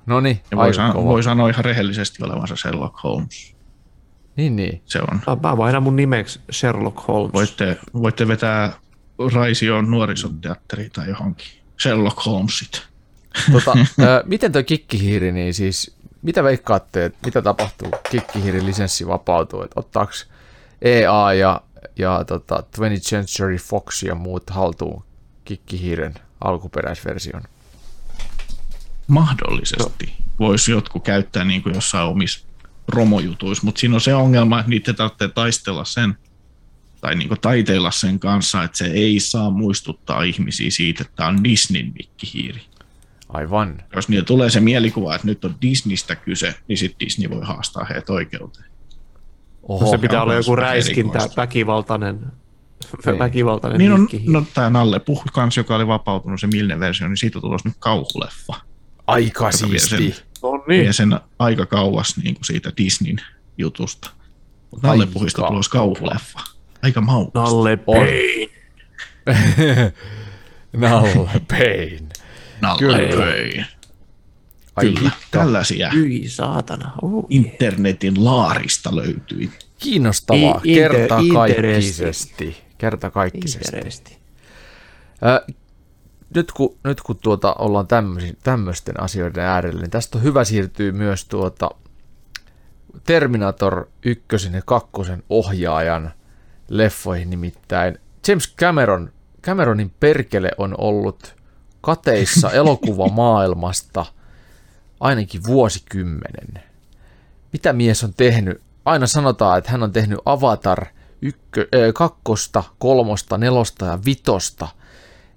No 0.07 0.21
niin, 0.21 0.41
voi, 0.57 0.75
san- 0.75 0.95
voi 0.95 1.23
sanoa 1.23 1.49
ihan 1.49 1.65
rehellisesti 1.65 2.25
olevansa 2.25 2.57
Sherlock 2.57 3.03
Holmes. 3.03 3.57
Niin, 4.37 4.57
niin. 4.57 4.83
Se 4.85 5.01
on. 5.01 5.21
Mä 5.43 5.57
vaihdan 5.57 5.83
mun 5.83 5.97
nimeksi 5.97 6.41
Sherlock 6.53 7.09
Holmes. 7.09 7.33
Voitte, 7.33 7.79
voitte 7.93 8.29
vetää 8.29 8.73
Raisioon 9.35 9.91
nuorisoteatteri 9.91 10.91
tai 10.91 11.09
johonkin. 11.09 11.49
Sherlock 11.83 12.27
Holmesit. 12.27 12.83
Tota, 13.53 13.73
ää, 14.07 14.23
miten 14.27 14.53
tuo 14.53 14.63
kikkihiiri, 14.63 15.33
niin 15.33 15.55
siis 15.55 15.95
mitä 16.23 16.45
veikkaatte, 16.45 17.05
että 17.05 17.19
mitä 17.27 17.43
tapahtuu 17.43 17.91
kikkihiirin 18.11 18.67
lisenssi 18.67 19.07
vapautuu, 19.07 19.63
että 19.63 19.81
ottaako 19.81 20.13
EA 20.83 21.33
ja, 21.33 21.61
ja 21.97 22.25
tota, 22.25 22.63
20th 22.79 23.01
Century 23.01 23.57
Fox 23.57 24.03
ja 24.03 24.15
muut 24.15 24.51
haltuun 24.51 25.05
kikkihiiren 25.45 26.15
alkuperäisversion? 26.41 27.43
Mahdollisesti. 29.07 30.07
No. 30.07 30.25
Voisi 30.39 30.73
jotkut 30.73 31.05
käyttää 31.05 31.45
niin 31.45 31.63
kuin 31.63 31.75
jossain 31.75 32.09
omissa 32.09 32.47
promojutuissa, 32.87 33.65
mutta 33.65 33.79
siinä 33.79 33.95
on 33.95 34.01
se 34.01 34.15
ongelma, 34.15 34.59
että 34.59 34.71
niitä 34.71 34.93
tarvitsee 34.93 35.29
taistella 35.29 35.85
sen 35.85 36.19
tai 37.01 37.15
niin 37.15 37.29
kuin 37.29 37.41
taiteilla 37.41 37.91
sen 37.91 38.19
kanssa, 38.19 38.63
että 38.63 38.79
se 38.79 38.85
ei 38.87 39.21
saa 39.21 39.51
muistuttaa 39.51 40.23
ihmisiä 40.23 40.71
siitä, 40.71 41.03
että 41.03 41.13
tämä 41.17 41.29
on 41.29 41.45
Disneyn 41.45 41.93
mikkihiiri. 41.99 42.61
Aivan. 43.29 43.83
Jos 43.97 44.09
niillä 44.09 44.25
tulee 44.25 44.51
se 44.51 44.61
mielikuva, 44.61 45.15
että 45.15 45.27
nyt 45.27 45.45
on 45.45 45.55
Disneystä 45.63 46.17
kyse, 46.17 46.55
niin 46.69 46.79
sitten 46.79 47.07
Disney 47.07 47.31
voi 47.31 47.45
haastaa 47.45 47.85
heitä 47.85 48.13
oikeuteen. 48.13 48.65
Oho, 49.63 49.85
No 49.85 49.91
se 49.91 49.99
pitää 49.99 50.23
olla 50.23 50.35
joku 50.35 50.57
räiskintä, 50.57 51.19
erikoista. 51.19 51.41
väkivaltainen, 51.43 52.21
Niin. 53.07 53.19
väkivaltainen 53.19 53.79
Niin 53.79 53.93
on, 53.93 54.09
no 54.27 54.45
tämä 54.55 54.71
Nalle 54.71 54.99
Puh 54.99 55.25
kans, 55.33 55.57
joka 55.57 55.77
oli 55.77 55.87
vapautunut 55.87 56.41
se 56.41 56.47
Milne 56.47 56.81
versio, 56.81 57.09
niin 57.09 57.17
siitä 57.17 57.39
on 57.39 57.43
tulossa 57.43 57.69
nyt 57.69 57.77
kauhuleffa. 57.79 58.55
Aika 59.07 59.45
vie 59.45 59.53
siisti. 59.79 59.89
sen- 59.89 60.15
No 60.43 60.51
Vie 60.69 60.83
niin. 60.83 60.95
sen 60.95 61.21
aika 61.39 61.67
kauas 61.67 62.17
niin 62.17 62.35
kuin 62.35 62.45
siitä 62.45 62.73
Disneyn 62.77 63.21
jutusta. 63.59 64.11
Mutta 64.71 64.87
Nalle 64.89 65.07
Puhista 65.07 65.43
tulossa 65.43 65.71
kauhuleffa. 65.71 66.41
Aika 66.83 67.01
maukasta. 67.01 67.41
Nalle. 67.41 67.77
Payne. 67.77 68.49
Nalle 70.73 71.41
Pain. 71.49 72.09
Nalle 72.61 72.79
Kyllä. 72.79 73.17
Pöi. 73.17 73.65
Ai 74.77 74.85
Kyllä, 74.85 75.01
hitto. 75.01 75.17
tällaisia 75.31 75.91
Hyi 75.91 76.29
saatana. 76.29 76.93
Oh. 77.03 77.27
internetin 77.31 78.25
laarista 78.25 78.97
löytyi. 78.97 79.51
Kiinnostavaa. 79.79 80.61
I- 80.65 80.75
inter- 80.75 80.93
Kertakaikkisesti. 80.93 82.57
Kertakaikkisesti. 82.79 84.19
Ö, 85.27 85.53
nyt 86.35 86.53
kun, 86.53 86.77
nyt 86.85 87.01
kun 87.01 87.17
tuota 87.17 87.55
ollaan 87.55 87.87
tämmöisten 88.45 89.01
asioiden 89.03 89.45
äärellä, 89.45 89.81
niin 89.81 89.91
tästä 89.91 90.19
on 90.19 90.25
hyvä 90.25 90.45
siirtyä 90.45 90.93
myös 90.93 91.25
tuota 91.25 91.71
Terminator 93.05 93.89
1 94.03 94.27
ja 94.53 94.63
2 94.67 94.91
ohjaajan 95.29 96.11
leffoihin 96.69 97.31
nimittäin. 97.31 97.99
James 98.29 98.55
Cameron, 98.57 99.13
Cameronin 99.43 99.93
perkele 100.01 100.51
on 100.59 100.75
ollut 100.79 101.37
kateissa 101.81 102.51
elokuvamaailmasta 102.61 104.07
ainakin 105.01 105.41
vuosikymmenen. 105.47 106.63
Mitä 107.53 107.73
mies 107.73 108.05
on 108.05 108.15
tehnyt? 108.15 108.61
Aina 108.85 109.07
sanotaan, 109.07 109.59
että 109.59 109.71
hän 109.71 109.83
on 109.83 109.93
tehnyt 109.93 110.19
Avatar 110.25 110.87
ykkö, 111.23 111.61
äh, 111.75 111.95
kakkosta, 111.95 112.65
kolmosta, 112.79 113.39
nelosta 113.39 113.85
ja 113.87 113.99
vitosta. 114.05 114.69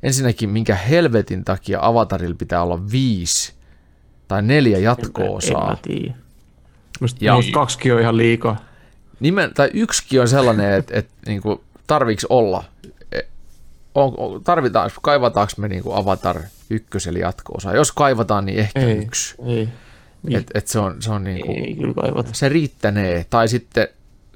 Ensinnäkin, 0.03 0.49
minkä 0.49 0.75
helvetin 0.75 1.43
takia 1.45 1.79
Avatarilla 1.81 2.35
pitää 2.35 2.63
olla 2.63 2.91
viisi 2.91 3.53
tai 4.27 4.41
neljä 4.41 4.77
En 4.77 4.83
jatko-osaa. 4.83 5.69
mä 5.69 5.77
tiedä. 5.81 6.13
Musta, 7.01 7.25
Ja- 7.25 7.33
musta 7.35 7.51
kaksikin 7.51 7.93
on 7.93 8.01
ihan 8.01 8.17
liikaa. 8.17 8.57
Nimen, 9.21 9.53
tai 9.53 9.69
yksikin 9.73 10.21
on 10.21 10.27
sellainen, 10.27 10.73
että, 10.73 10.99
että 10.99 11.13
niin 11.25 11.41
kuin, 11.41 11.59
tarviiko 11.87 12.21
olla, 12.29 12.63
E, 13.11 13.19
on, 13.95 14.13
on, 14.17 14.43
tarvitaan, 14.43 14.91
kaivataanko 15.01 15.53
me 15.57 15.67
niin 15.67 15.83
kuin 15.83 15.95
Avatar 15.95 16.41
ykkös 16.69 17.07
eli 17.07 17.19
jatko-osa. 17.19 17.75
Jos 17.75 17.91
kaivataan, 17.91 18.45
niin 18.45 18.59
ehkä 18.59 18.79
Ei. 18.79 18.97
yksi. 18.97 19.35
Ei. 19.45 19.69
Niin. 20.23 20.39
Et, 20.39 20.51
et 20.53 20.67
se 20.67 20.79
on, 20.79 21.01
se 21.01 21.11
on 21.11 21.23
niin 21.23 21.45
kuin, 21.45 21.65
Ei 21.65 21.75
kyllä 21.75 21.93
kaivata. 21.93 22.29
se 22.33 22.49
riittänee. 22.49 23.25
Tai 23.29 23.47
sitten 23.47 23.87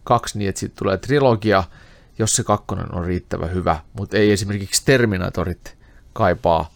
kaksi 0.04 0.38
niin, 0.38 0.50
että 0.50 0.60
sitten 0.60 0.80
tulee 0.84 0.98
trilogia, 0.98 1.64
jos 2.20 2.36
se 2.36 2.44
kakkonen 2.44 2.96
on 2.96 3.06
riittävän 3.06 3.54
hyvä. 3.54 3.80
Mutta 3.94 4.18
ei 4.18 4.32
esimerkiksi 4.32 4.86
Terminatorit 4.86 5.78
kaipaa 6.14 6.70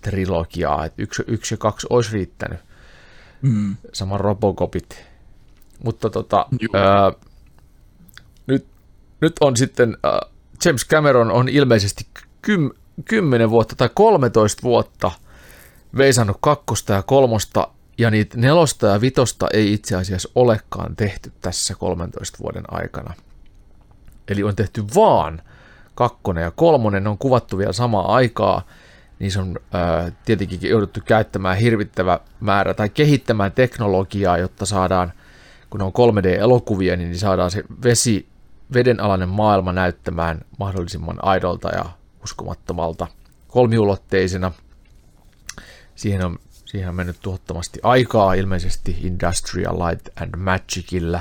trilogiaa. 0.00 0.84
Et 0.84 0.94
yksi, 0.98 1.22
yksi 1.26 1.54
ja 1.54 1.58
kaksi 1.58 1.86
olisi 1.90 2.12
riittänyt. 2.12 2.58
Mm. 3.42 3.76
Sama 3.92 4.18
Robocopit. 4.18 5.04
Mutta 5.84 6.10
tota. 6.10 6.46
Nyt, 9.20 9.32
on 9.40 9.56
sitten, 9.56 9.96
ää, 10.02 10.20
James 10.64 10.86
Cameron 10.88 11.30
on 11.30 11.48
ilmeisesti 11.48 12.06
kym, 12.42 12.70
10 13.04 13.50
vuotta 13.50 13.76
tai 13.76 13.90
13 13.94 14.62
vuotta 14.62 15.10
veisannut 15.96 16.36
kakkosta 16.40 16.92
ja 16.92 17.02
kolmosta, 17.02 17.68
ja 17.98 18.10
niitä 18.10 18.38
nelosta 18.38 18.86
ja 18.86 19.00
vitosta 19.00 19.46
ei 19.52 19.72
itse 19.72 19.96
asiassa 19.96 20.28
olekaan 20.34 20.96
tehty 20.96 21.32
tässä 21.40 21.74
13 21.74 22.38
vuoden 22.42 22.64
aikana. 22.68 23.14
Eli 24.28 24.42
on 24.42 24.56
tehty 24.56 24.84
vaan 24.94 25.42
kakkonen 25.94 26.42
ja 26.42 26.50
kolmonen, 26.50 27.04
ne 27.04 27.10
on 27.10 27.18
kuvattu 27.18 27.58
vielä 27.58 27.72
samaa 27.72 28.14
aikaa, 28.14 28.62
niin 29.18 29.32
se 29.32 29.40
on 29.40 29.56
ää, 29.72 30.12
tietenkin 30.24 30.70
jouduttu 30.70 31.00
käyttämään 31.04 31.56
hirvittävä 31.56 32.20
määrä 32.40 32.74
tai 32.74 32.88
kehittämään 32.88 33.52
teknologiaa, 33.52 34.38
jotta 34.38 34.66
saadaan, 34.66 35.12
kun 35.70 35.80
ne 35.80 35.84
on 35.84 35.92
3D-elokuvia, 35.92 36.96
niin 36.96 37.18
saadaan 37.18 37.50
se 37.50 37.64
vesi, 37.84 38.26
vedenalainen 38.72 39.28
maailma 39.28 39.72
näyttämään 39.72 40.40
mahdollisimman 40.58 41.18
aidolta 41.22 41.68
ja 41.68 41.84
uskomattomalta 42.24 43.06
kolmiulotteisena. 43.48 44.52
Siihen 45.94 46.24
on, 46.24 46.38
siihen 46.50 46.88
on 46.88 46.94
mennyt 46.94 47.16
tuhottomasti 47.20 47.80
aikaa, 47.82 48.34
ilmeisesti 48.34 48.96
Industrial 49.02 49.78
Light 49.78 50.08
and 50.22 50.36
Magicillä. 50.36 51.20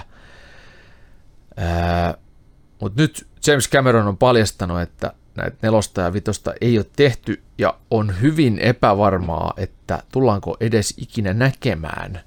Mutta 2.82 3.02
nyt 3.02 3.28
James 3.48 3.70
Cameron 3.70 4.08
on 4.08 4.18
paljastanut, 4.18 4.82
että 4.82 5.14
näitä 5.36 5.58
nelosta 5.62 6.02
ja 6.02 6.14
vitosta 6.14 6.54
ei 6.62 6.78
ole 6.78 6.86
tehty 6.96 7.44
ja 7.58 7.78
on 7.92 8.22
hyvin 8.22 8.60
epävarmaa, 8.60 9.54
että 9.58 10.04
tullaanko 10.12 10.58
edes 10.60 10.94
ikinä 10.98 11.34
näkemään. 11.34 12.22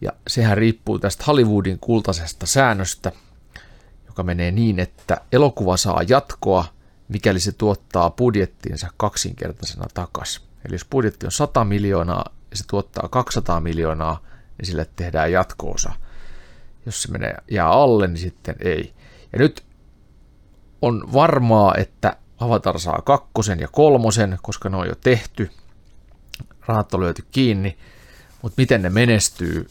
Ja 0.00 0.12
sehän 0.28 0.58
riippuu 0.58 0.98
tästä 0.98 1.24
Hollywoodin 1.26 1.78
kultaisesta 1.78 2.46
säännöstä, 2.46 3.12
joka 4.10 4.22
menee 4.22 4.50
niin, 4.50 4.78
että 4.78 5.20
elokuva 5.32 5.76
saa 5.76 6.02
jatkoa, 6.08 6.64
mikäli 7.08 7.40
se 7.40 7.52
tuottaa 7.52 8.10
budjettinsa 8.10 8.88
kaksinkertaisena 8.96 9.86
takaisin. 9.94 10.42
Eli 10.64 10.74
jos 10.74 10.84
budjetti 10.90 11.26
on 11.26 11.32
100 11.32 11.64
miljoonaa 11.64 12.24
ja 12.50 12.56
se 12.56 12.64
tuottaa 12.66 13.08
200 13.08 13.60
miljoonaa, 13.60 14.20
niin 14.58 14.66
sille 14.66 14.86
tehdään 14.96 15.32
jatkoosa. 15.32 15.92
Jos 16.86 17.02
se 17.02 17.10
menee 17.10 17.36
jää 17.50 17.68
alle, 17.68 18.06
niin 18.06 18.18
sitten 18.18 18.56
ei. 18.60 18.94
Ja 19.32 19.38
nyt 19.38 19.64
on 20.82 21.12
varmaa, 21.12 21.74
että 21.74 22.16
Avatar 22.38 22.78
saa 22.78 23.02
kakkosen 23.04 23.60
ja 23.60 23.68
kolmosen, 23.68 24.38
koska 24.42 24.68
ne 24.68 24.76
on 24.76 24.88
jo 24.88 24.94
tehty. 24.94 25.50
Rahat 26.66 26.94
on 26.94 27.00
lyöty 27.00 27.24
kiinni, 27.30 27.78
mutta 28.42 28.60
miten 28.60 28.82
ne 28.82 28.90
menestyy, 28.90 29.68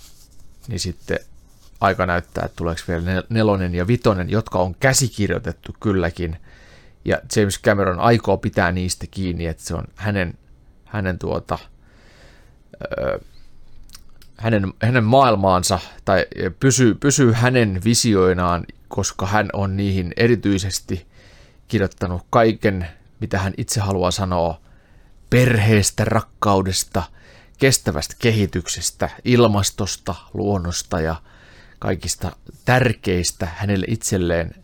niin 0.67 0.79
sitten 0.79 1.19
aika 1.81 2.05
näyttää, 2.05 2.45
että 2.45 2.55
tuleeko 2.55 2.81
vielä 2.87 3.01
nel- 3.01 3.25
nelonen 3.29 3.75
ja 3.75 3.87
vitonen, 3.87 4.29
jotka 4.29 4.59
on 4.59 4.75
käsikirjoitettu 4.75 5.75
kylläkin. 5.79 6.37
Ja 7.05 7.17
James 7.35 7.61
Cameron 7.61 7.99
aikoo 7.99 8.37
pitää 8.37 8.71
niistä 8.71 9.05
kiinni, 9.11 9.45
että 9.45 9.63
se 9.63 9.75
on 9.75 9.83
hänen, 9.95 10.33
hänen 10.85 11.19
tuota, 11.19 11.57
hänen, 14.37 14.73
hänen 14.81 15.03
maailmaansa 15.03 15.79
tai 16.05 16.25
pysyy, 16.59 16.95
pysyy 16.95 17.31
hänen 17.31 17.81
visioinaan, 17.83 18.65
koska 18.87 19.25
hän 19.25 19.49
on 19.53 19.77
niihin 19.77 20.13
erityisesti 20.17 21.07
kirjoittanut 21.67 22.21
kaiken, 22.29 22.87
mitä 23.19 23.39
hän 23.39 23.53
itse 23.57 23.79
haluaa 23.79 24.11
sanoa 24.11 24.61
perheestä, 25.29 26.05
rakkaudesta, 26.05 27.03
kestävästä 27.57 28.15
kehityksestä, 28.19 29.09
ilmastosta, 29.25 30.15
luonnosta 30.33 31.01
ja 31.01 31.15
kaikista 31.79 32.31
tärkeistä 32.65 33.47
hänelle 33.55 33.85
itselleen 33.89 34.55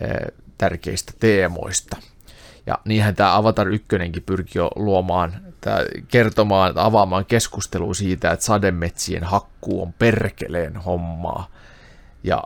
eh, 0.00 0.32
tärkeistä 0.58 1.12
teemoista. 1.20 1.96
Ja 2.66 2.78
niinhän 2.84 3.14
tämä 3.14 3.36
Avatar 3.36 3.68
1 3.68 3.86
pyrkii 4.26 4.60
jo 4.60 4.70
luomaan, 4.76 5.32
tää, 5.60 5.78
kertomaan, 6.08 6.78
avaamaan 6.78 7.24
keskustelua 7.24 7.94
siitä, 7.94 8.30
että 8.30 8.44
sademetsien 8.44 9.24
hakkuu 9.24 9.82
on 9.82 9.92
perkeleen 9.92 10.76
hommaa. 10.76 11.50
Ja 12.24 12.42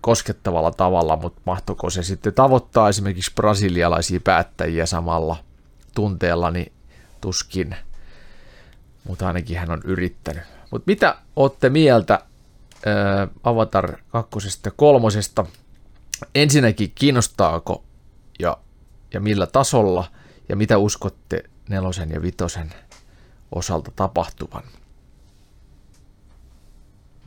koskettavalla 0.00 0.70
tavalla, 0.70 1.16
mutta 1.16 1.40
mahtoiko 1.44 1.90
se 1.90 2.02
sitten 2.02 2.34
tavoittaa 2.34 2.88
esimerkiksi 2.88 3.32
brasilialaisia 3.34 4.20
päättäjiä 4.24 4.86
samalla 4.86 5.36
tunteella, 5.94 6.50
niin 6.50 6.72
tuskin. 7.20 7.76
Mutta 9.04 9.26
ainakin 9.26 9.58
hän 9.58 9.70
on 9.70 9.80
yrittänyt. 9.84 10.42
Mutta 10.70 10.84
mitä 10.86 11.16
olette 11.36 11.70
mieltä 11.70 12.18
ää, 12.86 13.28
Avatar 13.42 13.96
2 14.08 14.38
ja 14.64 14.70
3? 14.70 15.08
Ensinnäkin 16.34 16.92
kiinnostaako 16.94 17.84
ja, 18.38 18.56
ja 19.14 19.20
millä 19.20 19.46
tasolla 19.46 20.10
ja 20.48 20.56
mitä 20.56 20.78
uskotte 20.78 21.44
nelosen 21.68 22.10
ja 22.10 22.22
vitosen 22.22 22.74
osalta 23.52 23.90
tapahtuvan? 23.96 24.62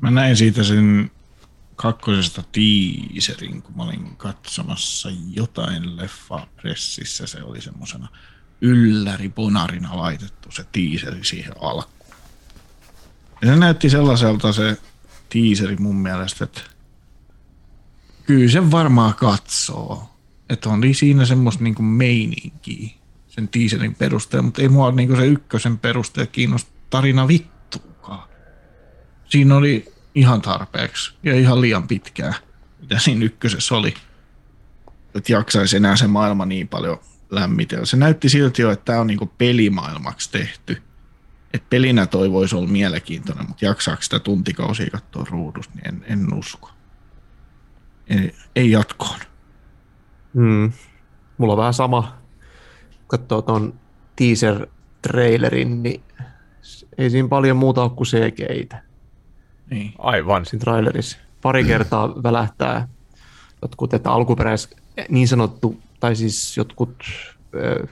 Mä 0.01 0.11
näin 0.11 0.37
siitä 0.37 0.63
sen 0.63 1.11
kakkosesta 1.75 2.43
teaserin, 2.51 3.61
kun 3.61 3.77
mä 3.77 3.83
olin 3.83 4.15
katsomassa 4.17 5.09
jotain 5.29 5.97
leffaa 5.97 6.47
pressissä. 6.55 7.27
Se 7.27 7.43
oli 7.43 7.61
semmosena 7.61 8.07
ylläri 8.61 9.29
ponarina 9.29 9.97
laitettu 9.97 10.51
se 10.51 10.65
teaseri 10.71 11.23
siihen 11.23 11.53
alkuun. 11.61 11.95
Ja 13.41 13.47
se 13.47 13.55
näytti 13.55 13.89
sellaiselta 13.89 14.53
se 14.53 14.77
teaseri 15.35 15.75
mun 15.75 15.95
mielestä, 15.95 16.43
että 16.43 16.61
kyllä 18.25 18.51
sen 18.51 18.71
varmaan 18.71 19.13
katsoo. 19.13 20.09
Että 20.49 20.69
on 20.69 20.81
siinä 20.91 21.25
semmoista 21.25 21.63
niinku 21.63 21.81
meininkiä 21.81 22.89
sen 23.27 23.47
teaserin 23.47 23.95
perusteella, 23.95 24.45
mutta 24.45 24.61
ei 24.61 24.69
mua 24.69 24.91
niinku 24.91 25.15
se 25.15 25.25
ykkösen 25.25 25.77
perusteella 25.77 26.31
kiinnosta 26.31 26.71
tarina 26.89 27.27
vittuukaan. 27.27 28.29
Siinä 29.25 29.55
oli 29.55 29.93
ihan 30.15 30.41
tarpeeksi 30.41 31.13
ja 31.23 31.35
ihan 31.35 31.61
liian 31.61 31.87
pitkää, 31.87 32.33
mitä 32.81 32.99
siinä 32.99 33.25
ykkösessä 33.25 33.75
oli. 33.75 33.93
Että 35.15 35.31
jaksaisi 35.31 35.77
enää 35.77 35.95
se 35.95 36.07
maailma 36.07 36.45
niin 36.45 36.67
paljon 36.67 36.99
lämmitellä. 37.29 37.85
Se 37.85 37.97
näytti 37.97 38.29
silti 38.29 38.61
jo, 38.61 38.71
että 38.71 38.85
tämä 38.85 38.99
on 38.99 39.07
niinku 39.07 39.31
pelimaailmaksi 39.37 40.31
tehty. 40.31 40.81
Et 41.55 41.69
pelinä 41.69 42.05
toi 42.05 42.31
voisi 42.31 42.55
olla 42.55 42.67
mielenkiintoinen, 42.67 43.47
mutta 43.47 43.65
jaksaako 43.65 44.01
sitä 44.01 44.19
tuntikausia 44.19 44.89
katsoa 44.91 45.25
ruudusta, 45.29 45.73
niin 45.75 45.87
en, 45.87 46.05
en 46.07 46.33
usko. 46.33 46.69
Ei, 48.07 48.35
ei 48.55 48.71
jatkoon. 48.71 49.19
Hmm. 50.33 50.71
Mulla 51.37 51.53
on 51.53 51.59
vähän 51.59 51.73
sama, 51.73 52.17
katsoo 53.07 53.41
tuon 53.41 53.73
teaser-trailerin, 54.15 55.83
niin 55.83 56.03
ei 56.97 57.09
siinä 57.09 57.27
paljon 57.27 57.57
muuta 57.57 57.83
ole 57.83 57.89
kuin 57.89 58.07
CGI-tä 58.07 58.83
Niin. 59.69 59.93
Aivan. 59.97 60.45
siinä 60.45 60.61
trailerissa. 60.61 61.17
Pari 61.41 61.63
kertaa 61.63 62.23
välähtää 62.23 62.87
jotkut, 63.61 63.93
että 63.93 64.11
alkuperäis 64.11 64.69
niin 65.09 65.27
sanottu, 65.27 65.79
tai 65.99 66.15
siis 66.15 66.57
jotkut 66.57 67.03
ö, 67.55 67.87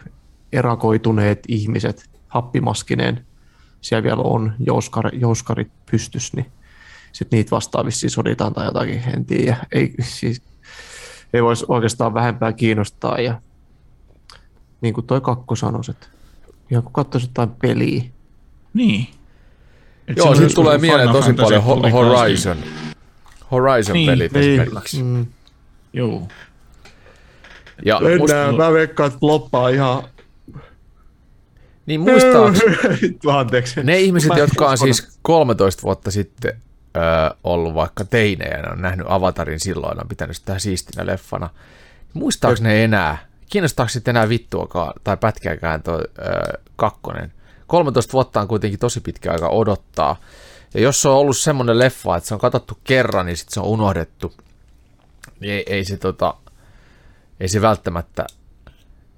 erakoituneet 0.51 1.39
ihmiset 1.47 2.09
happimaskineen, 2.27 3.25
siellä 3.83 4.03
vielä 4.03 4.21
on 4.21 4.53
jouskar, 4.59 5.15
jouskarit 5.15 5.71
pystys, 5.91 6.33
niin 6.33 6.45
sitten 7.11 7.37
niitä 7.37 7.51
vastaan 7.51 7.85
vissiin 7.85 8.09
soditaan 8.09 8.53
tai 8.53 8.65
jotakin, 8.65 9.03
en 9.13 9.25
tiedä. 9.25 9.57
Ei, 9.71 9.93
siis, 10.01 10.41
ei 11.33 11.43
voisi 11.43 11.65
oikeastaan 11.67 12.13
vähempää 12.13 12.53
kiinnostaa 12.53 13.19
ja 13.19 13.41
niin 14.81 14.93
kuin 14.93 15.07
toi 15.07 15.21
kakko 15.21 15.55
sanoisi, 15.55 15.91
että 15.91 16.07
ihan 16.71 16.83
kun 16.83 16.93
katsoisi 16.93 17.27
jotain 17.27 17.49
peliä, 17.61 18.03
Niin. 18.73 19.07
Et 20.07 20.17
Joo, 20.17 20.29
joskus, 20.29 20.53
tulee 20.53 20.75
kun 20.77 20.81
mieleen 20.81 21.09
tosi 21.09 21.33
paljon 21.33 21.63
Ho- 21.63 21.91
Horizon. 21.91 22.57
Horizon-pelit 23.51 24.33
Niin, 24.33 24.61
esimerkiksi. 24.61 25.03
mm. 25.03 25.25
Joo. 25.93 26.27
Ja 27.85 27.99
Mennään, 27.99 28.17
muist, 28.19 28.57
mä 28.57 28.73
veikkaan, 28.73 29.07
että 29.07 29.19
floppaa 29.19 29.69
ihan... 29.69 30.03
niin 31.85 32.01
muistaakseni 32.01 32.77
Anteeksi. 33.39 33.83
ne 33.83 33.99
ihmiset, 33.99 34.29
Mä 34.29 34.37
jotka 34.37 34.69
on 34.69 34.77
siis 34.77 35.19
13 35.21 35.83
vuotta 35.83 36.11
sitten 36.11 36.61
ö, 36.97 36.99
ollut 37.43 37.73
vaikka 37.73 38.05
teinejä, 38.05 38.61
ne 38.61 38.69
on 38.71 38.81
nähnyt 38.81 39.05
Avatarin 39.09 39.59
silloin, 39.59 40.01
on 40.01 40.07
pitänyt 40.07 40.37
sitä 40.37 40.59
siistinä 40.59 41.05
leffana. 41.05 41.49
Muistaako 42.13 42.57
ne 42.61 42.83
enää, 42.83 43.17
kiinnostaako 43.49 43.89
sitten 43.89 44.15
enää 44.15 44.29
vittuakaan 44.29 44.93
tai 45.03 45.17
pätkääkään 45.17 45.83
tuo 45.83 45.95
ö, 45.95 46.03
kakkonen? 46.75 47.31
13 47.67 48.13
vuotta 48.13 48.41
on 48.41 48.47
kuitenkin 48.47 48.79
tosi 48.79 49.01
pitkä 49.01 49.31
aika 49.31 49.49
odottaa. 49.49 50.19
Ja 50.73 50.81
jos 50.81 51.01
se 51.01 51.09
on 51.09 51.15
ollut 51.15 51.37
semmoinen 51.37 51.79
leffa, 51.79 52.17
että 52.17 52.27
se 52.27 52.33
on 52.33 52.39
katsottu 52.39 52.77
kerran, 52.83 53.25
niin 53.25 53.37
sitten 53.37 53.53
se 53.53 53.59
on 53.59 53.65
unohdettu, 53.65 54.33
niin 55.39 55.53
ei, 55.53 55.63
ei 55.67 55.85
se 55.85 55.97
tota, 55.97 56.33
ei 57.39 57.47
se 57.47 57.61
välttämättä 57.61 58.25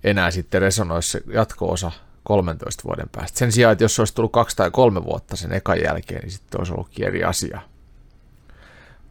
enää 0.04 0.32
sitten 0.32 0.62
resonoi 0.62 1.04
se 1.04 1.22
jatko-osa 1.34 1.92
13 2.26 2.84
vuoden 2.84 3.10
päästä. 3.12 3.40
Sen 3.40 3.52
sijaan, 3.52 3.72
että 3.72 3.84
jos 3.84 3.96
se 3.96 4.02
olisi 4.02 4.16
tullut 4.16 4.32
kaksi 4.32 4.56
tai 4.56 4.72
kolme 4.72 5.04
vuotta 5.04 5.36
sen 5.36 5.54
ekan 5.54 5.82
jälkeen, 5.84 6.22
niin 6.22 6.32
sitten 6.32 6.62
olisi 6.62 6.74
ollutkin 6.74 7.08
eri 7.08 7.24
asia. 7.24 7.62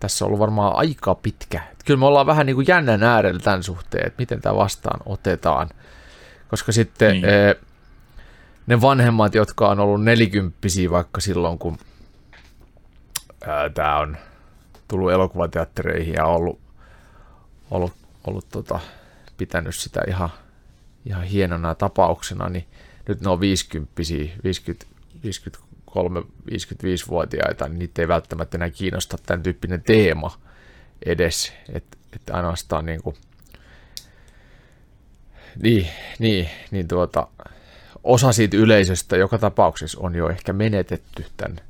Tässä 0.00 0.24
on 0.24 0.26
ollut 0.26 0.40
varmaan 0.40 0.76
aika 0.76 1.14
pitkä. 1.14 1.62
Kyllä 1.84 2.00
me 2.00 2.06
ollaan 2.06 2.26
vähän 2.26 2.46
niin 2.46 2.56
kuin 2.56 2.66
jännän 2.68 3.02
äärellä 3.02 3.40
tämän 3.40 3.62
suhteen, 3.62 4.06
että 4.06 4.22
miten 4.22 4.40
tämä 4.40 4.56
vastaan 4.56 5.00
otetaan. 5.06 5.68
Koska 6.48 6.72
sitten 6.72 7.12
Niin. 7.12 7.22
niin. 7.22 7.54
ne 8.66 8.80
vanhemmat, 8.80 9.34
jotka 9.34 9.68
on 9.68 9.80
ollut 9.80 10.04
nelikymppisiä 10.04 10.90
vaikka 10.90 11.20
silloin, 11.20 11.58
kun 11.58 11.78
tämä 13.74 13.98
on 13.98 14.16
tullut 14.88 15.12
elokuvateattereihin 15.12 16.14
ja 16.14 16.26
ollut, 16.26 16.60
ollut, 17.70 17.92
ollut 18.26 18.48
tota, 18.52 18.80
pitänyt 19.36 19.74
sitä 19.74 20.00
ihan, 20.08 20.28
ihan 21.06 21.22
hienona 21.22 21.74
tapauksena, 21.74 22.48
niin 22.48 22.66
nyt 23.08 23.20
ne 23.20 23.30
on 23.30 23.40
50 23.40 23.92
50, 24.44 24.86
53, 25.22 26.20
55-vuotiaita, 26.20 27.68
niin 27.68 27.78
niitä 27.78 28.02
ei 28.02 28.08
välttämättä 28.08 28.58
enää 28.58 28.70
kiinnosta 28.70 29.16
tämän 29.26 29.42
tyyppinen 29.42 29.82
teema 29.82 30.38
edes, 31.06 31.52
että 31.72 31.96
et 32.12 32.30
ainoastaan 32.30 32.86
niin 32.86 33.02
kuin, 33.02 33.16
niin, 35.62 35.88
niin, 36.18 36.48
niin 36.70 36.88
tuota, 36.88 37.26
osa 38.04 38.32
siitä 38.32 38.56
yleisöstä 38.56 39.16
joka 39.16 39.38
tapauksessa 39.38 40.00
on 40.00 40.14
jo 40.14 40.28
ehkä 40.28 40.52
menetetty 40.52 41.26
tämän 41.36 41.60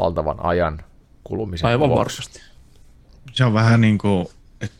valtavan 0.00 0.44
ajan 0.44 0.84
kulumisen 1.24 1.66
Aivan 1.68 1.88
vuoksi. 1.88 2.18
varmasti. 2.18 2.40
Se 3.32 3.44
on 3.44 3.54
vähän 3.54 3.80
niin 3.80 3.98
kuin, 3.98 4.26
että 4.60 4.76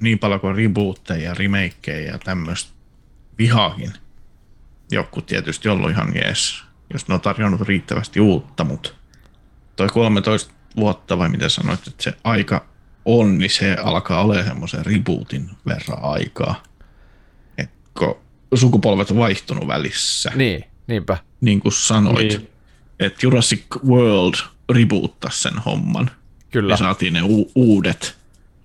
niin 0.00 0.18
paljon 0.18 0.40
kuin 0.40 0.56
rebootteja, 0.56 1.34
remakeja 1.34 2.12
ja 2.12 2.18
tämmöistä 2.18 2.70
vihaakin. 3.38 3.92
Joku 4.90 5.20
tietysti 5.22 5.68
ollut 5.68 5.90
ihan 5.90 6.14
jees, 6.14 6.62
jos 6.92 7.08
ne 7.08 7.14
on 7.14 7.20
tarjonnut 7.20 7.60
riittävästi 7.60 8.20
uutta, 8.20 8.64
mutta 8.64 8.90
toi 9.76 9.88
13 9.88 10.52
vuotta 10.76 11.18
vai 11.18 11.28
mitä 11.28 11.48
sanoit, 11.48 11.86
että 11.86 12.02
se 12.02 12.12
aika 12.24 12.64
on, 13.04 13.38
niin 13.38 13.50
se 13.50 13.76
alkaa 13.82 14.24
olemaan 14.24 14.46
semmoisen 14.46 14.86
rebootin 14.86 15.50
verran 15.66 15.98
aikaa. 16.02 16.62
Et 17.58 17.70
kun 17.98 18.16
sukupolvet 18.54 19.10
on 19.10 19.16
vaihtunut 19.18 19.66
välissä, 19.68 20.32
Niin, 20.34 20.64
niinpä. 20.86 21.18
niin 21.40 21.60
kuin 21.60 21.72
sanoit, 21.72 22.18
Niin. 22.28 22.38
niin. 22.38 22.50
että 23.00 23.18
Jurassic 23.22 23.62
World 23.86 24.34
reboottasi 24.74 25.42
sen 25.42 25.58
homman. 25.58 26.10
Kyllä. 26.50 26.72
Ja 26.72 26.76
saatiin 26.76 27.12
ne 27.12 27.22
u- 27.22 27.50
uudet 27.54 28.16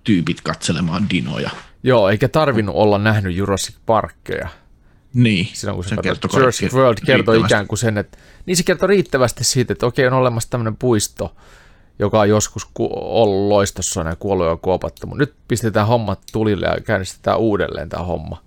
tyypit 0.04 0.40
katselemaan 0.40 1.10
dinoja. 1.10 1.50
Joo, 1.82 2.08
eikä 2.08 2.28
tarvinnut 2.28 2.74
olla 2.74 2.98
nähnyt 2.98 3.36
Jurassic 3.36 3.76
Parkkeja. 3.86 4.48
Niin, 5.14 5.48
Silloin 5.52 5.74
kun 5.76 5.84
se, 5.84 5.96
kertoi 6.02 6.30
Jurassic 6.34 6.72
World 6.72 6.98
riittävästi. 7.08 7.44
ikään 7.46 7.66
kuin 7.66 7.78
sen, 7.78 7.98
että 7.98 8.18
niin 8.46 8.56
se 8.56 8.62
kertoi 8.62 8.88
riittävästi 8.88 9.44
siitä, 9.44 9.72
että 9.72 9.86
okei 9.86 10.06
on 10.06 10.12
olemassa 10.12 10.50
tämmöinen 10.50 10.76
puisto, 10.76 11.34
joka 11.98 12.20
on 12.20 12.28
joskus 12.28 12.64
ku- 12.74 12.90
ollut 12.92 13.48
loistossa 13.48 14.00
ja 14.00 14.16
kuollut 14.16 14.46
ja 14.46 14.56
kuopattu, 14.56 15.06
mutta 15.06 15.22
nyt 15.22 15.34
pistetään 15.48 15.86
hommat 15.86 16.20
tulille 16.32 16.66
ja 16.66 16.80
käynnistetään 16.80 17.38
uudelleen 17.38 17.88
tämä 17.88 18.04
homma. 18.04 18.42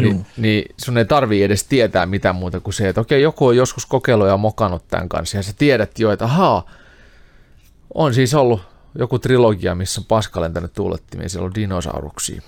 Niin, 0.00 0.26
niin 0.36 0.74
sun 0.76 0.98
ei 0.98 1.04
tarvii 1.04 1.42
edes 1.42 1.64
tietää 1.64 2.06
mitään 2.06 2.36
muuta 2.36 2.60
kuin 2.60 2.74
se, 2.74 2.88
että 2.88 3.00
okei, 3.00 3.22
joku 3.22 3.46
on 3.46 3.56
joskus 3.56 3.86
kokeillut 3.86 4.28
ja 4.28 4.36
mokannut 4.36 4.88
tämän 4.88 5.08
kanssa, 5.08 5.36
ja 5.36 5.42
sä 5.42 5.52
tiedät 5.58 5.98
jo, 5.98 6.12
että 6.12 6.24
ahaa, 6.24 6.70
on 7.94 8.14
siis 8.14 8.34
ollut 8.34 8.60
joku 8.98 9.18
trilogia, 9.18 9.74
missä 9.74 10.00
on 10.00 10.04
paska 10.04 10.40
lentänyt 10.40 10.72
tuulettimia, 10.72 11.28
siellä 11.28 11.46
on 11.46 11.54
dinosauruksia. 11.54 12.42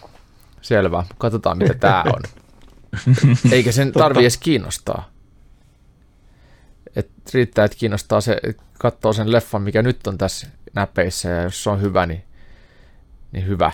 Selvä, 0.63 1.05
katsotaan 1.19 1.59
mitä 1.59 1.75
tää 1.75 2.03
on. 2.07 2.23
Eikä 3.53 3.73
sen 3.73 3.93
tarvi 3.93 4.21
edes 4.21 4.37
kiinnostaa. 4.39 5.09
Et 6.97 7.11
riittää, 7.35 7.65
että 7.65 7.77
kiinnostaa 7.79 8.21
se, 8.21 8.41
katsoo 8.79 9.13
sen 9.13 9.33
leffan, 9.33 9.63
mikä 9.63 9.83
nyt 9.83 10.07
on 10.07 10.19
tässä 10.19 10.47
näpeissä, 10.75 11.29
ja 11.29 11.43
jos 11.43 11.65
se 11.65 11.71
on 11.71 11.81
hyvä, 11.81 12.07
niin, 12.07 12.25
niin 13.33 13.47
hyvä. 13.47 13.73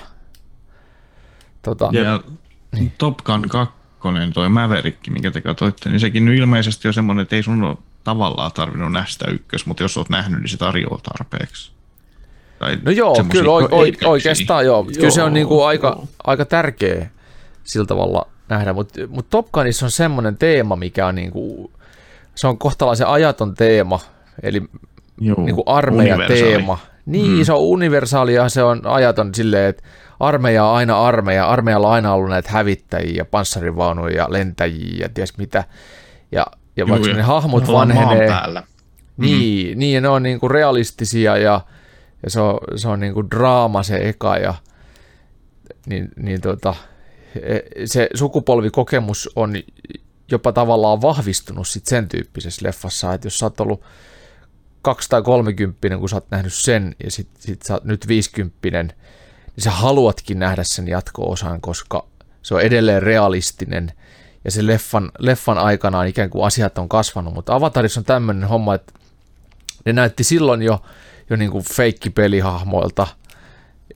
Tota, 1.62 1.90
Ja 1.92 2.20
Top 2.98 3.16
Gun 3.18 3.48
2, 3.48 3.74
toi 4.34 4.48
Maverick, 4.48 5.08
minkä 5.08 5.30
te 5.30 5.40
katsoitte, 5.40 5.90
niin 5.90 6.00
sekin 6.00 6.24
nyt 6.24 6.38
ilmeisesti 6.38 6.88
on 6.88 6.94
semmoinen, 6.94 7.22
että 7.22 7.36
ei 7.36 7.42
sun 7.42 7.62
ole 7.62 7.76
tavallaan 8.04 8.52
tarvinnut 8.52 8.92
nähdä 8.92 9.06
sitä 9.08 9.30
ykkös, 9.30 9.66
mutta 9.66 9.82
jos 9.82 9.96
oot 9.96 10.08
nähnyt, 10.08 10.40
niin 10.40 10.48
se 10.48 10.56
tarjoaa 10.56 11.00
tarpeeksi. 11.02 11.72
Tai 12.58 12.78
No 12.82 12.90
joo, 12.90 13.24
kyllä 13.30 13.50
o- 13.50 14.10
oikeastaan 14.10 14.66
joo. 14.66 14.76
joo. 14.76 14.92
Kyllä 14.94 15.10
se 15.10 15.22
on 15.22 15.32
niinku 15.34 15.62
aika, 15.62 16.06
aika 16.24 16.44
tärkeä 16.44 17.10
sillä 17.64 17.86
tavalla 17.86 18.26
nähdä, 18.48 18.72
mutta 18.72 19.00
mut 19.08 19.26
Top 19.30 19.52
Gunissa 19.52 19.86
on 19.86 19.90
semmoinen 19.90 20.36
teema, 20.38 20.76
mikä 20.76 21.06
on 21.06 21.14
niinku, 21.14 21.70
se 22.34 22.46
on 22.46 22.58
kohtalaisen 22.58 23.06
ajaton 23.06 23.54
teema, 23.54 24.00
eli 24.42 24.62
Joo, 25.20 25.44
niinku 25.44 25.62
armeijateema. 25.66 26.72
universaali. 26.72 26.98
Niin, 27.06 27.38
mm. 27.38 27.44
se 27.44 27.52
on 27.52 27.60
universaali 27.60 28.34
ja 28.34 28.48
se 28.48 28.62
on 28.62 28.86
ajaton 28.86 29.34
silleen, 29.34 29.68
että 29.68 29.82
armeija 30.20 30.64
on 30.64 30.76
aina 30.76 31.00
armeija, 31.00 31.46
armeijalla 31.46 31.88
on 31.88 31.94
aina 31.94 32.12
ollut 32.12 32.30
näitä 32.30 32.50
hävittäjiä 32.50 33.16
ja 33.16 33.24
panssarivaunuja 33.24 34.16
ja 34.16 34.26
lentäjiä 34.28 34.96
ja 35.00 35.08
ties 35.08 35.38
mitä. 35.38 35.64
Ja, 36.32 36.46
ja 36.76 36.84
Joo, 36.84 36.88
vaikka 36.88 37.08
ja 37.08 37.14
ne 37.14 37.22
hahmot 37.22 37.66
maan 37.66 37.74
vanhenee, 37.88 38.28
päällä. 38.28 38.62
niin, 39.16 39.78
niin, 39.78 39.94
ja 39.94 40.00
ne 40.00 40.08
on 40.08 40.22
niinku 40.22 40.48
realistisia 40.48 41.36
ja, 41.36 41.60
ja 42.22 42.30
se 42.30 42.40
on, 42.40 42.58
se 42.76 42.88
on 42.88 43.00
niinku 43.00 43.30
draama 43.30 43.82
se 43.82 44.08
eka 44.08 44.36
ja 44.36 44.54
niin, 45.86 46.08
niin 46.16 46.40
tota, 46.40 46.74
se 47.84 48.08
sukupolvikokemus 48.14 49.30
on 49.36 49.54
jopa 50.30 50.52
tavallaan 50.52 51.02
vahvistunut 51.02 51.68
sit 51.68 51.86
sen 51.86 52.08
tyyppisessä 52.08 52.66
leffassa, 52.66 53.14
että 53.14 53.26
jos 53.26 53.38
sä 53.38 53.46
oot 53.46 53.60
ollut 53.60 53.82
2 54.82 55.08
tai 55.08 55.22
30, 55.22 55.98
kun 55.98 56.08
sä 56.08 56.16
oot 56.16 56.30
nähnyt 56.30 56.52
sen 56.52 56.96
ja 57.04 57.10
sit, 57.10 57.28
sit 57.38 57.62
sä 57.62 57.74
oot 57.74 57.84
nyt 57.84 58.08
50, 58.08 58.68
niin 58.70 58.92
sä 59.58 59.70
haluatkin 59.70 60.38
nähdä 60.38 60.62
sen 60.64 60.88
jatko-osan, 60.88 61.60
koska 61.60 62.06
se 62.42 62.54
on 62.54 62.60
edelleen 62.60 63.02
realistinen. 63.02 63.92
Ja 64.44 64.50
se 64.50 64.66
leffan, 64.66 65.12
leffan 65.18 65.58
aikana 65.58 66.04
ikään 66.04 66.30
kuin 66.30 66.46
asiat 66.46 66.78
on 66.78 66.88
kasvanut, 66.88 67.34
mutta 67.34 67.54
Avatarissa 67.54 68.00
on 68.00 68.04
tämmöinen 68.04 68.48
homma, 68.48 68.74
että 68.74 68.92
ne 69.84 69.92
näytti 69.92 70.24
silloin 70.24 70.62
jo, 70.62 70.82
jo 71.30 71.36
niin 71.36 71.50
kuin 71.50 71.64
feikkipelihahmoilta, 71.64 73.06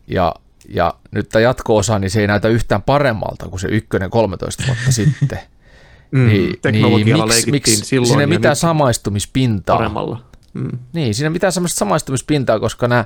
ja, 0.06 0.34
ja 0.74 0.94
nyt 1.10 1.28
tämä 1.28 1.42
jatko-osa, 1.42 1.98
niin 1.98 2.10
se 2.10 2.20
ei 2.20 2.26
näytä 2.26 2.48
yhtään 2.48 2.82
paremmalta 2.82 3.48
kuin 3.48 3.60
se 3.60 3.68
ykkönen 3.68 4.10
13 4.10 4.62
vuotta 4.66 4.92
sitten. 5.02 5.38
Mm, 6.10 6.26
Niin, 6.26 6.56
teknologialla 6.62 7.26
miksi, 7.26 7.50
miksi 7.50 7.76
silloin 7.76 8.08
siinä 8.08 8.20
ei 8.20 8.26
mitään 8.26 8.56
samaistumispintaa. 8.56 9.76
paremmalla. 9.76 10.22
Mm. 10.54 10.78
Niin, 10.92 11.14
siinä 11.14 11.26
ei 11.26 11.32
mitään 11.32 11.52
semmoista 11.52 11.78
samaistumispintaa, 11.78 12.60
koska 12.60 12.88
nämä, 12.88 13.04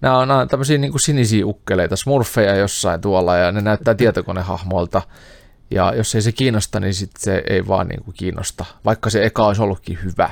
nämä 0.00 0.18
on, 0.18 0.28
nämä 0.28 0.40
on 0.40 0.48
tämmöisiä 0.48 0.78
niin 0.78 0.90
kuin 0.90 1.00
sinisiä 1.00 1.46
ukkeleita, 1.46 1.96
smurfeja 1.96 2.56
jossain 2.56 3.00
tuolla, 3.00 3.36
ja 3.36 3.52
ne 3.52 3.60
näyttää 3.60 3.94
tietokonehahmoilta. 3.94 5.02
Ja 5.70 5.94
jos 5.96 6.14
ei 6.14 6.22
se 6.22 6.32
kiinnosta, 6.32 6.80
niin 6.80 6.94
sit 6.94 7.10
se 7.18 7.42
ei 7.50 7.66
vaan 7.66 7.88
niin 7.88 8.04
kuin 8.04 8.14
kiinnosta, 8.14 8.64
vaikka 8.84 9.10
se 9.10 9.24
eka 9.24 9.46
olisi 9.46 9.62
ollutkin 9.62 9.98
hyvä. 10.04 10.30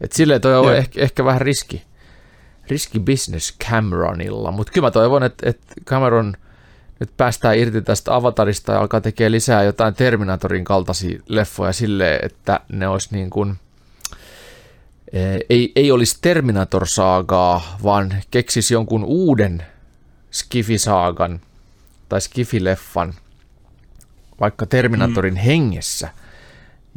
Et 0.00 0.12
silleen 0.12 0.40
toi 0.40 0.56
on 0.58 0.76
ehkä, 0.76 1.00
ehkä 1.00 1.24
vähän 1.24 1.40
riski, 1.40 1.82
riski 2.70 3.00
business 3.00 3.58
Cameronilla, 3.70 4.50
mutta 4.50 4.72
kyllä 4.72 4.86
mä 4.86 4.90
toivon, 4.90 5.22
että, 5.22 5.50
että 5.50 5.74
Cameron 5.84 6.34
nyt 7.00 7.10
päästään 7.16 7.58
irti 7.58 7.82
tästä 7.82 8.14
avatarista 8.14 8.72
ja 8.72 8.80
alkaa 8.80 9.00
tekemään 9.00 9.32
lisää 9.32 9.62
jotain 9.62 9.94
Terminatorin 9.94 10.64
kaltaisia 10.64 11.20
leffoja 11.28 11.72
silleen, 11.72 12.20
että 12.22 12.60
ne 12.68 12.88
olisi 12.88 13.08
niin 13.12 13.30
kuin, 13.30 13.56
eh, 15.12 15.38
ei, 15.50 15.72
ei 15.76 15.90
olisi 15.90 16.18
Terminator-saagaa, 16.20 17.78
vaan 17.82 18.14
keksisi 18.30 18.74
jonkun 18.74 19.04
uuden 19.04 19.66
Skifi-saagan 20.30 21.40
tai 22.08 22.20
Skifi-leffan 22.20 23.14
vaikka 24.40 24.66
Terminatorin 24.66 25.34
mm. 25.34 25.40
hengessä 25.40 26.08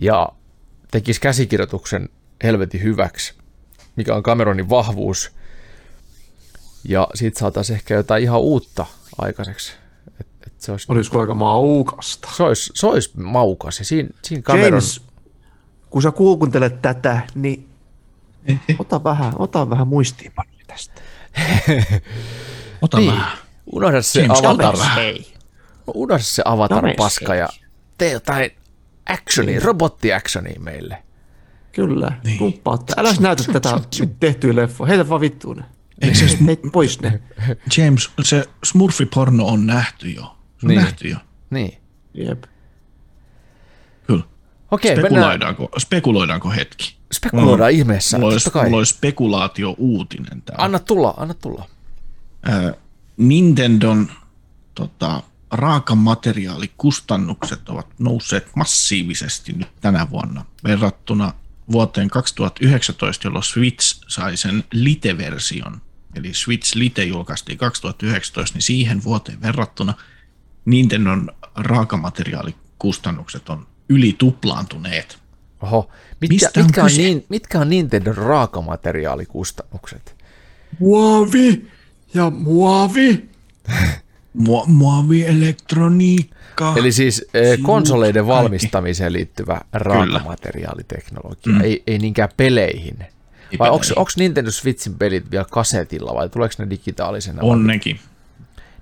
ja 0.01 0.29
tekisi 0.91 1.21
käsikirjoituksen 1.21 2.09
helvetin 2.43 2.83
hyväksi, 2.83 3.33
mikä 3.95 4.15
on 4.15 4.23
Cameronin 4.23 4.69
vahvuus. 4.69 5.31
Ja 6.83 7.07
siitä 7.15 7.39
saataisiin 7.39 7.75
ehkä 7.75 7.93
jotain 7.93 8.23
ihan 8.23 8.39
uutta 8.39 8.85
aikaiseksi. 9.21 9.73
Et, 10.19 10.27
et 10.47 10.53
se, 10.61 10.71
olisi, 10.71 10.85
Olisiko 10.89 11.21
aika 11.21 11.33
maukasta? 11.33 12.29
se, 12.37 12.43
olisi, 12.43 12.71
se 12.75 12.87
olisi 12.87 13.11
maukas 13.15 13.79
ja 13.79 13.85
siinä, 13.85 14.09
siinä 14.23 14.41
Cameron... 14.41 14.67
James, 14.71 15.01
kun 15.89 16.01
sä 16.01 16.11
kuuntelet 16.11 16.81
tätä, 16.81 17.21
niin 17.35 17.69
ota 18.79 19.03
vähän, 19.03 19.33
ota 19.39 19.69
vähän 19.69 19.87
muistiinpanoja 19.87 20.63
tästä. 20.67 21.01
Ota 22.81 22.97
Niin, 22.97 23.11
vähän. 23.11 23.37
unohda 23.73 24.01
se 24.01 24.21
James 24.21 24.39
avatar. 24.39 24.77
Hei. 24.95 25.33
unohda 25.93 26.23
se 26.23 26.41
avatar 26.45 26.77
James 26.85 26.95
paska 26.97 27.35
ja 27.35 27.49
tee 27.97 28.11
jotain 28.11 28.51
actionia, 29.09 29.59
robotti-actionia 29.59 30.59
meille. 30.59 31.03
Kyllä, 31.71 32.07
Niin. 32.07 32.19
niin. 32.23 32.37
kumppaatte. 32.37 32.93
Älä 32.97 33.09
näytä 33.19 33.43
tätä 33.53 33.79
tehtyä 34.19 34.55
leffoa. 34.55 34.87
Heitä 34.87 35.09
vaan 35.09 35.21
vittuun 35.21 35.57
ne. 35.57 35.63
Eikö 36.03 36.17
se, 36.17 36.37
Heit 36.45 36.59
pois 36.71 37.01
ne. 37.01 37.21
James, 37.77 38.09
se 38.23 38.45
Smurfi-porno 38.63 39.45
on 39.45 39.65
nähty 39.65 40.09
jo. 40.09 40.21
Se 40.21 40.65
on 40.65 40.67
Niin. 40.67 40.81
nähty 40.81 41.07
jo. 41.07 41.17
Niin. 41.49 41.77
Jep. 42.13 42.43
Kyllä. 44.07 44.23
Okei, 44.71 44.95
mennään, 44.95 45.11
Spekuloidaanko, 45.13 45.69
spekuloidaanko 45.79 46.51
hetki? 46.51 46.95
spekuloidaan 47.13 47.71
ihmeessä, 47.71 48.17
Mulla 48.17 48.33
olisi, 48.33 48.49
mulla 48.63 48.77
olisi 48.77 48.93
spekulaatio-uutinen 48.93 50.41
täällä. 50.41 50.63
Anna 50.65 50.79
tulla, 50.79 51.13
anna 51.17 51.33
tulla. 51.33 51.67
Ää, 52.43 52.73
Nintendon 53.17 54.11
tota, 54.75 55.23
raakamateriaalikustannukset 55.51 57.69
ovat 57.69 57.87
nousseet 57.99 58.47
massiivisesti 58.55 59.53
nyt 59.53 59.67
tänä 59.81 60.09
vuonna 60.09 60.45
verrattuna 60.63 61.33
vuoteen 61.71 62.09
2019, 62.09 63.27
jolloin 63.27 63.43
Switch 63.43 64.03
sai 64.07 64.37
sen 64.37 64.63
Lite-version. 64.73 65.81
Eli 66.15 66.33
Switch 66.33 66.75
Lite 66.75 67.03
julkaistiin 67.03 67.57
2019, 67.57 68.55
niin 68.55 68.61
siihen 68.63 69.03
vuoteen 69.03 69.41
verrattuna 69.41 69.93
Nintendon 70.65 71.31
raakamateriaalikustannukset 71.55 73.49
on 73.49 73.67
yli 73.89 74.15
tuplaantuneet. 74.17 75.17
Oho, 75.61 75.89
mitkä, 76.21 76.33
Mistä 76.33 76.59
on 76.59 76.65
mitkä, 76.65 76.83
on 76.83 76.89
niin, 76.97 77.25
mitkä 77.29 77.59
on 77.59 77.69
Nintendo 77.69 78.13
raakamateriaalikustannukset? 78.13 80.15
Muovi 80.79 81.67
ja 82.13 82.29
muovi. 82.29 83.29
Mua, 84.33 84.65
muovielektroniikka. 84.65 86.73
Eli 86.77 86.91
siis 86.91 87.25
eh, 87.33 87.59
konsoleiden 87.61 88.25
kaikki. 88.25 88.37
valmistamiseen 88.37 89.13
liittyvä 89.13 89.61
raakamateriaaliteknologia, 89.73 91.53
Mm. 91.53 91.61
ei, 91.61 91.83
ei 91.87 91.97
niinkään 91.99 92.29
peleihin. 92.37 92.97
Vai 93.59 93.69
onko 93.69 94.09
Nintendo 94.17 94.51
Switchin 94.51 94.93
pelit 94.95 95.31
vielä 95.31 95.45
kasetilla 95.51 96.13
vai 96.13 96.29
tuleeko 96.29 96.55
ne 96.57 96.69
digitaalisena? 96.69 97.39
On 97.41 97.67
nekin. 97.67 97.99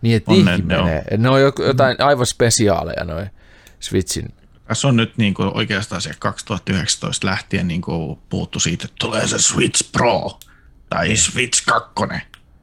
Niin, 0.02 0.16
että 0.16 0.32
on 0.32 0.38
niihin 0.46 0.68
ne, 0.68 0.76
ne 0.76 0.82
on. 0.82 0.86
menee. 0.86 1.18
Ne 1.18 1.30
on 1.30 1.42
jo- 1.42 1.54
jotain 1.66 2.02
aivan 2.02 2.26
spesiaaleja 2.26 3.04
noin 3.04 3.30
Switchin. 3.80 4.34
Tässä 4.68 4.88
on 4.88 4.96
nyt 4.96 5.18
niin 5.18 5.34
kuin 5.34 5.52
oikeastaan 5.54 6.02
se 6.02 6.12
2019 6.20 7.28
lähtien 7.28 7.68
niin 7.68 7.82
kuin 7.82 8.20
puhuttu 8.30 8.60
siitä, 8.60 8.86
että 8.86 8.96
tulee 9.00 9.28
se 9.28 9.40
Switch 9.40 9.92
Pro 9.92 10.40
tai 10.90 11.16
Switch 11.18 11.66
2. 11.66 11.92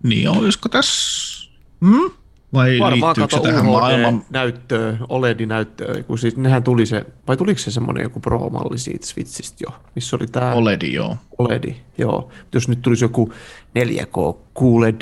Niin 0.02 0.28
olisiko 0.28 0.68
tässä... 0.68 1.48
Hmm? 1.86 2.10
Vai 2.52 2.78
Varmaan 2.78 3.14
kato 3.14 3.36
se 3.36 3.42
tähän 3.42 3.66
maailman... 3.66 4.14
UHD-näyttöä, 4.14 4.96
OLED-näyttöä, 5.08 6.02
kun 6.02 6.18
siis 6.18 6.36
nehän 6.36 6.62
tuli 6.62 6.86
se, 6.86 7.06
vai 7.28 7.36
tuliko 7.36 7.58
se 7.58 7.70
semmoinen 7.70 8.02
joku 8.02 8.20
Pro-malli 8.20 8.78
siitä 8.78 9.06
Switchistä 9.06 9.56
jo, 9.60 9.68
missä 9.94 10.16
oli 10.16 10.26
tämä 10.26 10.52
OLED, 10.52 10.82
joo. 10.82 11.16
OLED, 11.38 11.74
joo. 11.98 12.30
Jos 12.52 12.68
nyt 12.68 12.82
tulisi 12.82 13.04
joku 13.04 13.32
4K 13.78 14.36
QLED 14.60 15.00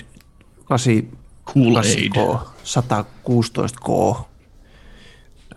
8 0.65 1.09
Kool-Aid. 1.45 2.17
8K, 2.17 2.39
116K, 2.65 4.17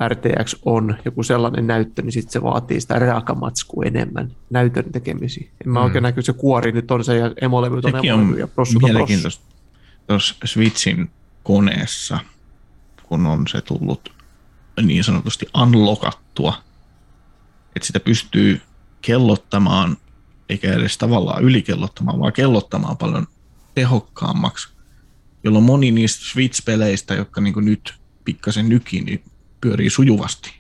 RTX 0.08 0.56
on 0.66 0.96
joku 1.06 1.24
sellainen 1.24 1.68
näyttö, 1.68 2.02
niin 2.02 2.12
sitten 2.12 2.32
se 2.34 2.42
vaatii 2.44 2.82
sitä 2.82 3.00
raakamatskua 3.00 3.84
enemmän 3.86 4.32
näytön 4.50 4.92
tekemisiä. 4.92 5.48
En 5.66 5.72
mä 5.72 5.84
oikein 5.84 6.04
näky, 6.04 6.22
se 6.22 6.34
kuori 6.34 6.72
nyt 6.72 6.92
on 6.92 7.04
se 7.04 7.18
ja 7.18 7.32
emolevyt 7.42 7.86
on 7.86 8.06
emolevy 8.06 8.40
ja 8.40 8.48
prossut 8.48 8.76
on 8.76 8.82
prossu. 8.82 8.94
mielenkiintoista 8.94 9.46
tuossa 10.08 10.36
Switchin 10.46 11.10
koneessa, 11.44 12.20
kun 13.04 13.26
on 13.26 13.48
se 13.48 13.62
tullut 13.62 14.14
niin 14.82 15.04
sanotusti 15.04 15.46
unlockattua, 15.62 16.64
että 17.76 17.88
sitä 17.88 18.00
pystyy 18.00 18.62
kellottamaan, 19.02 19.98
eikä 20.50 20.74
edes 20.74 20.98
tavallaan 20.98 21.44
ylikellottamaan, 21.44 22.20
vaan 22.20 22.34
kellottamaan 22.34 22.98
paljon 22.98 23.28
tehokkaammaksi, 23.76 24.70
jolloin 25.44 25.66
moni 25.66 25.92
niistä 25.92 26.26
Switch-peleistä, 26.26 27.14
jotka 27.18 27.42
niin 27.42 27.66
nyt 27.66 27.94
pikkasen 28.26 28.70
nykii, 28.70 29.02
niin 29.02 29.24
pyörii 29.62 29.90
sujuvasti. 29.90 30.54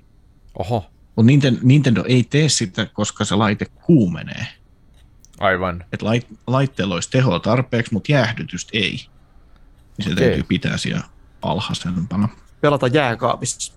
Oho, 0.59 0.91
Mutta 1.15 1.27
Nintendo, 1.27 1.59
Nintendo 1.63 2.03
ei 2.07 2.23
tee 2.23 2.49
sitä, 2.49 2.85
koska 2.85 3.25
se 3.25 3.35
laite 3.35 3.65
kuumenee. 3.65 4.47
aivan. 5.39 5.83
Että 5.93 6.05
lait, 6.05 6.27
laitteella 6.47 6.95
olisi 6.95 7.11
tehoa 7.11 7.39
tarpeeksi, 7.39 7.93
mutta 7.93 8.11
jäähdytystä 8.11 8.71
ei. 8.73 9.05
Niin 10.05 10.15
se 10.17 10.21
täytyy 10.21 10.43
pitää 10.43 10.77
siellä 10.77 11.03
alhaisempana. 11.41 12.29
Pelata 12.61 12.87
jääkaapissa. 12.87 13.73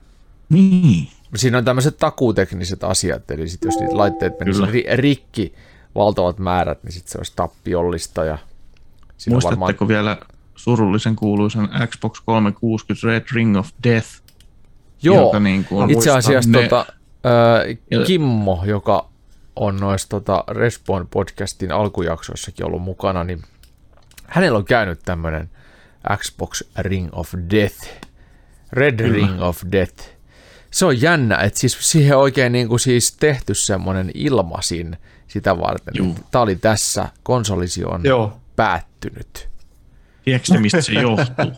Niin. 0.48 1.08
Siinä 1.34 1.58
on 1.58 1.64
tämmöiset 1.64 1.96
takuutekniset 1.96 2.84
asiat, 2.84 3.30
eli 3.30 3.48
sit 3.48 3.64
jos 3.64 3.74
niitä 3.80 3.96
laitteet 3.98 4.38
menisivät 4.40 4.70
ri- 4.70 4.96
rikki 4.96 5.54
valtavat 5.94 6.38
määrät, 6.38 6.82
niin 6.84 6.92
sitten 6.92 7.12
se 7.12 7.18
olisi 7.18 7.32
tappiollista. 7.36 8.24
Ja 8.24 8.38
Muistatteko 9.30 9.60
varmaan, 9.60 9.88
vielä 9.88 10.16
surullisen 10.56 11.16
kuuluisen 11.16 11.68
Xbox 11.86 12.20
360 12.20 13.06
Red 13.06 13.24
Ring 13.32 13.56
of 13.58 13.68
Death? 13.84 14.08
joo, 15.02 15.24
joka 15.26 15.40
niin 15.40 15.64
kuin, 15.64 15.90
itse 15.90 16.10
asiassa 16.10 16.50
ne- 16.50 16.62
tota, 16.62 16.86
Ja- 17.90 18.04
Kimmo, 18.06 18.62
joka 18.66 19.08
on 19.56 19.76
noissa 19.76 20.08
tota, 20.08 20.44
Respawn 20.48 21.06
podcastin 21.10 21.72
alkujaksoissakin 21.72 22.66
ollut 22.66 22.82
mukana, 22.82 23.24
niin 23.24 23.42
hänellä 24.26 24.58
on 24.58 24.64
käynyt 24.64 25.00
tämmöinen 25.04 25.50
Xbox 26.16 26.62
Ring 26.78 27.08
of 27.12 27.34
Death, 27.50 27.88
Red 28.72 28.96
Kyllä. 28.96 29.12
Ring 29.12 29.42
of 29.42 29.62
Death. 29.72 30.04
Se 30.70 30.86
on 30.86 31.00
jännä, 31.00 31.36
että 31.36 31.60
siis 31.60 31.76
siihen 31.80 32.16
oikein 32.16 32.52
niin 32.52 32.68
kuin 32.68 32.80
siis 32.80 33.16
tehty 33.16 33.54
semmoinen 33.54 34.10
ilmasin 34.14 34.96
sitä 35.28 35.58
varten. 35.58 35.94
Juu. 35.96 36.16
Tämä 36.30 36.42
oli 36.42 36.56
tässä, 36.56 37.08
konsolisi 37.22 37.84
on 37.84 38.00
Joo. 38.04 38.40
päättynyt. 38.56 39.48
Tiedätkö 40.24 40.60
mistä 40.60 40.80
se 40.80 40.92
johtuu? 40.92 41.52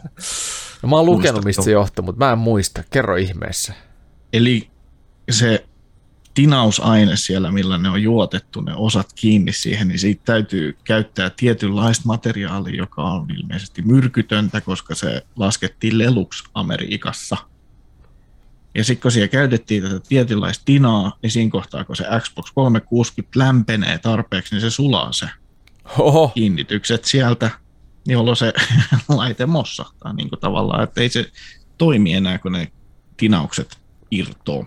No, 0.82 0.88
mä 0.88 0.96
oon 0.96 1.06
lukenut, 1.06 1.44
mistä 1.44 1.62
se 1.62 1.70
johtuu, 1.70 2.04
mutta 2.04 2.24
mä 2.24 2.32
en 2.32 2.38
muista. 2.38 2.82
Kerro 2.90 3.16
ihmeessä. 3.16 3.74
Eli 4.32 4.70
se 5.30 5.64
tinausaine 6.34 7.16
siellä, 7.16 7.52
millä 7.52 7.78
ne 7.78 7.88
on 7.88 8.02
juotettu 8.02 8.60
ne 8.60 8.74
osat 8.74 9.12
kiinni 9.12 9.52
siihen, 9.52 9.88
niin 9.88 9.98
siitä 9.98 10.22
täytyy 10.24 10.76
käyttää 10.84 11.30
tietynlaista 11.30 12.02
materiaalia, 12.06 12.76
joka 12.76 13.02
on 13.02 13.26
ilmeisesti 13.38 13.82
myrkytöntä, 13.82 14.60
koska 14.60 14.94
se 14.94 15.22
laskettiin 15.36 15.98
leluksi 15.98 16.44
Amerikassa. 16.54 17.36
Ja 18.74 18.84
sitten 18.84 19.02
kun 19.02 19.12
siellä 19.12 19.28
käytettiin 19.28 19.82
tätä 19.82 20.00
tietynlaista 20.08 20.62
tinaa, 20.64 21.18
niin 21.22 21.30
siinä 21.30 21.50
kohtaa, 21.50 21.84
kun 21.84 21.96
se 21.96 22.04
Xbox 22.20 22.52
360 22.54 23.38
lämpenee 23.38 23.98
tarpeeksi, 23.98 24.54
niin 24.54 24.60
se 24.60 24.70
sulaa 24.70 25.12
se 25.12 25.28
Oho, 25.98 26.28
kiinnitykset 26.28 27.04
sieltä, 27.04 27.50
jolloin 28.06 28.36
se 28.36 28.52
laite 29.08 29.46
mossahtaa 29.46 30.12
niin 30.12 30.28
kuin 30.28 30.40
tavallaan, 30.40 30.84
että 30.84 31.00
ei 31.00 31.08
se 31.08 31.30
toimi 31.78 32.14
enää, 32.14 32.38
kun 32.38 32.52
ne 32.52 32.72
tinaukset 33.16 33.78
irtoo. 34.10 34.66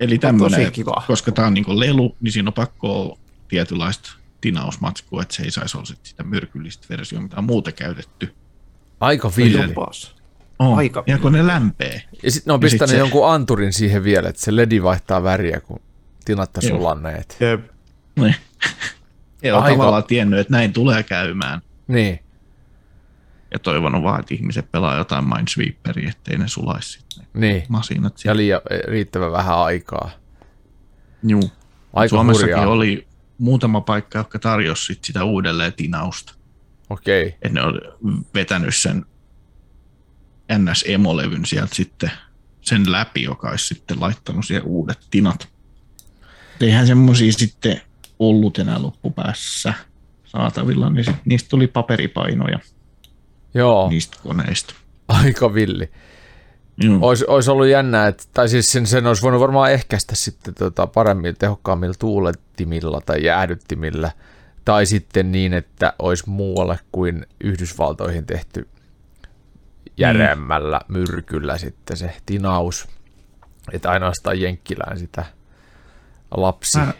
Eli 0.00 0.18
tämmöinen, 0.18 0.60
tosi 0.60 0.70
kiva. 0.72 1.02
koska 1.06 1.32
tämä 1.32 1.46
on 1.48 1.54
niin 1.54 1.80
lelu, 1.80 2.16
niin 2.20 2.32
siinä 2.32 2.48
on 2.48 2.52
pakko 2.52 3.00
olla 3.02 3.18
tietynlaista 3.48 4.10
tinausmatskua, 4.40 5.22
että 5.22 5.34
se 5.34 5.42
ei 5.42 5.50
saisi 5.50 5.76
olla 5.76 5.86
sit 5.86 5.98
sitä 6.02 6.22
myrkyllistä 6.22 6.86
versiota, 6.90 7.22
mitä 7.22 7.36
on 7.38 7.44
muuten 7.44 7.74
käytetty. 7.74 8.34
aika. 9.00 9.30
Jopas. 9.68 10.18
Oh, 10.58 10.78
Aika 10.78 11.04
ja 11.06 11.18
kun 11.18 11.32
ne 11.32 11.46
lämpee. 11.46 12.02
Ja 12.22 12.30
sitten 12.30 12.50
ne 12.50 12.54
on 12.54 12.60
pistänyt 12.60 12.90
se- 12.90 12.98
jonkun 12.98 13.30
anturin 13.30 13.72
siihen 13.72 14.04
vielä, 14.04 14.28
että 14.28 14.42
se 14.42 14.56
ledi 14.56 14.82
vaihtaa 14.82 15.22
väriä, 15.22 15.60
kun 15.60 15.80
tinatta 16.24 16.60
sulanneet. 16.60 17.36
Jep. 17.40 17.60
Niin. 18.20 18.34
Ja 19.42 19.56
on 19.56 19.62
Aika- 19.62 19.74
tavallaan 19.76 20.04
tiennyt, 20.04 20.38
että 20.40 20.52
näin 20.52 20.72
tulee 20.72 21.02
käymään. 21.02 21.60
Niin. 21.88 22.18
Ja 23.52 23.58
toivonut 23.58 24.02
vaan, 24.02 24.20
että 24.20 24.34
ihmiset 24.34 24.72
pelaa 24.72 24.96
jotain 24.96 25.28
Minesweeperia, 25.28 26.10
ettei 26.10 26.38
ne 26.38 26.48
sulaisi 26.48 27.00
Niin. 27.34 27.62
masinat. 27.68 28.12
Ja 28.12 28.18
siellä. 28.18 28.36
liian, 28.36 28.60
riittävän 28.88 29.32
vähän 29.32 29.58
aikaa. 29.58 30.10
Juu. 31.22 31.50
Aika 31.92 32.08
Suomessakin 32.10 32.54
hurjaa. 32.54 32.72
oli 32.72 33.06
muutama 33.38 33.80
paikka, 33.80 34.18
joka 34.18 34.38
tarjosi 34.38 34.84
sit 34.84 35.04
sitä 35.04 35.24
uudelleen 35.24 35.72
tinausta. 35.72 36.34
Okei. 36.90 37.26
Okay. 37.26 37.38
Että 37.42 37.60
ne 37.60 37.62
oli 37.62 37.78
vetänyt 38.34 38.76
sen 38.76 39.04
NS-emolevyn 40.52 41.46
sieltä 41.46 41.74
sitten 41.74 42.10
sen 42.60 42.92
läpi, 42.92 43.22
joka 43.22 43.50
olisi 43.50 43.66
sitten 43.66 44.00
laittanut 44.00 44.46
siihen 44.46 44.64
uudet 44.64 44.98
tinat. 45.10 45.48
Eihän 46.60 46.86
semmoisia 46.86 47.32
sitten 47.32 47.80
ollut 48.18 48.58
enää 48.58 48.82
loppupäässä 48.82 49.74
saatavilla, 50.24 50.90
niin 50.90 51.04
sit 51.04 51.16
niistä 51.24 51.48
tuli 51.48 51.66
paperipainoja 51.66 52.58
Joo, 53.54 53.88
niistä 53.88 54.16
koneista. 54.22 54.74
aika 55.08 55.54
villi. 55.54 55.90
Joo. 56.78 56.98
Ois, 57.00 57.22
ois 57.22 57.48
ollut 57.48 57.66
jännää, 57.66 58.06
että, 58.06 58.24
tai 58.34 58.48
siis 58.48 58.72
sen, 58.72 58.86
sen 58.86 59.06
olisi 59.06 59.22
voinut 59.22 59.40
varmaan 59.40 59.72
ehkäistä 59.72 60.16
sitten 60.16 60.54
tota 60.54 60.86
paremmin, 60.86 61.36
tehokkaammilla 61.38 61.94
tuulettimilla 61.98 63.00
tai 63.06 63.24
jäädyttimillä, 63.24 64.10
tai 64.64 64.86
sitten 64.86 65.32
niin, 65.32 65.54
että 65.54 65.92
olisi 65.98 66.30
muualle 66.30 66.78
kuin 66.92 67.26
Yhdysvaltoihin 67.40 68.26
tehty 68.26 68.68
järeämmällä 69.96 70.80
myrkyllä 70.88 71.58
sitten 71.58 71.96
se 71.96 72.16
tinaus, 72.26 72.88
että 73.72 73.90
ainoastaan 73.90 74.40
Jenkkilään 74.40 74.98
sitä 74.98 75.24
lapsi, 76.36 76.78
Mä- 76.78 76.92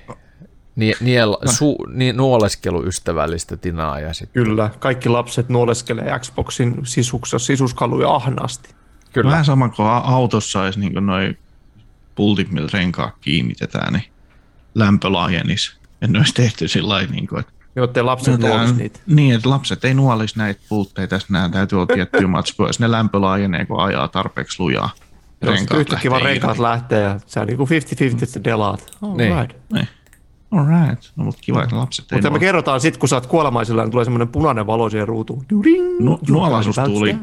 nie, 0.78 0.92
niel, 1.00 1.36
su, 1.44 1.76
ni, 1.94 2.12
nuoleskeluystävällistä 2.12 3.56
tinaa 3.56 4.00
ja 4.00 4.12
sitten, 4.14 4.44
Kyllä, 4.44 4.70
kaikki 4.78 5.08
lapset 5.08 5.48
nuoleskelee 5.48 6.18
Xboxin 6.18 6.74
sisuksessa 6.84 7.46
sisuskaluja 7.46 8.14
ahnaasti. 8.14 8.74
kyllä, 9.12 9.30
Vähän 9.30 9.44
sama 9.44 9.68
kuin 9.68 9.88
autossa 9.88 10.60
olisi 10.62 10.80
niin 10.80 11.06
noin 11.06 11.38
pultit, 12.14 12.50
millä 12.50 12.68
renkaat 12.72 13.14
kiinnitetään, 13.20 13.92
niin 13.92 14.04
lämpö 14.74 15.12
laajenisi. 15.12 15.78
Ja 16.00 16.08
ne 16.08 16.18
olisi 16.18 16.34
tehty 16.34 16.68
sillä 16.68 16.88
lailla, 16.88 17.12
niin 17.12 17.26
kuin, 17.26 17.40
että 17.40 17.52
Jottei 17.76 18.02
lapset 18.02 18.40
nuolisi 18.40 18.74
niitä. 18.74 19.00
Niin, 19.06 19.34
että 19.34 19.50
lapset 19.50 19.84
ei 19.84 19.94
nuolisi 19.94 20.38
näitä 20.38 20.60
pultteita, 20.68 21.10
tässä 21.10 21.28
nämä 21.30 21.48
täytyy 21.48 21.76
olla 21.76 21.94
tiettyä 21.94 22.26
matskua, 22.36 22.66
jos 22.66 22.80
ne 22.80 22.90
lämpö 22.90 23.20
laajenee, 23.20 23.64
kun 23.66 23.80
ajaa 23.80 24.08
tarpeeksi 24.08 24.62
lujaa. 24.62 24.90
Jos 25.42 25.54
Renkaat 25.54 25.80
yhtäkkiä 25.80 26.10
vaan 26.10 26.22
lähtee 26.22 26.32
renkaat 26.34 26.58
lähtee 26.58 27.02
ja 27.02 27.20
se 27.26 27.40
on 27.40 27.46
niinku 27.46 27.64
50-50 27.64 27.68
että 28.22 28.44
delaat. 28.44 28.90
All 29.02 29.16
Niin. 29.16 29.36
right. 29.40 29.56
Niin. 29.72 29.88
All 30.50 30.66
right. 30.66 31.02
No, 31.16 31.24
mutta 31.24 31.40
kiva, 31.44 31.62
että 31.62 31.76
lapset 31.76 32.12
ei 32.12 32.16
Mutta 32.16 32.30
me 32.30 32.38
kerrotaan 32.38 32.80
sitten, 32.80 33.00
kun 33.00 33.08
sä 33.08 33.16
oot 33.16 33.26
kuolemaisilla, 33.26 33.82
niin 33.82 33.90
tulee 33.90 34.04
semmoinen 34.04 34.28
punainen 34.28 34.66
valo 34.66 34.90
siihen 34.90 35.08
ruutuun. 35.08 35.44
During. 35.50 36.00
Nu- 36.00 36.20
nuolaisuus 36.28 36.76
tuli. 36.76 37.16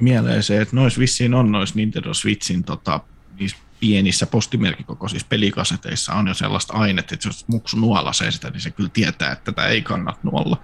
Mieleen 0.00 0.42
se, 0.42 0.60
että 0.60 0.76
noissa 0.76 1.00
vissiin 1.00 1.34
on 1.34 1.52
noissa 1.52 1.76
Nintendo 1.76 2.14
Switchin 2.14 2.64
tota, 2.64 3.00
niissä 3.40 3.56
pienissä 3.80 4.26
postimerkikokoisissa 4.26 5.26
pelikaseteissa 5.30 6.12
on 6.12 6.28
jo 6.28 6.34
sellaista 6.34 6.72
ainetta, 6.72 7.14
että 7.14 7.28
jos 7.28 7.48
muksu 7.48 7.76
nuolasee 7.76 8.30
sitä, 8.30 8.50
niin 8.50 8.60
se 8.60 8.70
kyllä 8.70 8.90
tietää, 8.92 9.32
että 9.32 9.52
tätä 9.52 9.68
ei 9.68 9.82
kannata 9.82 10.18
nuolla. 10.22 10.56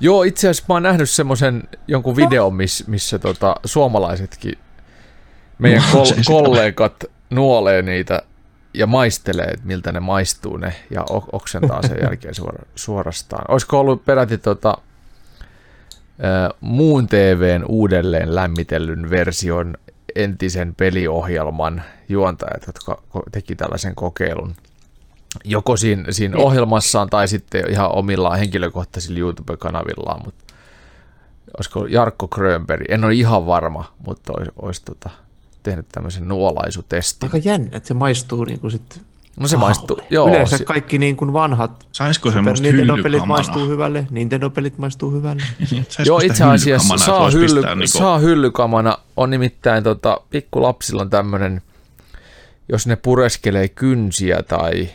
Joo, 0.00 0.22
itse 0.22 0.48
asiassa 0.48 0.64
mä 0.68 0.74
oon 0.74 0.82
nähnyt 0.82 1.10
semmoisen 1.10 1.62
jonkun 1.88 2.16
videon, 2.16 2.54
miss, 2.54 2.86
missä 2.86 3.18
tota, 3.18 3.56
suomalaisetkin 3.64 4.58
meidän 5.58 5.82
kol- 5.92 6.06
kollegat 6.26 7.04
nuolee 7.30 7.82
niitä 7.82 8.22
ja 8.74 8.86
maistelee, 8.86 9.46
että 9.46 9.66
miltä 9.66 9.92
ne 9.92 10.00
maistuu 10.00 10.56
ne 10.56 10.74
ja 10.90 11.04
oksentaa 11.32 11.82
sen 11.82 11.98
jälkeen 12.04 12.34
suora- 12.34 12.66
suorastaan. 12.74 13.44
Olisiko 13.48 13.80
ollut 13.80 14.04
peräti 14.04 14.38
tota, 14.38 14.78
muun 16.60 17.06
TVn 17.06 17.64
uudelleen 17.68 18.34
lämmitellyn 18.34 19.10
version 19.10 19.74
entisen 20.16 20.74
peliohjelman 20.74 21.82
juontajat, 22.08 22.66
jotka 22.66 23.02
teki 23.32 23.56
tällaisen 23.56 23.94
kokeilun? 23.94 24.54
Joko 25.44 25.76
siinä, 25.76 26.12
siinä 26.12 26.36
ohjelmassaan 26.36 27.10
tai 27.10 27.28
sitten 27.28 27.70
ihan 27.70 27.92
omillaan 27.94 28.38
henkilökohtaisilla 28.38 29.18
YouTube-kanavillaan, 29.18 30.24
mutta 30.24 30.54
olisiko 31.56 31.86
Jarkko 31.86 32.28
Grönberg, 32.28 32.84
en 32.88 33.04
ole 33.04 33.14
ihan 33.14 33.46
varma, 33.46 33.94
mutta 34.06 34.32
olisi, 34.36 34.50
olisi 34.56 34.82
tota, 34.84 35.10
tehnyt 35.64 35.86
tämmöisen 35.92 36.28
nuolaisutestin. 36.28 37.30
Aika 37.32 37.48
jännä, 37.48 37.68
että 37.72 37.86
se 37.88 37.94
maistuu 37.94 38.44
niinku 38.44 38.70
sit 38.70 39.00
No 39.40 39.48
se 39.48 39.56
maistuu, 39.56 40.00
joo, 40.10 40.28
Yleensä 40.28 40.58
si- 40.58 40.64
kaikki 40.64 40.98
niin 40.98 41.16
kuin 41.16 41.32
vanhat 41.32 41.86
Saisiko 41.92 42.28
Super 42.28 42.36
semmoista 42.36 42.66
Nintendo-pelit 42.66 43.26
maistuu 43.26 43.68
hyvälle, 43.68 44.06
Nintendo-pelit 44.10 44.78
maistuu 44.78 45.10
hyvälle. 45.10 45.42
Joo 46.06 46.18
itse 46.18 46.44
asiassa 46.44 46.96
saa, 46.98 47.30
hylly, 47.30 47.60
niinku- 47.60 47.98
saa 47.98 48.18
hyllykamana, 48.18 48.98
on 49.16 49.30
nimittäin 49.30 49.84
tota, 49.84 50.20
pikkulapsilla 50.30 51.02
on 51.02 51.10
tämmöinen, 51.10 51.62
jos 52.68 52.86
ne 52.86 52.96
pureskelee 52.96 53.68
kynsiä 53.68 54.42
tai, 54.42 54.88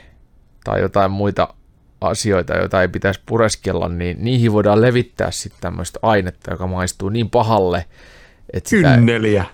tai 0.63 0.82
jotain 0.82 1.11
muita 1.11 1.53
asioita, 2.01 2.53
joita 2.57 2.82
ei 2.82 2.88
pitäisi 2.88 3.20
pureskella, 3.26 3.89
niin 3.89 4.17
niihin 4.20 4.53
voidaan 4.53 4.82
levittää 4.82 5.32
sitten 5.32 5.61
tämmöistä 5.61 5.99
ainetta, 6.01 6.51
joka 6.51 6.67
maistuu 6.67 7.09
niin 7.09 7.30
pahalle, 7.30 7.86
että 8.53 8.70
sitä, 8.70 8.95
Kynneliä. 8.95 9.45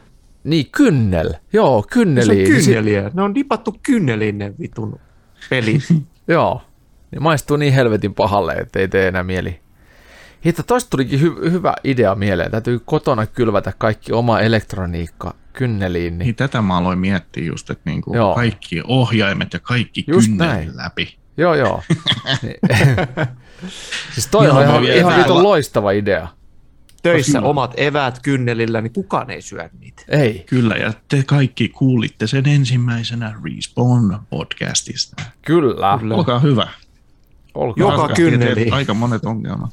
Niin, 0.46 0.66
kynnel. 0.72 1.34
Joo, 1.54 1.86
Se 1.94 2.00
on. 2.00 2.08
Niin 2.28 2.48
kynneliä. 2.48 3.12
Ne 3.14 3.22
on 3.22 3.36
dipattu 3.36 3.76
kynneliin 3.84 4.38
ne 4.38 4.54
vitun 4.60 5.00
pelit. 5.50 5.84
Joo. 6.28 6.62
Niin 7.12 7.24
maistuu 7.24 7.58
niin 7.58 7.74
helvetin 7.74 8.14
pahalle, 8.14 8.54
että 8.54 8.80
ei 8.80 8.88
tee 8.88 9.08
enää 9.08 9.24
mieli. 9.24 9.60
Hitto, 10.46 10.64
tosta 10.64 10.90
tulikin 10.90 11.20
hy- 11.20 11.52
hyvä 11.52 11.74
idea 11.84 12.16
mieleen. 12.16 12.52
Täytyy 12.52 12.80
kotona 12.86 13.26
kylvätä 13.26 13.74
kaikki 13.78 14.14
oma 14.14 14.40
elektroniikka 14.40 15.36
kynneliin. 15.54 16.18
Niin. 16.18 16.26
Niin 16.26 16.36
tätä 16.36 16.62
mä 16.62 16.78
aloin 16.78 17.00
miettiä 17.00 17.44
just, 17.44 17.70
että 17.70 17.90
niinku 17.90 18.14
kaikki 18.36 18.82
ohjaimet 18.88 19.54
ja 19.54 19.60
kaikki 19.60 20.04
Just 20.08 20.32
näin. 20.32 20.72
läpi. 20.78 21.18
Joo, 21.38 21.56
joo. 21.56 21.84
Niin. 22.42 22.56
siis 24.14 24.28
toi 24.28 24.50
on 24.50 24.64
ihan, 24.64 24.84
ihan 24.84 25.18
vitun 25.18 25.44
loistava 25.44 25.92
idea. 25.92 26.28
Töissä 27.12 27.38
Kyllä. 27.38 27.50
omat 27.50 27.74
eväät 27.78 28.20
kynnelillä, 28.24 28.82
niin 28.82 28.94
kukaan 28.94 29.30
ei 29.32 29.42
syö 29.42 29.70
niitä. 29.80 30.04
Ei, 30.08 30.44
Kyllä, 30.50 30.76
ja 30.76 30.94
te 31.08 31.24
kaikki 31.28 31.70
kuulitte 31.70 32.28
sen 32.28 32.48
ensimmäisenä 32.48 33.36
Respawn 33.44 34.18
podcastista. 34.30 35.24
kyllä. 35.46 35.98
Kyllä. 36.00 36.16
Olkaa 36.16 36.40
hyvä. 36.40 36.68
Olkaa 37.56 37.92
Joka 37.92 38.04
hyvä. 38.04 38.16
kynneli. 38.16 38.70
Aika 38.72 38.94
monet 38.94 39.26
ongelmat. 39.26 39.70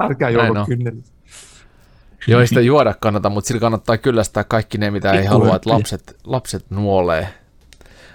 Älkää 0.00 0.28
on. 0.28 0.66
kynneliin. 0.66 1.04
Joo, 2.26 2.40
ei 2.40 2.46
sitä 2.46 2.60
juoda 2.60 2.94
kannata, 3.00 3.30
mutta 3.30 3.48
sillä 3.48 3.60
kannattaa 3.60 3.98
kyllästää 3.98 4.44
kaikki 4.44 4.78
ne, 4.78 4.90
mitä 4.90 5.12
ei 5.12 5.18
Pikku 5.18 5.32
halua, 5.38 5.56
että 5.56 5.70
lapset, 5.70 6.16
lapset 6.24 6.70
nuolee. 6.70 7.28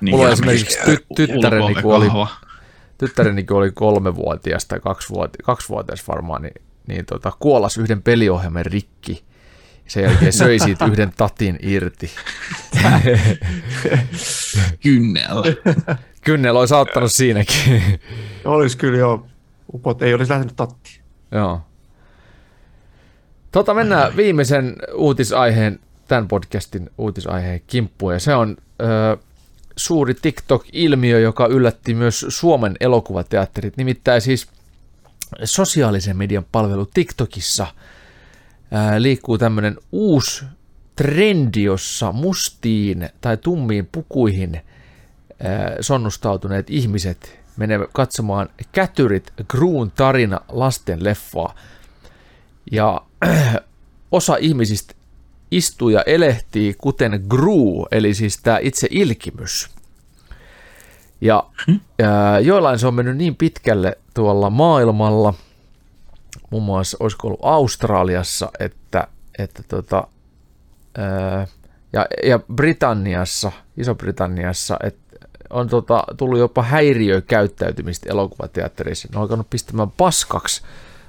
Niin, 0.02 0.16
Mulla 0.16 0.30
esimerkiksi 0.32 0.80
ty- 0.80 1.06
tyttäreni, 1.16 1.76
kun 1.82 1.96
oli- 1.96 2.28
tyttäreni 2.98 3.44
kun 3.44 3.58
oli 3.58 3.72
kolmevuotias 3.72 4.66
tai 4.66 4.80
kaksivuoti, 4.80 5.38
kaksivuotias 5.44 6.08
varmaan, 6.08 6.42
niin, 6.42 6.54
niin 6.88 7.06
tota, 7.06 7.32
kuolas 7.40 7.78
yhden 7.78 8.02
peliohjelman 8.02 8.66
rikki. 8.66 9.24
Sen 9.88 10.04
jälkeen 10.04 10.34
söi 10.34 10.60
siitä 10.60 10.86
yhden 10.86 11.12
tatin 11.18 11.60
irti. 11.62 12.12
Kynnel. 14.84 15.44
Kynnel 16.22 16.56
olisi 16.56 16.74
auttanut 16.74 17.12
siinäkin. 17.12 18.00
Olisi 18.46 18.78
kyllä 18.78 18.98
jo. 18.98 19.26
Upot 19.74 20.02
ei 20.02 20.14
olisi 20.14 20.32
lähtenyt 20.32 20.56
tattiin. 20.56 21.02
Joo. 21.32 21.62
Tota, 23.52 23.74
mennään 23.74 24.16
viimeisen 24.16 24.76
uutisaiheen, 24.94 25.80
tämän 26.08 26.28
podcastin 26.28 26.90
uutisaiheen 26.98 27.62
kimppuun, 27.68 28.14
ja 28.14 28.20
se 28.20 28.36
on 28.36 28.58
ö, 28.82 29.18
suuri 29.76 30.14
TikTok-ilmiö, 30.14 31.20
joka 31.20 31.48
yllätti 31.48 31.94
myös 31.94 32.26
Suomen 32.30 32.76
elokuvateatterit. 32.80 33.78
Nimittäin 33.78 34.22
siis 34.22 34.48
sosiaalisen 35.44 36.18
median 36.18 36.46
palvelu 36.52 36.86
TikTokissa 36.86 37.68
ää, 38.72 39.02
liikkuu 39.02 39.38
tämmöinen 39.38 39.78
uusi 39.92 40.46
trendi, 40.96 41.64
jossa 41.64 42.12
mustiin 42.12 43.10
tai 43.22 43.38
tummiin 43.38 43.90
pukuihin 43.92 44.62
sonnustautuneet 45.82 46.70
ihmiset 46.70 47.40
menevät 47.58 47.90
katsomaan 47.94 48.50
Kätyrit 48.72 49.34
Gruun 49.48 49.92
tarina 49.92 50.40
lasten 50.50 51.04
leffaa. 51.04 51.56
Ja 52.72 53.02
osa 54.12 54.38
ihmisistä 54.40 54.94
istuu 55.52 55.90
ja 55.90 56.02
elehtii 56.06 56.76
kuten 56.78 57.26
Gru, 57.30 57.88
eli 57.92 58.14
siis 58.14 58.38
tämä 58.38 58.60
itse 58.62 58.88
ilkimys. 58.92 59.70
Ja, 61.22 61.44
ja 62.00 62.40
joillain 62.40 62.80
se 62.80 62.88
on 62.88 62.94
mennyt 62.94 63.18
niin 63.18 63.36
pitkälle 63.36 63.98
tuolla 64.14 64.50
maailmalla, 64.50 65.34
muun 66.50 66.64
muassa 66.64 66.98
olisiko 67.00 67.28
ollut 67.28 67.40
Australiassa, 67.44 68.52
että, 68.60 69.08
että 69.40 69.64
tota, 69.68 70.08
ää, 70.98 71.48
ja, 71.94 72.06
ja 72.24 72.40
Britanniassa, 72.56 73.52
Iso-Britanniassa, 73.78 74.78
että 74.84 75.04
on 75.50 75.70
tota, 75.70 76.04
tullut 76.18 76.40
jopa 76.40 76.64
häiriökäyttäytymistä 76.64 78.10
elokuvateatterissa. 78.10 79.08
Ne 79.12 79.18
on 79.18 79.22
alkanut 79.22 79.50
pistämään 79.50 79.92
paskaksi 79.92 80.62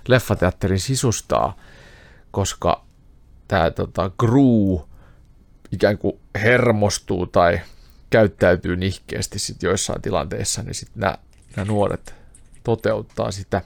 leffateatterin 0.09 0.81
sisustaa, 0.81 1.57
koska 2.31 2.85
tämä 3.49 3.71
tota, 3.71 4.11
Gru 4.19 4.89
ikään 5.73 5.99
kuin 5.99 6.21
hermostuu 6.35 7.27
tai 7.27 7.61
käyttäytyy 8.11 8.77
nihkeästi 8.77 9.39
sit 9.39 9.63
joissain 9.63 10.03
tilanteissa, 10.03 10.63
niin 10.63 10.75
sitten 10.75 11.01
nämä, 11.01 11.19
nämä 11.57 11.65
nuoret 11.65 12.15
toteuttaa 12.65 13.31
sitä. 13.31 13.63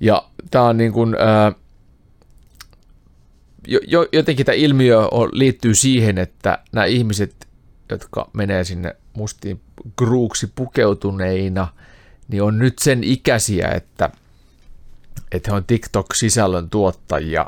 Ja 0.00 0.28
tämä 0.50 0.64
on 0.64 0.76
niin 0.76 0.92
kuin, 0.92 1.16
ää, 1.18 1.52
jo, 3.66 4.06
jotenkin 4.12 4.46
tämä 4.46 4.56
ilmiö 4.56 5.08
on, 5.10 5.28
liittyy 5.32 5.74
siihen, 5.74 6.18
että 6.18 6.58
nämä 6.72 6.84
ihmiset, 6.84 7.48
jotka 7.90 8.30
menee 8.32 8.64
sinne 8.64 8.96
mustiin 9.12 9.60
gruuksi 9.96 10.52
pukeutuneina, 10.54 11.68
niin 12.28 12.42
on 12.42 12.58
nyt 12.58 12.78
sen 12.78 13.04
ikäisiä, 13.04 13.68
että, 13.68 14.10
että 15.32 15.50
he 15.50 15.56
on 15.56 15.64
TikTok-sisällön 15.64 16.70
tuottajia 16.70 17.46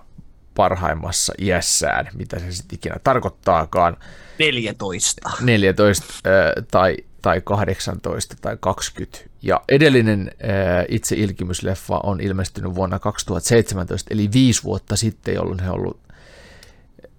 parhaimmassa 0.55 1.33
iässään, 1.39 2.09
mitä 2.15 2.39
se 2.39 2.53
sitten 2.53 2.77
ikinä 2.77 2.97
tarkoittaakaan. 3.05 3.97
14. 4.39 5.31
14 5.41 6.05
äh, 6.07 6.65
tai, 6.71 6.97
tai 7.23 7.41
18 7.45 8.37
tai 8.41 8.57
20. 8.61 9.19
Ja 9.43 9.61
edellinen 9.69 10.31
äh, 10.43 10.85
itse 10.89 11.17
ilkimysleffa 11.17 12.01
on 12.03 12.21
ilmestynyt 12.21 12.75
vuonna 12.75 12.99
2017, 12.99 14.15
eli 14.15 14.29
viisi 14.33 14.63
vuotta 14.65 14.97
sitten, 14.97 15.35
jolloin 15.35 15.61
he 15.61 15.71
ollut 15.71 16.01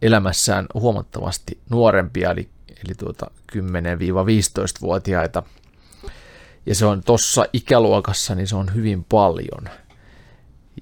elämässään 0.02 0.66
huomattavasti 0.74 1.60
nuorempia, 1.70 2.32
eli, 2.32 2.50
eli 2.86 2.96
tuota 2.98 3.32
10-15-vuotiaita. 3.56 5.44
Ja 6.66 6.76
se 6.76 6.86
on 6.86 7.04
tuossa 7.04 7.46
ikäluokassa, 7.54 8.36
niin 8.36 8.48
se 8.48 8.56
on 8.56 8.74
hyvin 8.74 9.04
paljon. 9.04 9.70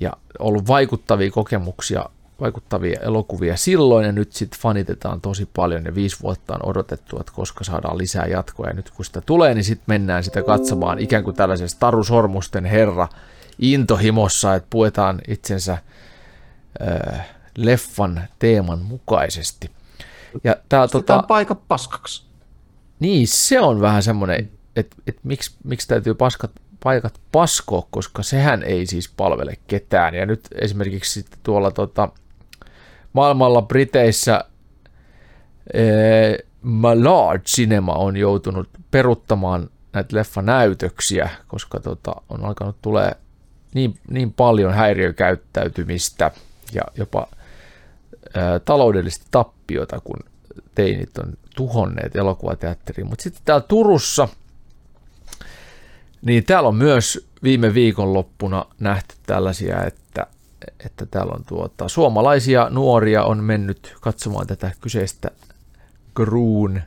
Ja 0.01 0.13
ollut 0.39 0.67
vaikuttavia 0.67 1.31
kokemuksia 1.31 2.05
vaikuttavia 2.41 2.99
elokuvia 3.01 3.57
silloin, 3.57 4.05
ja 4.05 4.11
nyt 4.11 4.33
sitten 4.33 4.59
fanitetaan 4.59 5.21
tosi 5.21 5.49
paljon, 5.55 5.85
ja 5.85 5.95
viisi 5.95 6.17
vuotta 6.21 6.53
on 6.53 6.69
odotettu, 6.69 7.19
että 7.19 7.31
koska 7.35 7.63
saadaan 7.63 7.97
lisää 7.97 8.25
jatkoa, 8.25 8.67
ja 8.67 8.73
nyt 8.73 8.89
kun 8.89 9.05
sitä 9.05 9.21
tulee, 9.21 9.53
niin 9.53 9.63
sitten 9.63 9.85
mennään 9.87 10.23
sitä 10.23 10.43
katsomaan 10.43 10.99
ikään 10.99 11.23
kuin 11.23 11.35
tällaisesta 11.35 11.79
tarusormusten 11.79 12.65
herra 12.65 13.07
intohimossa, 13.59 14.55
että 14.55 14.67
puetaan 14.69 15.21
itsensä 15.27 15.77
äh, 17.13 17.29
leffan 17.57 18.21
teeman 18.39 18.79
mukaisesti. 18.79 19.71
Ja 20.43 20.55
tää, 20.69 20.87
tota, 20.87 21.23
paikka 21.27 21.55
paskaksi. 21.55 22.25
Niin, 22.99 23.27
se 23.27 23.59
on 23.59 23.81
vähän 23.81 24.03
semmoinen, 24.03 24.49
että 24.75 24.95
et 25.07 25.17
miksi, 25.23 25.55
miksi 25.63 25.87
täytyy 25.87 26.13
paskat, 26.13 26.51
paikat 26.83 27.19
paskoa, 27.31 27.87
koska 27.91 28.23
sehän 28.23 28.63
ei 28.63 28.85
siis 28.85 29.09
palvele 29.17 29.57
ketään. 29.67 30.15
Ja 30.15 30.25
nyt 30.25 30.41
esimerkiksi 30.61 31.21
sitten 31.21 31.39
tuolla 31.43 31.71
tota, 31.71 32.09
maailmalla 33.13 33.61
Briteissä 33.61 34.43
ee, 35.73 36.37
Large 37.03 37.43
Cinema 37.43 37.93
on 37.93 38.17
joutunut 38.17 38.69
peruttamaan 38.91 39.69
näitä 39.93 40.15
leffanäytöksiä, 40.15 41.29
koska 41.47 41.79
tota, 41.79 42.15
on 42.29 42.45
alkanut 42.45 42.81
tulee 42.81 43.11
niin, 43.73 43.99
niin 44.09 44.33
paljon 44.33 44.73
häiriökäyttäytymistä 44.73 46.31
ja 46.73 46.81
jopa 46.97 47.27
ää, 48.33 48.59
taloudellista 48.59 49.25
tappiota, 49.31 49.99
kun 50.03 50.19
teinit 50.75 51.17
on 51.17 51.33
tuhonneet 51.55 52.15
elokuvateatteriin. 52.15 53.07
Mutta 53.07 53.23
sitten 53.23 53.41
täällä 53.45 53.65
Turussa, 53.67 54.27
niin 56.21 56.43
täällä 56.43 56.69
on 56.69 56.75
myös 56.75 57.27
viime 57.43 57.73
viikonloppuna 57.73 58.65
nähty 58.79 59.15
tällaisia, 59.25 59.83
että 59.83 60.27
että 60.85 61.05
täällä 61.05 61.33
on 61.33 61.43
tuota, 61.47 61.89
suomalaisia 61.89 62.67
nuoria 62.69 63.23
on 63.23 63.43
mennyt 63.43 63.95
katsomaan 64.01 64.47
tätä 64.47 64.71
kyseistä 64.81 65.31
Kruun, 66.15 66.81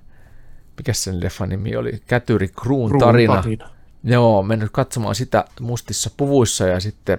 mikä 0.76 0.92
sen 0.92 1.20
leffan 1.20 1.48
nimi 1.48 1.76
oli, 1.76 2.02
Kätyri 2.06 2.48
Kruun 2.48 2.98
tarina. 2.98 3.34
tarina. 3.34 3.70
Joo, 4.04 4.42
mennyt 4.42 4.70
katsomaan 4.72 5.14
sitä 5.14 5.44
mustissa 5.60 6.10
puvuissa 6.16 6.66
ja 6.66 6.80
sitten 6.80 7.18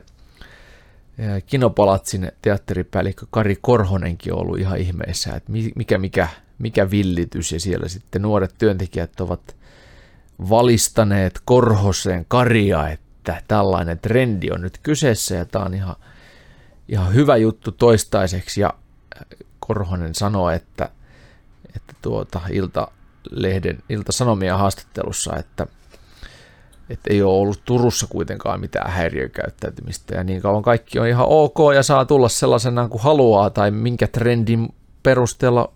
Kinopalatsin 1.46 2.32
teatteripäällikkö 2.42 3.26
Kari 3.30 3.58
Korhonenkin 3.62 4.34
on 4.34 4.40
ollut 4.40 4.60
ihan 4.60 4.78
ihmeessä, 4.78 5.36
että 5.36 5.52
mikä, 5.76 5.98
mikä, 5.98 6.28
mikä 6.58 6.92
villitys 6.92 7.52
ja 7.52 7.60
siellä 7.60 7.88
sitten 7.88 8.22
nuoret 8.22 8.56
työntekijät 8.58 9.22
ovat 9.22 9.56
valistaneet 10.50 11.42
Korhoseen 11.46 12.26
Karia, 12.28 12.90
että 12.90 13.42
tällainen 13.48 14.00
trendi 14.00 14.52
on 14.52 14.62
nyt 14.62 14.80
kyseessä 14.84 15.36
ja 15.36 15.46
tämä 15.46 15.66
on 15.66 15.74
ihan 15.74 15.96
ihan 16.90 17.14
hyvä 17.14 17.38
juttu 17.38 17.72
toistaiseksi 17.72 18.62
ja 18.62 18.74
Korhonen 19.60 20.16
sanoi, 20.16 20.56
että, 20.56 20.90
että 21.76 21.94
tuota 22.02 22.42
Ilta-lehden, 22.52 23.84
Ilta-Sanomien 23.90 24.58
haastattelussa, 24.58 25.36
että, 25.36 25.68
että 26.90 27.14
ei 27.14 27.22
ole 27.22 27.40
ollut 27.40 27.62
Turussa 27.66 28.08
kuitenkaan 28.08 28.60
mitään 28.60 28.92
häiriökäyttäytymistä 28.92 30.16
ja 30.16 30.24
niin 30.24 30.42
kauan 30.42 30.64
kaikki 30.64 31.00
on 31.00 31.08
ihan 31.08 31.28
ok 31.30 31.58
ja 31.76 31.84
saa 31.84 32.06
tulla 32.06 32.30
sellaisena 32.30 32.90
kuin 32.90 33.04
haluaa 33.04 33.50
tai 33.50 33.72
minkä 33.72 34.08
trendin 34.08 34.76
perusteella 35.04 35.74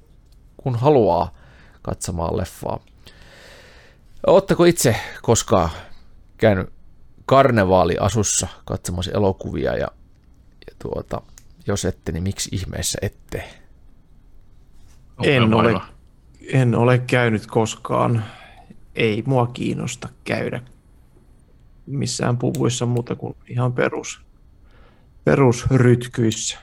kun 0.58 0.76
haluaa 0.76 1.34
katsomaan 1.82 2.38
leffaa. 2.38 2.80
Oletteko 4.28 4.66
itse 4.66 4.96
koskaan 5.22 5.70
käynyt 6.38 6.70
karnevaaliasussa 7.26 8.48
katsomassa 8.66 9.12
elokuvia 9.12 9.78
ja 9.78 9.88
tuota, 10.82 11.22
jos 11.68 11.86
ette, 11.86 12.12
niin 12.12 12.24
miksi 12.24 12.50
ihmeessä 12.52 12.98
ette? 13.02 13.44
En 15.24 15.54
ole, 15.54 15.82
en 16.48 16.76
ole 16.76 17.00
käynyt 17.00 17.48
koskaan. 17.48 18.26
Ei 18.96 19.24
mua 19.26 19.48
kiinnosta 19.48 20.10
käydä 20.24 20.62
missään 21.86 22.38
puvuissa 22.38 22.86
muuta 22.86 23.16
kuin 23.16 23.36
ihan 23.48 23.74
perus, 23.74 24.22
perusrytkyissä. 25.24 26.60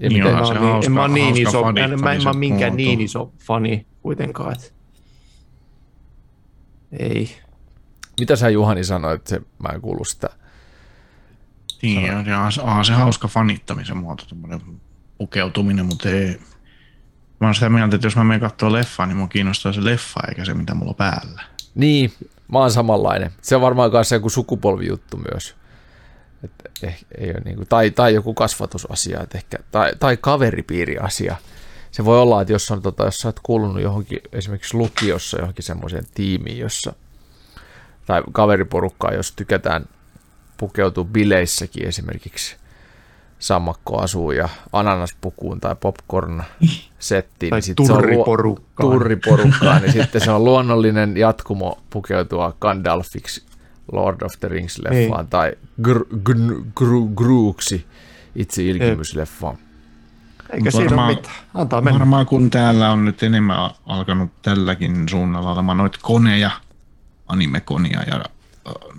En, 0.00 0.12
niin 0.12 0.24
mä, 0.24 0.46
se 0.46 0.52
niin, 0.52 0.62
hauska, 0.62 0.86
en 0.86 0.92
mä 0.92 1.08
niin 1.08 1.36
iso, 1.36 1.62
fani, 1.62 1.80
en, 1.80 2.00
mä, 2.00 2.12
en 2.12 2.24
mä 2.24 2.32
minkään 2.32 2.76
niin 2.76 3.00
iso 3.00 3.32
fani 3.38 3.86
kuitenkaan. 4.02 4.52
Että 4.52 4.68
ei. 6.92 7.30
Mitä 8.20 8.36
sä 8.36 8.48
Juhani 8.48 8.84
sanoit, 8.84 9.20
että 9.20 9.30
se, 9.30 9.40
mä 9.58 9.68
en 9.68 9.80
kuulu 9.80 10.04
sitä 10.04 10.30
niin, 11.82 12.06
ja, 12.06 12.20
ja 12.26 12.48
onhan 12.62 12.84
se 12.84 12.92
hauska 12.92 13.28
fanittamisen 13.28 13.96
muoto, 13.96 14.24
pukeutuminen, 15.18 15.86
mutta 15.86 16.08
ei, 16.08 16.40
mä 17.40 17.46
oon 17.46 17.54
sitä 17.54 17.68
mieltä, 17.68 17.96
että 17.96 18.06
jos 18.06 18.16
mä 18.16 18.24
menen 18.24 18.40
katsoa 18.40 18.72
leffaa, 18.72 19.06
niin 19.06 19.16
mua 19.16 19.28
kiinnostaa 19.28 19.72
se 19.72 19.84
leffa 19.84 20.20
eikä 20.28 20.44
se, 20.44 20.54
mitä 20.54 20.74
mulla 20.74 20.90
on 20.90 20.96
päällä. 20.96 21.42
Niin, 21.74 22.12
mä 22.52 22.58
oon 22.58 22.70
samanlainen. 22.70 23.30
Se 23.42 23.56
on 23.56 23.62
varmaan 23.62 23.90
kanssa 23.90 24.14
joku 24.14 24.30
sukupolvijuttu 24.30 25.16
myös. 25.30 25.56
Et 26.44 26.52
eh, 26.82 27.04
ei 27.18 27.30
ole 27.30 27.40
niinku, 27.44 27.64
tai, 27.68 27.90
tai 27.90 28.14
joku 28.14 28.34
kasvatusasia, 28.34 29.22
et 29.22 29.34
ehkä, 29.34 29.58
tai, 29.70 29.92
tai 29.98 30.16
kaveripiiriasia. 30.16 31.36
Se 31.90 32.04
voi 32.04 32.18
olla, 32.18 32.40
että 32.42 32.52
jos, 32.52 32.70
on, 32.70 32.82
tota, 32.82 33.04
jos 33.04 33.18
sä 33.18 33.28
oot 33.28 33.40
kuulunut 33.42 33.82
johonkin 33.82 34.20
esimerkiksi 34.32 34.76
lukiossa 34.76 35.38
johonkin 35.38 35.64
semmoiseen 35.64 36.04
tiimiin, 36.14 36.58
jossa, 36.58 36.92
tai 38.06 38.22
kaveriporukkaa, 38.32 39.12
jos 39.12 39.32
tykätään 39.32 39.84
pukeutuu 40.58 41.04
bileissäkin 41.04 41.86
esimerkiksi 41.88 42.56
sammakkoasuun 43.38 44.36
ja 44.36 44.48
ananaspukuun 44.72 45.60
tai 45.60 45.74
popcorn 45.80 46.42
settiin. 46.98 47.50
Tai 47.50 47.60
niin 47.66 47.76
turriporukkaan. 47.76 48.66
Se 48.80 48.86
on 48.86 48.92
turriporukkaan, 48.92 49.82
niin 49.82 49.92
sitten 49.92 50.20
se 50.20 50.30
on 50.30 50.44
luonnollinen 50.44 51.16
jatkumo 51.16 51.78
pukeutua 51.90 52.56
Gandalfiksi 52.60 53.42
Lord 53.92 54.22
of 54.22 54.32
the 54.40 54.48
Rings-leffaan 54.48 55.20
Ei. 55.20 55.26
tai 55.30 55.52
gr- 55.82 56.06
gr- 56.30 56.64
gr- 56.80 57.14
Gruuksi 57.14 57.86
itse 58.36 58.62
ilkimysleffaan. 58.62 59.58
Eikä 60.52 60.70
siinä 60.70 60.84
Varmaan- 60.84 61.08
ole 61.08 61.16
mitään. 61.16 61.34
Antaa 61.54 61.80
mennä. 61.80 61.98
Varmaan 61.98 62.26
kun 62.26 62.50
täällä 62.50 62.90
on 62.90 63.04
nyt 63.04 63.22
enemmän 63.22 63.70
alkanut 63.86 64.30
tälläkin 64.42 65.08
suunnalla 65.08 65.52
olemaan 65.52 65.78
noita 65.78 65.98
koneja, 66.02 66.50
animekonia 67.26 68.02
ja 68.02 68.24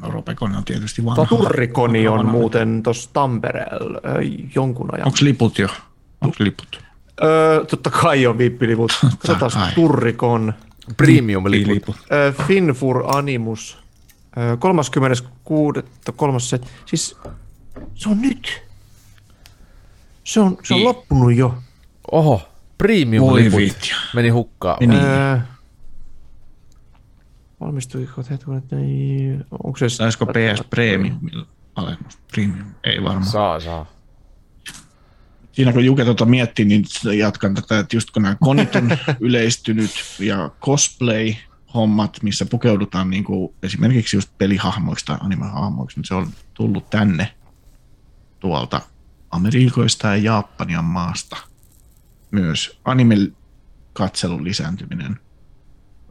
no 0.01 0.11
Robekone 0.11 0.57
on 0.57 0.65
tietysti 0.65 1.05
vanha. 1.05 1.26
Turrikoni 1.26 2.07
on 2.07 2.17
vanha. 2.17 2.32
muuten 2.32 2.84
tuossa 2.84 3.09
Tampereella 3.13 4.01
jonkun 4.55 4.93
ajan. 4.93 5.05
Onko 5.07 5.17
liput 5.22 5.57
jo? 5.59 5.67
Onko 6.22 6.36
liput? 6.39 6.84
Öö, 7.24 7.65
totta 7.65 7.89
kai 7.89 8.28
on 8.28 8.38
vippiliput. 8.38 8.91
Katsotaan. 9.28 9.72
Turrikon. 9.76 10.53
Premium-liput. 10.97 11.95
Öö, 12.11 12.32
Finfur 12.47 13.03
Animus. 13.07 13.78
Öö, 14.38 14.57
36. 14.57 15.82
Kolmas 16.15 16.49
set. 16.49 16.67
Siis 16.86 17.17
se 17.95 18.09
on 18.09 18.22
nyt. 18.22 18.61
Se 20.24 20.39
on, 20.39 20.57
se 20.63 20.74
on 20.74 20.78
Niin. 20.78 20.88
loppunut 20.88 21.36
jo. 21.36 21.55
Oho, 22.11 22.41
premium-liput 22.78 23.93
meni 24.13 24.30
hukkaan. 24.30 24.78
Meni. 24.80 24.95
Niin. 24.95 25.05
Öö, 25.07 25.38
valmistuiko 27.60 28.24
hetken, 28.30 28.80
ei, 28.80 29.39
onko 29.64 29.78
se... 29.78 29.89
Saisiko 29.89 30.26
PS 30.26 30.64
Premium 30.70 31.20
alennus? 31.76 32.18
Premium? 32.32 32.68
Ei 32.84 33.03
varmaan. 33.03 33.26
Saa, 33.26 33.60
saa. 33.60 33.86
Siinä 35.51 35.74
kun 35.74 35.86
Juke 35.86 36.05
tuota 36.05 36.26
miettii, 36.26 36.66
niin 36.66 36.86
jatkan 37.18 37.53
tätä, 37.53 37.80
että 37.80 37.95
just 37.95 38.12
kun 38.12 38.22
nämä 38.22 38.36
konit 38.39 38.76
on 38.76 38.89
yleistynyt 39.20 39.91
ja 40.20 40.51
cosplay-hommat, 40.62 42.24
missä 42.24 42.45
pukeudutaan 42.45 43.10
niin 43.10 43.24
kuin 43.24 43.55
esimerkiksi 43.64 44.18
just 44.18 44.38
pelihahmoiksi 44.38 45.05
tai 45.05 45.18
animehahmoiksi, 45.22 45.99
niin 45.99 46.05
se 46.05 46.14
on 46.14 46.28
tullut 46.53 46.89
tänne 46.89 47.36
tuolta 48.39 48.82
Amerikoista 49.32 50.07
ja 50.07 50.16
Japanian 50.16 50.86
maasta. 50.86 51.38
Myös 52.32 52.80
anime-katselun 52.86 54.43
lisääntyminen. 54.43 55.20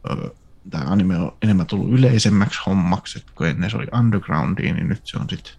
Öö, 0.09 0.29
Tämä 0.69 0.83
anime 0.87 1.17
on 1.17 1.37
enemmän 1.41 1.65
tullut 1.65 1.93
yleisemmäksi 1.93 2.59
hommaksi, 2.65 3.19
että 3.19 3.31
kun 3.35 3.47
ennen 3.47 3.69
se 3.69 3.77
oli 3.77 3.87
undergroundia, 3.99 4.73
niin 4.73 4.89
nyt 4.89 5.01
se 5.03 5.17
on 5.17 5.29
sitten 5.29 5.53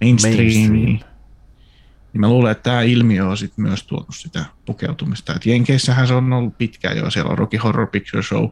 mainstreamia. 0.00 0.68
Mainstream. 0.68 1.12
Niin 2.12 2.20
mä 2.20 2.28
luulen, 2.28 2.52
että 2.52 2.62
tämä 2.62 2.82
ilmiö 2.82 3.26
on 3.26 3.36
sit 3.36 3.58
myös 3.58 3.82
tuonut 3.82 4.16
sitä 4.16 4.44
pukeutumista. 4.64 5.34
Et 5.34 5.46
Jenkeissähän 5.46 6.06
se 6.06 6.14
on 6.14 6.32
ollut 6.32 6.58
pitkään 6.58 6.96
jo, 6.96 7.10
siellä 7.10 7.30
on 7.30 7.38
Rocky 7.38 7.56
Horror 7.56 7.86
Picture 7.86 8.22
Show 8.22 8.48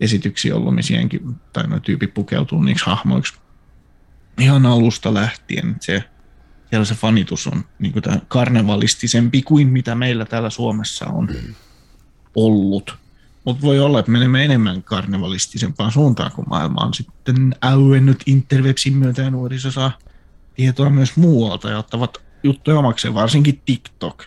esityksiä 0.00 0.56
ollut, 0.56 0.74
missä 0.74 0.94
jenki, 0.94 1.20
tai 1.52 1.66
no 1.66 1.80
tyyppi 1.80 2.06
pukeutuu 2.06 2.62
niiksi 2.62 2.86
hahmoiksi 2.86 3.34
ihan 4.40 4.66
alusta 4.66 5.14
lähtien. 5.14 5.76
Se, 5.80 6.04
siellä 6.70 6.84
se 6.84 6.94
fanitus 6.94 7.46
on 7.46 7.64
niin 7.78 8.02
tää 8.02 8.20
karnevalistisempi 8.28 9.42
kuin 9.42 9.68
mitä 9.68 9.94
meillä 9.94 10.24
täällä 10.24 10.50
Suomessa 10.50 11.06
on 11.06 11.28
ollut. 12.34 13.03
Mutta 13.44 13.62
voi 13.62 13.80
olla, 13.80 13.98
että 13.98 14.12
menemme 14.12 14.44
enemmän 14.44 14.82
karnevalistisempaan 14.82 15.92
suuntaan, 15.92 16.32
kun 16.32 16.44
maailma 16.48 16.80
on 16.80 16.94
sitten 16.94 17.54
auennut 17.60 18.16
interwebsin 18.26 18.96
myötä 18.96 19.22
ja 19.22 19.30
nuoriso 19.30 19.70
saa 19.70 19.92
tietoa 20.54 20.90
myös 20.90 21.16
muualta 21.16 21.70
ja 21.70 21.78
ottavat 21.78 22.22
juttuja 22.42 22.78
omakseen, 22.78 23.14
varsinkin 23.14 23.60
TikTok. 23.64 24.24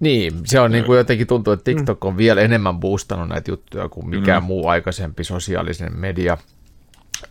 Niin, 0.00 0.32
se 0.44 0.60
on 0.60 0.70
niin 0.72 0.84
kuin 0.84 0.98
jotenkin 0.98 1.26
tuntuu, 1.26 1.52
että 1.52 1.64
TikTok 1.64 2.04
on 2.04 2.16
vielä 2.16 2.40
enemmän 2.40 2.80
boostannut 2.80 3.28
näitä 3.28 3.50
juttuja 3.50 3.88
kuin 3.88 4.08
mikään 4.08 4.24
Kyllä. 4.24 4.40
muu 4.40 4.68
aikaisempi 4.68 5.24
sosiaalinen 5.24 5.98
media. 5.98 6.38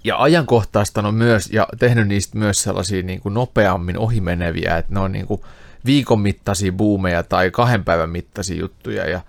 Ja 0.04 0.18
ajankohtaistanut 0.18 1.18
myös 1.18 1.50
ja 1.52 1.68
tehnyt 1.80 2.08
niistä 2.08 2.38
myös 2.38 2.64
sellaisia 2.64 3.04
niin 3.04 3.20
kuin 3.20 3.34
nopeammin 3.34 3.98
ohimeneviä, 3.98 4.78
että 4.78 4.94
ne 4.94 5.00
on 5.00 5.12
niin 5.12 5.28
kuin 5.28 5.42
viikon 5.86 6.20
mittaisia 6.20 6.72
boomeja 6.72 7.24
tai 7.24 7.52
kahden 7.52 7.84
päivän 7.84 8.10
mittaisia 8.10 8.60
juttuja 8.60 9.10
ja 9.10 9.22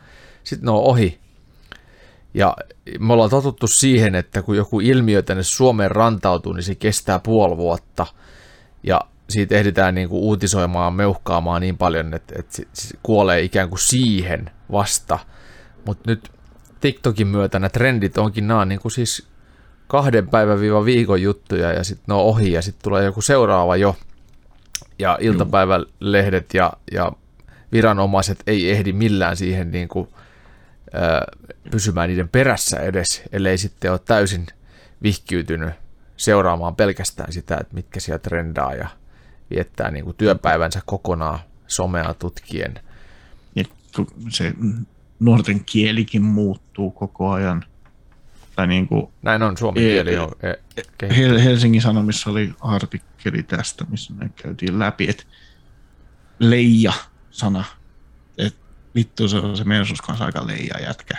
sitten 0.44 0.66
ne 0.66 0.70
on 0.70 0.82
ohi. 0.82 1.23
Ja 2.34 2.56
me 2.98 3.12
ollaan 3.12 3.30
totuttu 3.30 3.66
siihen, 3.66 4.14
että 4.14 4.42
kun 4.42 4.56
joku 4.56 4.80
ilmiö 4.80 5.22
tänne 5.22 5.42
Suomeen 5.42 5.90
rantautuu, 5.90 6.52
niin 6.52 6.64
se 6.64 6.74
kestää 6.74 7.18
puoli 7.18 7.56
vuotta. 7.56 8.06
Ja 8.82 9.00
siitä 9.28 9.54
ehditään 9.54 9.94
niin 9.94 10.08
kuin 10.08 10.22
uutisoimaan, 10.22 10.94
meuhkaamaan 10.94 11.60
niin 11.60 11.78
paljon, 11.78 12.14
että, 12.14 12.34
että 12.38 12.56
se, 12.72 12.98
kuolee 13.02 13.40
ikään 13.40 13.68
kuin 13.68 13.78
siihen 13.78 14.50
vasta. 14.72 15.18
Mutta 15.86 16.10
nyt 16.10 16.32
TikTokin 16.80 17.26
myötä 17.26 17.58
nämä 17.58 17.68
trendit 17.68 18.18
onkin 18.18 18.46
nämä 18.48 18.60
on 18.60 18.68
niin 18.68 18.80
kuin 18.80 18.92
siis 18.92 19.26
kahden 19.86 20.28
päivän 20.28 20.60
viiva 20.60 20.84
viikon 20.84 21.22
juttuja 21.22 21.72
ja 21.72 21.84
sitten 21.84 22.04
ne 22.08 22.14
on 22.14 22.20
ohi 22.24 22.52
ja 22.52 22.62
sitten 22.62 22.82
tulee 22.82 23.04
joku 23.04 23.22
seuraava 23.22 23.76
jo. 23.76 23.96
Ja 24.98 25.18
iltapäivälehdet 25.20 26.54
ja, 26.54 26.72
ja 26.92 27.12
viranomaiset 27.72 28.42
ei 28.46 28.70
ehdi 28.70 28.92
millään 28.92 29.36
siihen 29.36 29.70
niin 29.70 29.88
kuin, 29.88 30.08
pysymään 31.70 32.08
niiden 32.08 32.28
perässä 32.28 32.76
edes, 32.76 33.22
ellei 33.32 33.58
sitten 33.58 33.90
ole 33.92 33.98
täysin 33.98 34.46
vihkiytynyt 35.02 35.74
seuraamaan 36.16 36.76
pelkästään 36.76 37.32
sitä, 37.32 37.56
että 37.60 37.74
mitkä 37.74 38.00
siellä 38.00 38.18
trendaa 38.18 38.74
ja 38.74 38.88
viettää 39.50 39.90
niin 39.90 40.04
kuin 40.04 40.16
työpäivänsä 40.16 40.80
kokonaan 40.86 41.38
somea 41.66 42.14
tutkien. 42.14 42.74
Ja 43.56 43.64
kun 43.96 44.06
se 44.28 44.52
nuorten 45.20 45.64
kielikin 45.64 46.22
muuttuu 46.22 46.90
koko 46.90 47.30
ajan. 47.30 47.64
Tai 48.56 48.66
niin 48.66 48.88
kuin 48.88 49.06
Näin 49.22 49.42
on, 49.42 49.56
suomen 49.56 49.82
Ei, 49.82 49.90
kieli 49.90 50.18
on 50.18 50.32
e- 50.42 51.44
Helsingin 51.44 51.82
Sanomissa 51.82 52.30
oli 52.30 52.54
artikkeli 52.60 53.42
tästä, 53.42 53.84
missä 53.88 54.14
me 54.14 54.30
käytiin 54.36 54.78
läpi, 54.78 55.10
että 55.10 55.24
leija-sana, 56.38 57.64
vittu 58.94 59.28
se 59.28 59.36
on 59.36 59.56
se 59.56 59.64
Mersus 59.64 60.00
kanssa 60.02 60.24
aika 60.24 60.46
leija 60.46 60.80
jätkä. 60.80 61.18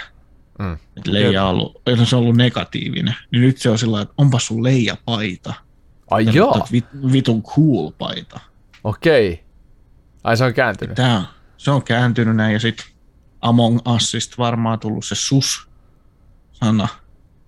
Mm. 0.60 0.74
Et 0.74 1.08
leija 1.08 1.44
on 1.44 1.50
ollut, 1.50 1.82
ei, 1.86 2.06
se 2.06 2.16
on 2.16 2.22
ollut 2.22 2.36
negatiivinen, 2.38 3.16
niin 3.32 3.42
nyt 3.42 3.58
se 3.58 3.70
on 3.70 3.78
sillä 3.78 4.02
että 4.02 4.14
onpa 4.18 4.40
sun 4.40 4.64
leija 4.64 4.98
paita. 5.06 5.54
Ai 6.12 6.26
Ja 6.26 6.32
joo, 6.32 6.68
Vit, 6.72 6.86
vitun 7.12 7.44
cool 7.44 7.92
paita. 7.98 8.40
okei. 8.84 9.44
Ai 10.24 10.38
se 10.38 10.44
on 10.44 10.54
kääntynyt. 10.54 10.96
Tää, 10.96 11.18
on- 11.18 11.26
se 11.58 11.72
on 11.72 11.84
kääntynyt 11.84 12.36
näin 12.36 12.54
ja 12.54 12.60
sitten 12.60 12.86
Among 13.42 13.80
Usista 13.96 14.36
varmaan 14.38 14.80
tullut 14.80 15.06
se 15.06 15.16
sus-sana, 15.16 16.88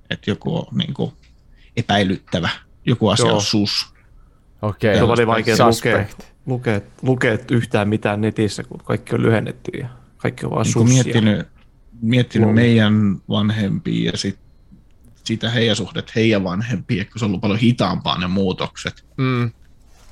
että 0.09 0.31
joku 0.31 0.57
on 0.57 0.65
niinku 0.71 1.13
epäilyttävä. 1.77 2.49
Joku 2.85 3.09
asia 3.09 3.25
Joo. 3.25 3.35
on 3.35 3.41
sus. 3.41 3.93
Okei. 4.61 4.95
Se 4.95 5.03
oli 5.03 5.27
vaikea 5.27 5.55
lukea, 5.67 6.05
lukea, 6.45 6.81
lukea 7.01 7.37
yhtään 7.51 7.89
mitään 7.89 8.21
netissä, 8.21 8.63
kun 8.63 8.79
kaikki 8.83 9.15
on 9.15 9.21
lyhennetty 9.21 9.71
ja 9.77 9.87
kaikki 10.17 10.45
on 10.45 10.51
vaan 10.51 10.63
niin 10.63 10.73
sussia. 10.73 11.03
miettinyt, 11.03 11.47
miettinyt 12.01 12.53
meidän 12.53 13.21
vanhempia 13.29 14.11
ja 14.11 14.17
sit, 14.17 14.39
sitä 15.23 15.49
heidän 15.49 15.75
suhdet 15.75 16.15
heidän 16.15 16.43
vanhempia, 16.43 17.05
kun 17.05 17.19
se 17.19 17.25
on 17.25 17.29
ollut 17.29 17.41
paljon 17.41 17.59
hitaampaa 17.59 18.17
ne 18.17 18.27
muutokset. 18.27 19.05
Mm. 19.17 19.51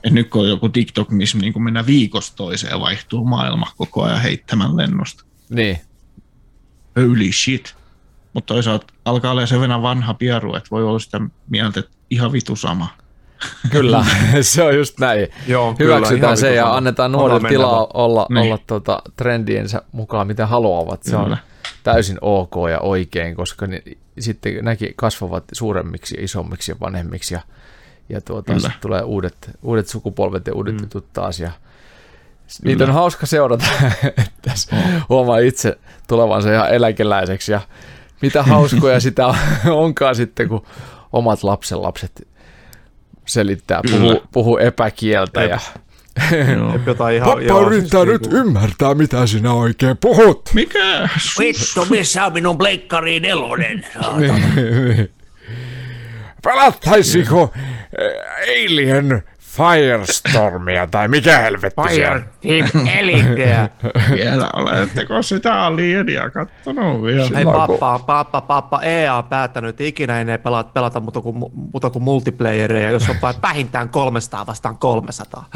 Et 0.03 0.13
nyt 0.13 0.29
kun 0.29 0.41
on 0.41 0.49
joku 0.49 0.69
TikTok, 0.69 1.09
missä 1.09 1.37
niin 1.37 1.63
mennään 1.63 1.85
viikosta 1.85 2.35
toiseen 2.35 2.71
ja 2.71 2.79
vaihtuu 2.79 3.25
maailma 3.25 3.71
koko 3.77 4.03
ajan 4.03 4.21
heittämän 4.21 4.77
lennosta. 4.77 5.23
Niin. 5.49 5.77
Holy 6.95 7.31
shit. 7.31 7.75
Mutta 8.33 8.53
toisaalta 8.53 8.93
alkaa 9.05 9.31
olla 9.31 9.45
sen 9.45 9.61
verran 9.61 9.81
vanha 9.81 10.13
pieru, 10.13 10.55
että 10.55 10.69
voi 10.71 10.83
olla 10.83 10.99
sitä 10.99 11.21
mieltä, 11.49 11.79
että 11.79 11.91
ihan 12.09 12.31
vitu 12.31 12.55
sama. 12.55 12.89
Kyllä, 13.71 14.05
se 14.41 14.63
on 14.63 14.75
just 14.75 14.99
näin. 14.99 15.27
Joo, 15.47 15.73
kyllä, 15.73 15.95
Hyväksytään 15.95 16.23
ihan 16.23 16.37
se 16.37 16.55
ja 16.55 16.63
sama. 16.63 16.77
annetaan 16.77 17.11
nuorille 17.11 17.49
tilaa 17.49 17.87
olla, 17.93 18.25
Niin. 18.29 18.37
olla 18.45 18.59
tuota, 18.67 19.01
trendiensä 19.15 19.81
mukaan, 19.91 20.27
mitä 20.27 20.45
haluavat. 20.47 21.03
Se 21.03 21.15
on 21.15 21.23
Kyllä. 21.23 21.37
täysin 21.83 22.17
ok 22.21 22.51
ja 22.71 22.79
oikein, 22.79 23.35
koska 23.35 23.67
ne, 23.67 23.81
sitten 24.19 24.53
näkin 24.65 24.93
kasvavat 24.95 25.43
suuremmiksi 25.51 26.15
ja 26.17 26.23
isommiksi 26.23 26.71
ja 26.71 26.75
vanhemmiksi 26.81 27.33
ja, 27.33 27.39
ja 28.09 28.21
tuota, 28.21 28.45
Kyllä. 28.53 28.59
sitten 28.59 28.81
tulee 28.81 29.01
uudet, 29.01 29.35
uudet 29.63 29.87
sukupolvet 29.87 30.47
ja 30.47 30.53
uudet 30.53 30.75
mm. 30.75 30.81
jutut 30.83 31.13
taas. 31.13 31.39
Ja, 31.39 31.51
niitä 32.63 32.83
on 32.83 32.91
hauska 32.93 33.25
seurata, 33.25 33.65
että 34.07 34.51
huomaa 35.09 35.37
itse 35.37 35.77
tulevansa 36.07 36.53
ihan 36.53 36.73
eläkeläiseksi 36.73 37.51
ja 37.51 37.61
mitä 38.21 38.43
hauskoja 38.43 38.99
sitä 38.99 39.27
on- 39.27 39.35
onkaan 39.65 40.15
sitten, 40.15 40.49
kun 40.49 40.65
omat 41.13 41.43
lapsenlapset 41.43 42.27
selittää, 43.25 43.81
Kyllä. 43.81 43.97
puhuu, 43.99 44.23
puhuu 44.31 44.57
epäkieltä 44.57 45.41
Jep. 45.41 45.51
ja 45.51 45.59
Joo. 46.57 46.79
Jotain 46.85 47.15
ihan, 47.15 47.29
Pappa 47.29 47.41
joo, 47.41 47.67
yrittää 47.67 48.01
siis 48.03 48.11
nyt 48.13 48.21
niinku- 48.21 48.37
ymmärtää, 48.37 48.93
mitä 48.95 49.27
sinä 49.27 49.53
oikein 49.53 49.97
puhut. 49.97 50.49
Mikä? 50.53 51.09
Vittu, 51.39 51.85
missä 51.89 52.25
on 52.25 52.33
minun 52.33 52.57
pleikkari 52.57 53.19
nelonen? 53.19 53.85
Pelattaisiko 56.43 57.53
eh, 57.97 58.65
Alien 58.65 59.23
Firestormia 59.57 60.87
tai 60.87 61.07
mikä 61.07 61.37
helvetti 61.37 61.81
se 61.83 61.89
Fire 61.89 62.09
on? 62.09 62.25
Team 62.41 62.87
Eliteä. 62.99 63.69
Vielä 64.15 64.49
oletteko 64.53 65.21
sitä 65.21 65.63
alienia 65.63 66.29
kattonut 66.29 67.03
vielä? 67.03 67.29
Hei 67.35 67.45
pappa, 67.45 67.99
pappa, 67.99 68.41
pappa, 68.41 68.81
EA 68.81 69.15
on 69.15 69.23
päättänyt, 69.23 69.69
että 69.69 69.83
ikinä 69.83 70.19
ei 70.19 70.25
ne 70.25 70.37
pelata, 70.37 70.69
pelata 70.73 70.99
muuta 70.99 71.21
kuin, 71.21 71.37
muuta 71.53 71.89
kuin 71.89 72.03
multiplayeria, 72.03 72.91
jos 72.91 73.09
on 73.09 73.15
vain 73.21 73.35
vähintään 73.41 73.89
300 73.89 74.45
vastaan 74.45 74.77
300. 74.77 75.49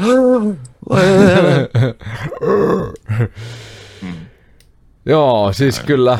Joo, 5.06 5.52
siis 5.52 5.80
kyllä. 5.80 6.18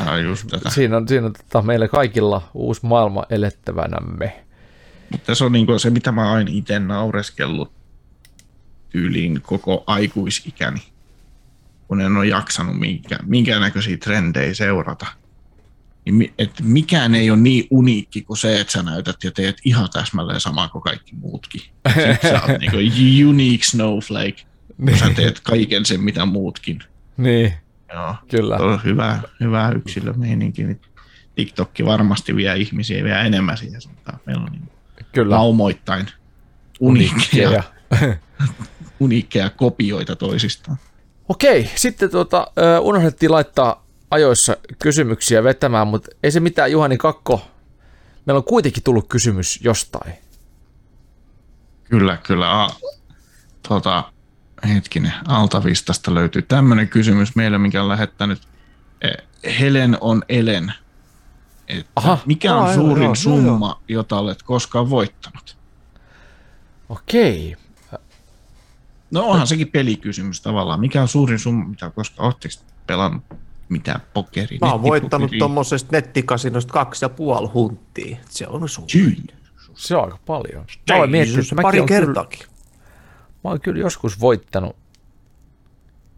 Siinä 0.69 0.97
on, 0.97 1.07
siinä 1.07 1.25
on 1.25 1.33
tota, 1.33 1.61
meillä 1.61 1.87
kaikilla 1.87 2.41
uusi 2.53 2.85
maailma 2.85 3.23
elettävänämme. 3.29 4.45
Mutta 5.11 5.35
se 5.35 5.43
on 5.43 5.51
niin 5.51 5.79
se, 5.79 5.89
mitä 5.89 6.11
mä 6.11 6.31
aina 6.31 6.51
itse 6.53 6.79
naureskellut 6.79 7.71
tyyliin 8.89 9.41
koko 9.41 9.83
aikuisikäni, 9.87 10.81
kun 11.87 12.01
en 12.01 12.17
ole 12.17 12.27
jaksanut 12.27 12.79
minkään, 12.79 13.29
minkään 13.29 13.61
näköisiä 13.61 13.97
trendejä 13.97 14.53
seurata. 14.53 15.05
Niin, 16.05 16.33
et 16.37 16.51
mikään 16.63 17.15
ei 17.15 17.31
ole 17.31 17.39
niin 17.39 17.67
uniikki 17.69 18.21
kuin 18.21 18.37
se, 18.37 18.59
että 18.59 18.73
sä 18.73 18.83
näytät 18.83 19.23
ja 19.23 19.31
teet 19.31 19.57
ihan 19.65 19.89
täsmälleen 19.93 20.39
samaa 20.39 20.67
kuin 20.67 20.81
kaikki 20.81 21.15
muutkin. 21.15 21.61
Sitten 21.87 22.31
sä 22.31 22.41
oot 22.41 22.59
niin 22.59 23.27
unique 23.27 23.63
snowflake, 23.63 24.43
kun 24.77 24.97
sä 24.97 25.09
teet 25.15 25.39
kaiken 25.39 25.85
sen, 25.85 26.01
mitä 26.01 26.25
muutkin. 26.25 26.79
Niin, 27.17 27.53
Joo. 27.93 28.15
kyllä. 28.27 28.57
On 28.57 28.79
hyvä, 28.83 29.19
hyvä 29.39 29.71
yksilömeininki. 29.75 30.63
Nyt 30.63 30.89
TikTokki 31.35 31.85
varmasti 31.85 32.35
vie 32.35 32.57
ihmisiä 32.57 33.03
vielä 33.03 33.21
enemmän 33.21 33.57
siihen 33.57 33.81
suuntaan. 33.81 34.19
Meillä 34.25 34.43
on 34.43 34.51
niin 34.51 34.70
Kyllä. 35.13 35.35
laumoittain 35.35 36.07
uniikkeja, 36.79 37.63
Uniikkeja. 38.99 39.49
kopioita 39.49 40.15
toisistaan. 40.15 40.77
Okei, 41.29 41.69
sitten 41.75 42.11
tuota, 42.11 42.47
unohdettiin 42.81 43.31
laittaa 43.31 43.85
ajoissa 44.11 44.57
kysymyksiä 44.79 45.43
vetämään, 45.43 45.87
mutta 45.87 46.11
ei 46.23 46.31
se 46.31 46.39
mitään, 46.39 46.71
Juhani 46.71 46.97
Kakko. 46.97 47.47
Meillä 48.25 48.37
on 48.37 48.43
kuitenkin 48.43 48.83
tullut 48.83 49.07
kysymys 49.09 49.59
jostain. 49.63 50.13
Kyllä, 51.83 52.17
kyllä. 52.17 52.63
A, 52.63 52.69
tota, 53.67 54.03
hetkinen, 54.67 55.13
Altavistasta 55.27 56.13
löytyy 56.13 56.41
tämmöinen 56.41 56.89
kysymys 56.89 57.35
meille, 57.35 57.57
mikä 57.57 57.81
on 57.81 57.89
lähettänyt. 57.89 58.41
Eh, 59.01 59.13
Helen 59.59 59.97
on 60.01 60.23
Elen. 60.29 60.73
Että 61.67 61.91
Aha. 61.95 62.17
mikä 62.25 62.55
on 62.55 62.61
Aa, 62.61 62.73
joo, 62.73 62.75
suurin 62.75 63.03
joo, 63.03 63.15
summa, 63.15 63.81
jota 63.87 64.19
olet 64.19 64.43
koskaan 64.43 64.89
voittanut? 64.89 65.57
Okei. 66.89 67.55
No 69.11 69.25
onhan 69.25 69.47
sekin 69.47 69.67
pelikysymys 69.67 70.41
tavallaan. 70.41 70.79
Mikä 70.79 71.01
on 71.01 71.07
suurin 71.07 71.39
summa, 71.39 71.65
mitä 71.65 71.89
koskaan 71.89 72.25
oletteko 72.25 72.53
pelannut 72.87 73.23
mitään 73.69 74.01
pokeria? 74.13 74.57
Mä 74.61 74.71
oon 74.71 74.81
voittanut 74.81 75.31
tuommoisesta 75.39 75.89
nettikasinosta 75.91 76.73
kaksi 76.73 77.05
ja 77.05 77.09
puoli 77.09 77.47
hunttia. 77.47 78.17
Se 78.29 78.47
on 78.47 78.69
suuri. 78.69 78.91
Jyy. 78.93 79.15
Se 79.73 79.95
on 79.95 80.03
aika 80.03 80.19
paljon. 80.25 80.65
Mä 80.89 80.95
olen 80.95 81.11
miettinyt, 81.11 81.45
että 81.51 81.61
pari 81.61 81.79
on 81.79 81.85
kyllä, 81.85 81.99
kertaakin. 81.99 82.39
mä 83.43 83.49
oon 83.49 83.61
kyllä 83.61 83.79
joskus 83.79 84.19
voittanut 84.19 84.75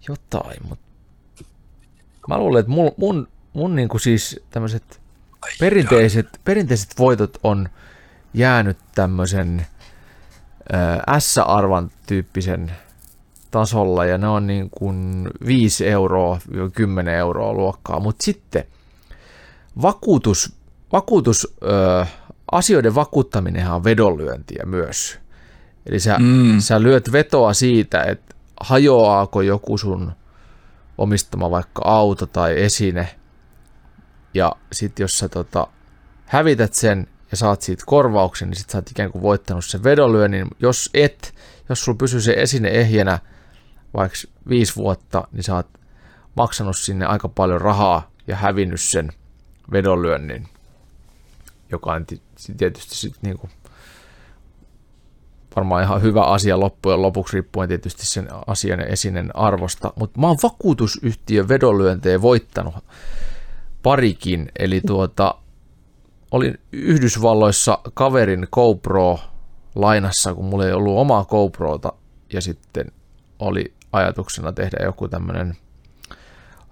jotain, 0.07 0.57
mutta 0.69 0.85
mä 2.27 2.37
luulen, 2.37 2.59
että 2.59 2.71
mun, 2.71 2.91
mun, 2.97 3.27
mun 3.53 3.75
niinku 3.75 3.99
siis 3.99 4.39
tämmöiset 4.49 5.02
perinteiset, 5.59 6.27
perinteiset 6.45 6.99
voitot 6.99 7.37
on 7.43 7.69
jäänyt 8.33 8.77
tämmöisen 8.95 9.65
ö, 10.73 11.19
S-arvan 11.19 11.91
tyyppisen 12.07 12.71
tasolla 13.51 14.05
ja 14.05 14.17
ne 14.17 14.27
on 14.27 14.47
niin 14.47 14.69
kuin 14.69 15.29
5 15.45 15.87
euroa 15.87 16.39
10 16.73 17.13
euroa 17.13 17.53
luokkaa, 17.53 17.99
mutta 17.99 18.23
sitten 18.23 18.63
vakuutus, 19.81 20.55
vakuutus 20.91 21.55
ö, 21.63 22.05
asioiden 22.51 22.95
vakuuttaminenhan 22.95 23.75
on 23.75 23.83
vedonlyöntiä 23.83 24.63
myös. 24.65 25.19
Eli 25.85 25.99
sä, 25.99 26.17
mm. 26.19 26.59
sä 26.59 26.81
lyöt 26.81 27.11
vetoa 27.11 27.53
siitä, 27.53 28.03
että 28.03 28.35
hajoaako 28.61 29.41
joku 29.41 29.77
sun 29.77 30.11
omistama 30.97 31.51
vaikka 31.51 31.81
auto 31.85 32.25
tai 32.25 32.61
esine, 32.61 33.15
ja 34.33 34.51
sitten 34.71 35.03
jos 35.03 35.19
sä 35.19 35.29
tota, 35.29 35.67
hävität 36.25 36.73
sen 36.73 37.07
ja 37.31 37.37
saat 37.37 37.61
siitä 37.61 37.83
korvauksen, 37.85 38.49
niin 38.49 38.57
sit 38.57 38.69
sä 38.69 38.77
oot 38.77 38.91
ikään 38.91 39.11
kuin 39.11 39.21
voittanut 39.21 39.65
sen 39.65 39.83
vedonlyönnin. 39.83 40.47
Jos 40.59 40.89
et, 40.93 41.35
jos 41.69 41.85
sulla 41.85 41.97
pysyy 41.97 42.21
se 42.21 42.33
esine 42.33 42.69
ehjänä 42.69 43.19
vaikka 43.93 44.17
viisi 44.49 44.75
vuotta, 44.75 45.27
niin 45.31 45.43
sä 45.43 45.55
oot 45.55 45.67
maksanut 46.35 46.77
sinne 46.77 47.05
aika 47.05 47.29
paljon 47.29 47.61
rahaa 47.61 48.11
ja 48.27 48.35
hävinnyt 48.35 48.81
sen 48.81 49.11
vedonlyönnin, 49.71 50.47
joka 51.71 51.93
on 51.93 52.05
ti- 52.05 52.21
tietysti 52.57 52.95
sit 52.95 53.15
niinku 53.21 53.49
varmaan 55.55 55.83
ihan 55.83 56.01
hyvä 56.01 56.23
asia 56.23 56.59
loppujen 56.59 57.01
lopuksi, 57.01 57.33
riippuen 57.33 57.67
tietysti 57.67 58.05
sen 58.05 58.27
asian 58.47 58.79
ja 58.79 58.85
esinen 58.85 59.35
arvosta. 59.35 59.93
Mutta 59.95 60.19
mä 60.19 60.27
oon 60.27 60.37
vakuutusyhtiön 60.43 61.47
vedonlyöntejä 61.47 62.21
voittanut 62.21 62.75
parikin, 63.83 64.51
eli 64.59 64.81
tuota, 64.87 65.35
olin 66.31 66.59
Yhdysvalloissa 66.71 67.79
kaverin 67.93 68.47
GoPro 68.51 69.19
lainassa, 69.75 70.33
kun 70.33 70.45
mulla 70.45 70.65
ei 70.65 70.73
ollut 70.73 70.97
omaa 70.97 71.25
GoProta, 71.25 71.93
ja 72.33 72.41
sitten 72.41 72.91
oli 73.39 73.73
ajatuksena 73.91 74.53
tehdä 74.53 74.77
joku 74.83 75.07
tämmöinen 75.07 75.57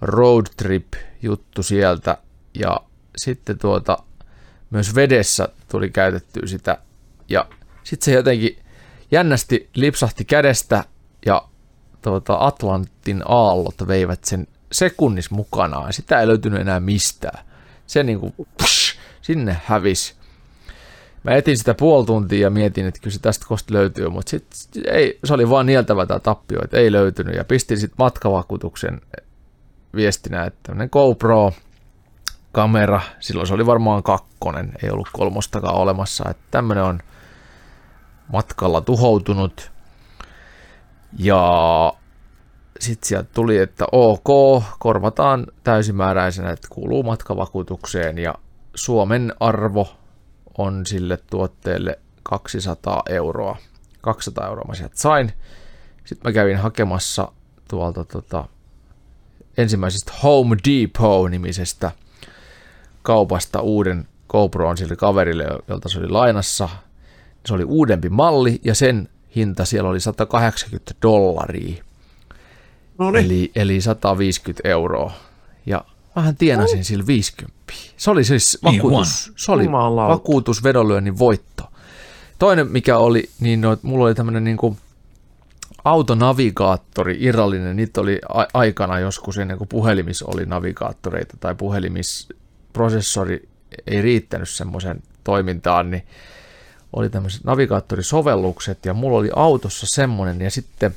road 0.00 0.46
trip 0.56 0.86
juttu 1.22 1.62
sieltä, 1.62 2.18
ja 2.54 2.80
sitten 3.16 3.58
tuota, 3.58 3.98
myös 4.70 4.94
vedessä 4.94 5.48
tuli 5.70 5.90
käytettyä 5.90 6.46
sitä, 6.46 6.78
ja 7.28 7.46
sitten 7.84 8.04
se 8.04 8.12
jotenkin 8.12 8.58
jännästi 9.10 9.70
lipsahti 9.74 10.24
kädestä, 10.24 10.84
ja 11.26 11.48
tuota, 12.02 12.46
Atlantin 12.46 13.22
aallot 13.28 13.74
veivät 13.86 14.24
sen 14.24 14.48
sekunnis 14.72 15.30
mukanaan, 15.30 15.92
sitä 15.92 16.20
ei 16.20 16.26
löytynyt 16.26 16.60
enää 16.60 16.80
mistään. 16.80 17.44
Se 17.86 18.02
niinku, 18.02 18.34
psh, 18.62 18.98
sinne 19.22 19.56
hävis. 19.64 20.16
Mä 21.22 21.34
etin 21.34 21.58
sitä 21.58 21.74
puoli 21.74 22.06
tuntia 22.06 22.40
ja 22.40 22.50
mietin, 22.50 22.86
että 22.86 23.00
kyllä 23.00 23.14
se 23.14 23.20
tästä 23.20 23.46
kohta 23.48 23.74
löytyy, 23.74 24.08
mutta 24.08 24.30
sit 24.30 24.46
ei, 24.86 25.18
se 25.24 25.34
oli 25.34 25.50
vaan 25.50 25.66
nieltävä 25.66 26.06
tämä 26.06 26.20
tappio, 26.20 26.58
että 26.64 26.76
ei 26.76 26.92
löytynyt. 26.92 27.34
Ja 27.34 27.44
pistin 27.44 27.78
sitten 27.78 27.96
matkavakuutuksen 27.98 29.00
viestinä, 29.94 30.44
että 30.44 30.58
tämmöinen 30.62 30.88
GoPro, 30.92 31.52
kamera, 32.52 33.00
silloin 33.20 33.46
se 33.46 33.54
oli 33.54 33.66
varmaan 33.66 34.02
kakkonen, 34.02 34.72
ei 34.82 34.90
ollut 34.90 35.08
kolmostakaan 35.12 35.74
olemassa, 35.74 36.24
että 36.30 36.42
tämmöinen 36.50 36.84
on 36.84 37.00
matkalla 38.32 38.80
tuhoutunut. 38.80 39.70
Ja 41.18 41.92
sitten 42.80 43.08
sieltä 43.08 43.30
tuli, 43.34 43.58
että 43.58 43.84
ok, 43.92 44.62
korvataan 44.78 45.46
täysimääräisenä, 45.64 46.50
että 46.50 46.68
kuuluu 46.70 47.02
matkavakuutukseen 47.02 48.18
ja 48.18 48.34
Suomen 48.74 49.34
arvo 49.40 49.96
on 50.58 50.86
sille 50.86 51.18
tuotteelle 51.30 51.98
200 52.22 53.02
euroa. 53.08 53.56
200 54.00 54.46
euroa 54.46 54.64
mä 54.68 54.74
sieltä 54.74 54.96
sain. 54.96 55.32
Sitten 56.04 56.30
mä 56.30 56.32
kävin 56.32 56.58
hakemassa 56.58 57.32
tuolta 57.68 58.04
tota, 58.04 58.44
ensimmäisestä 59.56 60.12
Home 60.22 60.56
Depot-nimisestä 60.68 61.90
kaupasta 63.02 63.60
uuden 63.60 64.08
GoProon 64.28 64.76
sille 64.76 64.96
kaverille, 64.96 65.44
jolta 65.68 65.88
se 65.88 65.98
oli 65.98 66.08
lainassa. 66.08 66.68
Se 67.46 67.54
oli 67.54 67.64
uudempi 67.64 68.08
malli 68.08 68.60
ja 68.64 68.74
sen 68.74 69.08
hinta 69.36 69.64
siellä 69.64 69.90
oli 69.90 70.00
180 70.00 70.94
dollaria. 71.02 71.84
No 73.02 73.10
niin, 73.10 73.24
Eli, 73.26 73.52
eli 73.56 73.80
150 73.80 74.68
euroa. 74.68 75.12
Ja 75.66 75.84
vähän 76.16 76.36
tienasin 76.36 76.84
sillä 76.84 77.06
50. 77.06 77.54
Se 77.96 78.10
oli 78.10 78.24
siis 78.24 78.58
Niin 78.62 78.76
vakuutus, 78.82 79.32
se 79.36 79.52
oli 79.52 79.64
Jumalauta. 79.64 80.14
vakuutus 80.14 80.62
vedonlyönnin 80.62 81.18
voitto. 81.18 81.64
Toinen 82.38 82.72
mikä 82.72 82.98
oli, 82.98 83.30
niin 83.40 83.60
no, 83.60 83.76
mulla 83.82 84.04
oli 84.04 84.14
tämmöinen 84.14 84.44
niin 84.44 84.58
autonavigaattori, 85.84 87.16
irrallinen, 87.20 87.76
niitä 87.76 88.00
oli 88.00 88.18
a- 88.28 88.46
aikana 88.54 88.98
joskus 88.98 89.38
ennen 89.38 89.58
kuin 89.58 89.68
puhelimissa 89.68 90.24
oli 90.28 90.46
navigaattoreita 90.46 91.36
tai 91.40 91.54
puhelimisprosessori 91.54 93.48
ei 93.86 94.02
riittänyt 94.02 94.48
semmoisen 94.48 95.02
toimintaan, 95.24 95.90
niin 95.90 96.06
oli 96.92 97.10
tämmöiset 97.10 97.44
navigaattorisovellukset 97.44 98.86
ja 98.86 98.94
mulla 98.94 99.18
oli 99.18 99.30
autossa 99.36 99.86
semmoinen 99.90 100.40
ja 100.40 100.50
sitten 100.50 100.94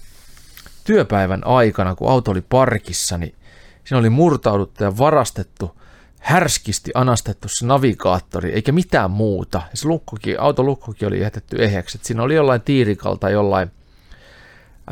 työpäivän 0.86 1.48
aikana, 1.48 1.96
kun 1.96 2.10
auto 2.10 2.32
oli 2.32 2.42
parkissa, 2.42 3.18
niin 3.18 3.36
siinä 3.84 4.00
oli 4.00 4.10
murtauduttu 4.10 4.84
ja 4.84 4.98
varastettu, 4.98 5.76
härskisti 6.20 6.92
anastettu 6.94 7.48
se 7.48 7.66
navigaattori, 7.66 8.54
eikä 8.54 8.72
mitään 8.72 9.12
muuta. 9.12 9.62
Ja 9.72 9.78
se 9.78 9.88
lukkokin, 9.88 10.40
autolukkokin 10.40 11.08
oli 11.08 11.22
jätetty 11.22 11.64
ehjäksi. 11.64 11.98
Et 11.98 12.06
siinä 12.06 12.24
oli 12.24 12.36
jollain 12.36 12.62
tiirikalta, 12.62 13.30
jollain 13.30 13.72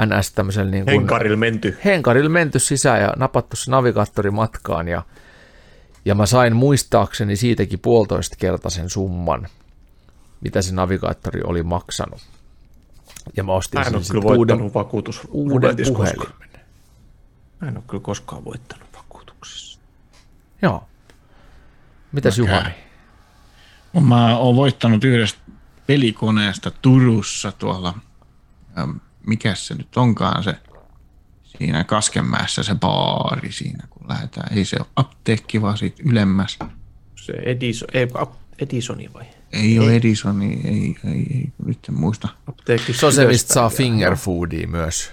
NS 0.06 0.32
tämmöisellä 0.32 0.72
niin 0.72 0.86
kuin 0.86 0.99
henkarilla 0.99 1.38
menty. 1.38 1.78
henkarilla 1.86 2.30
menty 2.30 2.60
sisään 2.60 3.02
ja 3.02 3.14
napattu 3.18 3.56
se 3.56 3.72
navigaattori 3.72 4.32
matkaan 4.32 4.88
ja, 4.88 5.02
ja 6.06 6.15
mä 6.15 6.26
sain 6.26 6.56
muistaakseni 6.56 7.36
siitäkin 7.36 7.80
puolitoista 7.80 8.36
kertaisen 8.40 8.90
summan, 8.90 9.48
mitä 10.41 10.61
se 10.61 10.74
navigaattori 10.76 11.41
oli 11.44 11.64
maksanut. 11.64 12.22
Ja 13.38 13.44
mä 13.44 13.54
ostin 13.54 13.80
Mä 13.80 13.86
en 13.86 13.95
ole 13.95 14.04
kyllä 14.12 14.24
uuden, 14.26 14.38
voittanut 14.38 14.74
vakuutus 14.74 15.22
uuden 15.30 15.78
koskaan. 15.78 15.95
puhelimen. 15.95 16.50
Mä 17.62 17.68
en 17.68 17.78
ole 17.78 17.84
kyllä 17.88 18.04
koskaan 18.04 18.45
voittanut 18.45 18.88
vakuutuksessa. 18.98 19.80
Joo. 20.62 20.88
Mitäs 22.12 22.38
Mä. 22.40 22.45
Juhani? 22.45 22.70
Mä 24.02 24.38
oon 24.38 24.56
voittanut 24.56 25.04
yhdestä 25.04 25.40
pelikoneesta 25.88 26.72
Turussa 26.72 27.52
tuolla, 27.52 27.94
ähm, 28.78 28.91
mikä 29.28 29.56
se 29.56 29.76
nyt 29.76 29.98
onkaan 29.98 30.44
se, 30.44 30.56
siinä 31.44 31.84
Kaskenmäessä 31.84 32.64
se 32.64 32.76
baari 32.76 33.52
siinä, 33.52 33.88
kun 33.90 34.08
lähdetään. 34.10 34.58
Ei 34.58 34.66
se 34.66 34.76
ole 34.80 34.88
apteekki, 34.95 35.62
vaan 35.62 35.78
siitä 35.78 36.04
ylemmäs. 36.06 36.60
Se 37.16 37.34
Edison, 37.34 37.88
ei, 37.94 38.08
Edisoni 38.60 39.10
vai? 39.14 39.26
Ei 39.53 39.80
ole 39.80 39.95
Edisoni, 39.95 40.61
ei, 40.63 40.95
ei, 41.05 41.25
ei, 41.34 41.49
nyt 41.65 41.80
en 41.89 41.95
muista. 41.99 42.27
Apteekki 42.47 42.93
Se 42.93 43.05
on 43.05 43.13
se, 43.13 43.25
mistä 43.27 43.53
saa 43.53 43.63
ylöspäin. 43.63 43.77
finger 43.89 44.15
foodia 44.15 44.67
myös. 44.67 45.11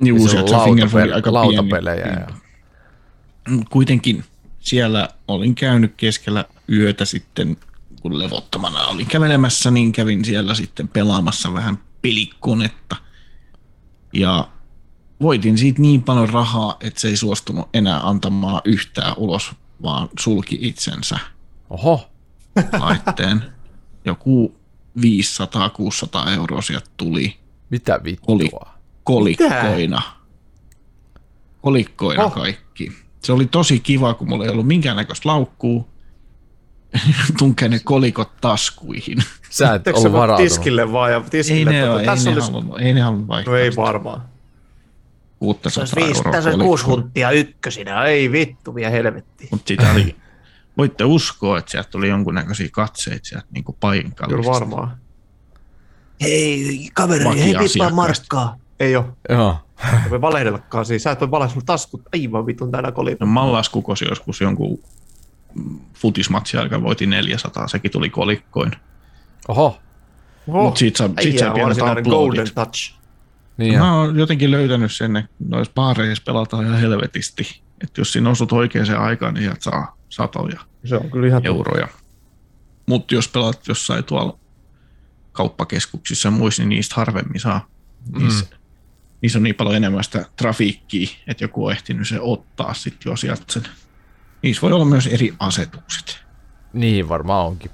Juu, 0.00 0.28
se 0.28 0.32
se, 0.32 0.38
on 0.38 0.48
se 0.48 0.54
lautapel- 0.54 1.14
aika 1.14 1.32
lautapelejä 1.32 2.02
pieni. 2.04 2.20
ja- 2.20 2.34
Mut 3.48 3.68
Kuitenkin 3.68 4.24
siellä 4.60 5.08
olin 5.28 5.54
käynyt 5.54 5.94
keskellä 5.96 6.44
yötä 6.72 7.04
sitten, 7.04 7.56
kun 8.02 8.18
levottomana 8.18 8.86
olin 8.86 9.06
kävelemässä, 9.06 9.70
niin 9.70 9.92
kävin 9.92 10.24
siellä 10.24 10.54
sitten 10.54 10.88
pelaamassa 10.88 11.54
vähän 11.54 11.78
pelikonetta. 12.02 12.96
Ja 14.12 14.48
voitin 15.20 15.58
siitä 15.58 15.82
niin 15.82 16.02
paljon 16.02 16.28
rahaa, 16.28 16.76
että 16.80 17.00
se 17.00 17.08
ei 17.08 17.16
suostunut 17.16 17.68
enää 17.74 18.00
antamaan 18.08 18.60
yhtään 18.64 19.14
ulos, 19.16 19.52
vaan 19.82 20.08
sulki 20.20 20.58
itsensä 20.60 21.18
Oho, 21.70 22.10
laitteen. 22.78 23.44
Joku 24.08 24.54
500-600 25.00 25.02
euroa 26.36 26.62
sieltä 26.62 26.90
tuli 26.96 27.36
mitä 27.70 28.00
vittua? 28.04 28.34
Oli. 28.34 28.50
kolikkoina. 29.04 30.02
Kolikkoina 31.62 32.24
Oh. 32.24 32.32
kaikki. 32.34 32.92
Se 33.22 33.32
oli 33.32 33.46
tosi 33.46 33.80
kiva, 33.80 34.14
kun 34.14 34.28
mulla 34.28 34.44
ei 34.44 34.50
ollut 34.50 34.66
minkäännäköistä 34.66 35.28
laukkuu. 35.28 35.88
Tunkee 37.38 37.68
ne 37.68 37.80
kolikot 37.84 38.36
taskuihin. 38.40 39.18
Sä 39.50 39.74
et 39.74 39.86
ollut 39.86 40.12
varautunut. 40.12 40.48
tiskille 40.52 40.92
vaan 40.92 41.10
ja 41.12 41.16
Ei 41.16 41.30
tiskille. 41.30 41.72
ne, 41.72 41.80
tota, 41.80 41.92
ole, 41.92 42.00
ei, 42.00 42.06
tässä 42.06 42.30
ne 42.30 42.36
olisi, 42.36 42.50
halunnut, 42.52 42.80
ei 42.80 42.94
ne 42.94 43.00
halunnut 43.00 43.28
vaihtaa. 43.28 43.54
no 43.54 43.58
ei 43.60 43.70
varmaan. 43.76 44.22
600 45.38 45.84
Tässä 45.84 46.00
euroa 46.00 46.22
kolikkoa. 46.42 46.64
kuusi 46.64 46.84
hunttia 46.84 47.30
ykkösinä. 47.30 48.04
Ei 48.04 48.32
vittu, 48.32 48.74
vielä 48.74 48.90
helvetti. 48.90 49.48
Mutta 49.50 49.68
sitä 49.68 49.90
oli, 49.92 50.16
voitte 50.78 51.04
uskoa, 51.04 51.58
että 51.58 51.70
sieltä 51.70 51.90
tuli 51.90 52.08
jonkunnäköisiä 52.08 52.68
katseita 52.72 53.24
sieltä 53.28 53.46
niin 53.50 53.64
Kyllä 53.64 53.76
paikallista. 53.80 54.52
varmaan. 54.52 54.96
Hei, 56.20 56.90
kaveri, 56.94 57.24
hei, 57.24 57.54
vippaa 57.58 57.90
markkaa. 57.90 58.56
Ei 58.80 58.96
oo. 58.96 59.16
Joo. 59.28 59.56
Ei 60.04 60.10
voi 60.10 60.20
valehdellakaan 60.20 60.86
siis. 60.86 61.02
Sä 61.02 61.10
et 61.10 61.20
voi 61.20 61.30
valehdellaan 61.30 61.66
taskut 61.66 62.02
aivan 62.14 62.46
vitun 62.46 62.70
täynnä 62.70 62.88
No, 62.88 62.94
kolikon. 62.94 63.28
Mallas 63.28 63.68
kukosi 63.68 64.04
joskus 64.08 64.40
jonkun 64.40 64.78
futismatsi 65.94 66.56
aika 66.56 66.82
voiti 66.82 67.06
400, 67.06 67.68
sekin 67.68 67.90
tuli 67.90 68.10
kolikkoin. 68.10 68.70
Oho, 69.48 69.78
Oho, 70.48 70.62
Mut 70.62 70.76
siitä 70.76 70.98
saa- 70.98 71.10
siitä 71.20 71.38
saa 71.38 71.52
äijä 71.54 71.66
on 71.66 71.74
pienet 71.76 72.04
golden 72.04 72.54
touch. 72.54 72.94
niin. 73.56 73.78
Mä 73.78 73.94
oon 73.94 74.18
jotenkin 74.18 74.50
löytänyt 74.50 74.92
sen, 74.92 75.16
että 75.16 75.30
noissa 75.48 75.72
baareissa 75.74 76.22
pelataan 76.26 76.66
ihan 76.66 76.80
helvetisti. 76.80 77.60
Että 77.82 78.00
jos 78.00 78.12
siinä 78.12 78.30
osut 78.30 78.52
oikeaan 78.52 78.98
aikaan, 78.98 79.34
niin 79.34 79.42
sieltä 79.44 79.62
saa 79.62 79.97
satoja 80.08 80.60
Se 80.84 80.96
on 80.96 81.10
kyllä 81.10 81.26
ihan 81.26 81.46
euroja. 81.46 81.88
Mutta 82.86 83.14
jos 83.14 83.28
pelaat 83.28 83.68
jossain 83.68 84.04
tuolla 84.04 84.38
kauppakeskuksissa 85.32 86.26
ja 86.28 86.30
muissa, 86.32 86.62
niin 86.62 86.68
niistä 86.68 86.94
harvemmin 86.96 87.40
saa. 87.40 87.66
Niissä, 88.18 88.44
Mm. 88.44 88.56
niissä 89.22 89.38
on 89.38 89.42
niin 89.42 89.54
paljon 89.54 89.76
enemmän 89.76 90.04
sitä 90.04 90.24
trafiikkiä, 90.36 91.08
että 91.26 91.44
joku 91.44 91.66
on 91.66 91.72
ehtinyt 91.72 92.08
se 92.08 92.20
ottaa 92.20 92.74
sitten 92.74 93.10
jo 93.10 93.16
sieltä 93.16 93.42
sen. 93.50 93.62
Niissä 94.42 94.62
voi 94.62 94.72
olla 94.72 94.84
myös 94.84 95.06
eri 95.06 95.34
asetukset. 95.38 96.18
Niin 96.72 97.08
varmaan 97.08 97.46
onkin. 97.46 97.70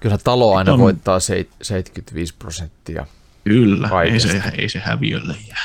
Kyllä 0.00 0.18
talo 0.18 0.56
aina 0.56 0.72
on- 0.72 0.78
voittaa 0.78 1.20
seit- 1.20 1.50
75 1.62 2.34
prosenttia. 2.38 3.06
Kyllä, 3.44 3.90
ei 4.02 4.20
se, 4.20 4.42
ei 4.58 4.68
se 4.68 4.78
häviölle 4.78 5.36
jää. 5.48 5.64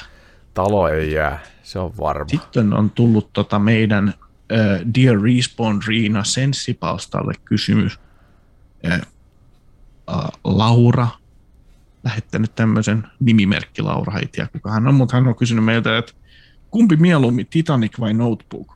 Talo 0.53 0.87
ei 0.87 1.11
jää, 1.11 1.39
se 1.63 1.79
on 1.79 1.97
varma. 1.97 2.29
Sitten 2.29 2.73
on 2.73 2.89
tullut 2.89 3.33
tota 3.33 3.59
meidän 3.59 4.13
äh, 4.51 4.81
Dear 4.95 5.21
Respawn 5.21 5.79
Riina 5.87 6.23
Sensipalstalle 6.23 7.33
kysymys. 7.45 7.99
Äh, 8.85 8.93
äh, 8.93 9.01
Laura, 10.43 11.07
lähettänyt 12.03 12.55
tämmöisen 12.55 13.07
nimimerkki 13.19 13.81
Laura, 13.81 14.19
ei 14.19 14.27
tiedä 14.27 14.49
kuka 14.53 14.71
hän 14.71 14.87
on, 14.87 14.95
mutta 14.95 15.15
hän 15.15 15.27
on 15.27 15.35
kysynyt 15.35 15.65
meiltä, 15.65 15.97
että 15.97 16.13
kumpi 16.71 16.95
mieluummin, 16.95 17.47
Titanic 17.47 17.99
vai 17.99 18.13
Notebook? 18.13 18.73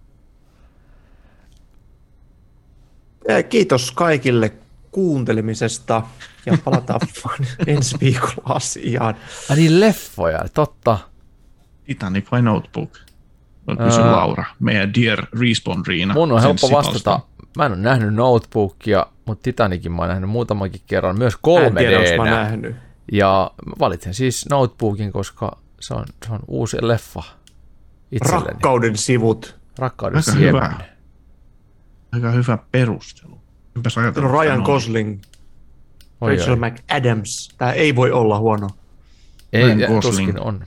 Eh, 3.28 3.46
Kiitos 3.50 3.92
kaikille 3.92 4.54
kuuntelemisesta 4.92 6.04
ja 6.46 6.58
palataan 6.64 7.00
vaan 7.26 7.40
ensi 7.68 7.98
viikolla 8.02 8.56
asiaan. 8.56 9.16
Ai 9.50 9.56
niin, 9.56 9.80
leffoja, 9.80 10.46
totta. 10.54 10.98
Titanic 11.84 12.32
vai 12.32 12.42
Notebook? 12.42 12.98
On 13.68 13.82
Ää. 13.82 14.12
Laura, 14.12 14.44
meidän 14.60 14.94
Dear 14.94 15.26
Respawn 15.40 15.84
Riina. 15.88 16.14
Mun 16.14 16.32
on 16.32 16.42
helppo 16.42 16.72
vastata. 16.72 17.20
Mä 17.58 17.66
en 17.66 17.72
ole 17.72 17.82
nähnyt 17.82 18.14
Notebookia, 18.14 19.06
mutta 19.26 19.44
Titanicin 19.44 19.92
mä 19.92 20.02
oon 20.02 20.10
nähnyt 20.10 20.30
muutamankin 20.30 20.82
kerran, 20.88 21.18
myös 21.18 21.34
Mä 21.34 21.66
en 21.68 21.76
tiedä, 21.76 21.98
onko 21.98 22.10
3 22.16 22.30
mä 22.30 22.38
d 22.38 22.44
nähnyt. 22.44 22.76
Ja 23.12 23.52
valitsen 23.80 24.14
siis 24.14 24.46
Notebookin, 24.50 25.12
koska 25.12 25.58
se 25.80 25.94
on, 25.94 26.06
se 26.28 26.34
on 26.34 26.40
uusi 26.48 26.78
leffa 26.82 27.24
itselleni. 28.12 28.46
Rakkauden 28.46 28.98
sivut. 28.98 29.56
Rakkauden 29.78 30.18
Aika 30.18 30.32
siemen. 30.32 30.48
hyvä. 30.48 30.74
Aika 32.12 32.32
hyvä 32.32 32.58
perustelu. 32.72 33.42
On 34.18 34.32
Ryan. 34.32 34.62
Gosling, 34.62 35.22
Oi, 36.22 36.38
Rachel 36.38 36.54
oi. 36.54 36.60
McAdams. 36.72 37.50
Tää 37.58 37.72
ei 37.72 37.96
voi 37.96 38.12
olla 38.12 38.40
huono. 38.40 38.70
Ei, 39.54 39.64
Ryan 39.64 39.78
Gosling. 39.78 40.02
tuskin 40.02 40.40
on. 40.40 40.66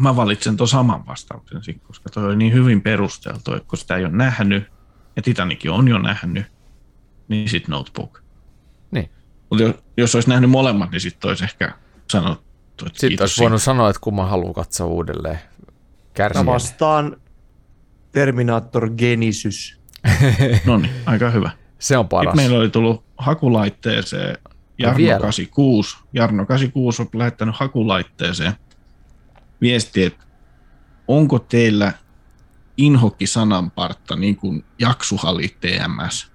Mä 0.00 0.16
valitsen 0.16 0.56
tuon 0.56 0.68
saman 0.68 1.06
vastauksen, 1.06 1.60
koska 1.82 2.10
toi 2.10 2.24
oli 2.24 2.36
niin 2.36 2.52
hyvin 2.52 2.82
perusteltu, 2.82 3.54
että 3.54 3.68
kun 3.68 3.78
sitä 3.78 3.96
ei 3.96 4.04
ole 4.04 4.12
nähnyt, 4.12 4.64
ja 5.16 5.22
Titanic 5.22 5.66
on 5.70 5.88
jo 5.88 5.98
nähnyt, 5.98 6.46
niin 7.28 7.48
sit 7.48 7.68
Notebook. 7.68 8.22
Niin. 8.90 9.10
Mutta 9.50 9.62
jos, 9.62 9.74
jos 9.96 10.14
olisi 10.14 10.28
nähnyt 10.28 10.50
molemmat, 10.50 10.90
niin 10.90 11.00
sitten 11.00 11.28
olisi 11.28 11.44
ehkä 11.44 11.74
sanottu, 12.10 12.86
että 12.86 13.00
Sitten 13.00 13.22
olisi 13.22 13.42
voinut 13.42 13.62
sanoa, 13.62 13.90
että 13.90 14.00
kun 14.00 14.14
mä 14.14 14.26
haluan 14.26 14.54
katsoa 14.54 14.86
uudelleen. 14.86 15.38
Mä 15.66 15.72
Kärsijän. 16.14 16.46
vastaan 16.46 17.16
Terminator 18.12 18.90
Genesis. 18.90 19.80
No 20.66 20.76
niin, 20.76 20.92
aika 21.06 21.30
hyvä. 21.30 21.50
Se 21.78 21.98
on 21.98 22.08
paras. 22.08 22.32
Sitten 22.32 22.44
meillä 22.44 22.58
oli 22.58 22.70
tullut 22.70 23.04
hakulaitteeseen 23.18 24.38
Jarno 24.78 24.96
vielä? 24.96 25.20
86. 25.20 25.96
Jarno 26.12 26.46
86 26.46 27.02
on 27.02 27.08
lähettänyt 27.12 27.56
hakulaitteeseen 27.56 28.52
viesti, 29.60 30.04
että 30.04 30.24
onko 31.08 31.38
teillä 31.38 31.92
inhokki 32.76 33.26
sananpartta 33.26 34.16
niin 34.16 34.36
kuin 34.36 34.64
jaksuhali 34.78 35.48
TMS, 35.60 36.32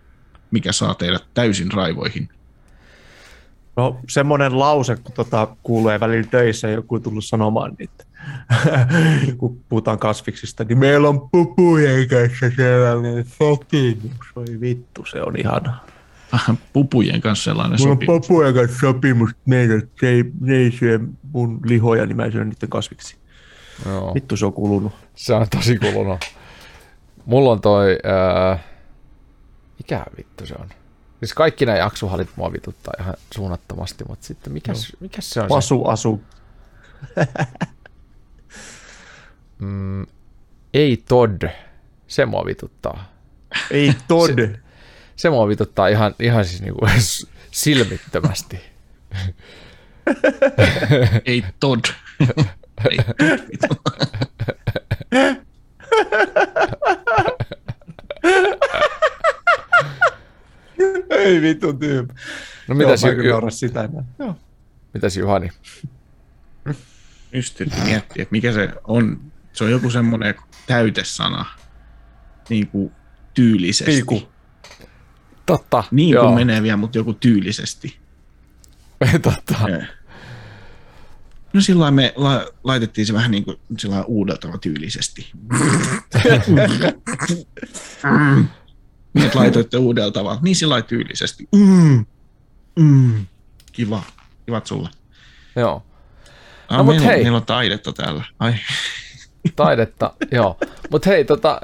mikä 0.52 0.72
saa 0.72 0.93
teidät 0.93 1.26
täysin 1.34 1.72
raivoihin. 1.72 2.30
No 3.76 3.99
semmonen 4.10 4.60
lause, 4.60 4.95
kun 4.95 5.11
tota 5.11 5.47
kuulee 5.64 5.99
välillä 5.99 6.27
töissä 6.27 6.68
joku 6.68 6.99
tullut 6.99 7.26
sanomaan, 7.26 7.76
niin 7.80 7.89
että 7.89 8.06
kun 9.38 9.64
puhutaan 9.69 9.99
kasviksista, 9.99 10.64
niin 10.64 10.77
meillä 10.77 11.10
on 11.10 11.30
pupujen 11.30 12.07
kanssa 12.07 12.56
sellainen 12.56 13.26
sopimus. 13.26 14.27
Oi 14.35 14.60
vittu, 14.61 15.06
se 15.06 15.22
on 15.22 15.39
ihana. 15.39 15.80
Pupujen 16.74 17.22
kanssa 17.22 17.44
sellainen 17.44 17.80
Mulla 17.80 17.91
on 17.91 17.98
sopimus. 17.98 18.28
papujen 18.28 18.53
kanssa 18.53 18.80
sopimus, 18.80 19.30
että 19.30 19.41
meidän, 19.45 19.82
se 19.99 20.10
ei, 20.10 20.24
ne 20.40 20.56
ei 20.56 20.72
syö 20.72 20.99
mun 21.32 21.60
lihoja, 21.66 22.06
niin 22.06 22.18
mä 22.18 22.32
syön 22.32 22.49
niiden 22.49 22.70
kasviksi. 22.70 23.18
Joo. 23.86 24.14
Vittu 24.14 24.38
se 24.38 24.45
on 24.45 24.53
kulunut. 24.53 24.94
Se 25.16 25.34
on 25.34 25.48
tosi 25.49 25.78
kulunut. 25.78 26.26
Mulla 27.26 27.52
on 27.52 27.62
toi... 27.62 27.98
Ää... 28.03 28.60
Mikä 29.78 30.06
vittu 30.18 30.45
se 30.45 30.56
on? 30.60 30.70
Siis 31.20 31.34
kaikki 31.34 31.66
nämä 31.66 31.78
jaksuhalit 31.78 32.30
mua 32.36 32.53
vituttaa 32.53 32.94
ihan 32.99 33.14
suunnattomasti, 33.36 34.03
mutta 34.10 34.26
sitten 34.26 34.53
mikäs, 34.53 34.94
mikäs 34.99 35.30
se 35.30 35.41
on 35.41 35.45
se? 35.45 35.49
Pasu 35.49 35.86
asu. 35.86 36.22
Mm, 39.60 40.06
ei 40.74 41.03
Todd. 41.07 41.44
Se 42.07 42.26
mua 42.26 42.45
vituttaa. 42.45 43.14
Ei 43.72 43.94
tod. 44.07 44.36
Se 44.36 44.60
mua 45.29 45.47
vituttaa 45.47 45.87
ihan, 45.87 46.15
ihan 46.19 46.45
siis 46.45 46.61
niinku 46.61 46.87
silmittömästi. 47.51 48.59
Ei 51.25 51.43
tod. 51.59 51.79
Ei 52.89 52.97
tod. 53.67 53.77
ei 61.09 61.41
vittu 61.41 61.73
tyyppi. 61.73 62.13
No 62.67 62.75
mitäs, 62.75 63.03
Joo, 63.03 63.11
Ju- 63.11 63.41
mä 63.41 63.47
Ju- 63.47 63.51
sitä 63.51 63.83
enää. 63.83 64.03
Joo. 64.19 64.35
mitäs 64.93 65.17
Juhani? 65.17 65.49
Just 67.31 67.61
yritin 67.61 67.83
miettiä, 67.83 68.21
että 68.23 68.31
mikä 68.31 68.51
se 68.51 68.69
on. 68.83 69.19
Se 69.53 69.63
on 69.63 69.71
joku 69.71 69.89
semmoinen 69.89 70.35
täytesana. 70.67 71.45
niin 72.49 72.67
kuin 72.67 72.91
tyylisesti. 73.33 73.91
Piiku. 73.91 74.29
Totta. 75.45 75.84
Niin 75.91 76.09
joo. 76.09 76.23
kuin 76.26 76.35
menee 76.35 76.63
vielä, 76.63 76.77
mutta 76.77 76.97
joku 76.97 77.13
tyylisesti. 77.13 77.97
Totta. 79.22 79.69
Joo. 79.69 79.81
No 81.53 81.61
silloin 81.61 81.93
me 81.93 82.13
la- 82.15 82.45
laitettiin 82.63 83.07
se 83.07 83.13
vähän 83.13 83.31
niin 83.31 83.45
kuin 83.45 83.57
sillä 83.77 84.03
uudeltava 84.03 84.57
tyylisesti. 84.57 85.31
niin, 89.13 89.31
laitoitte 89.34 89.77
uudella 89.77 90.11
tavalla. 90.11 90.39
Niin 90.43 90.55
sillä 90.55 90.81
tyylisesti. 90.81 91.47
Mm. 91.55 92.05
Mm. 92.80 93.26
Kiva. 93.72 94.03
Kivat 94.45 94.67
sulle. 94.67 94.89
Joo. 95.55 95.85
Ah, 96.69 96.77
No, 96.77 96.84
meillä, 96.84 97.05
hei. 97.07 97.23
meillä 97.23 97.38
on 97.38 97.45
taidetta 97.45 97.93
täällä. 97.93 98.23
Ai. 98.39 98.53
Taidetta, 99.55 100.13
joo. 100.31 100.57
Mutta 100.91 101.09
hei, 101.09 101.26
tota, 101.26 101.61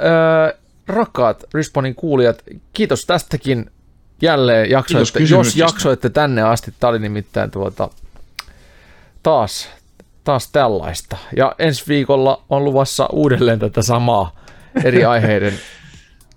rakkaat 0.88 1.44
Respawnin 1.54 1.96
kuulijat, 1.96 2.44
kiitos 2.74 3.06
tästäkin 3.06 3.72
jälleen 4.22 4.70
jaksoitte, 4.70 5.20
jos 5.20 5.56
jaksoitte 5.56 6.10
tänne 6.10 6.42
asti. 6.42 6.74
Tämä 6.80 6.90
oli 6.90 7.00
nimittäin 7.00 7.52
tuota, 7.52 7.90
taas, 9.24 9.70
taas 10.24 10.52
tällaista. 10.52 11.18
Ja 11.38 11.56
ensi 11.60 11.84
viikolla 11.88 12.44
on 12.50 12.66
luvassa 12.66 13.08
uudelleen 13.12 13.60
tätä 13.60 13.82
samaa 13.82 14.36
eri 14.84 15.06
aiheiden 15.16 15.54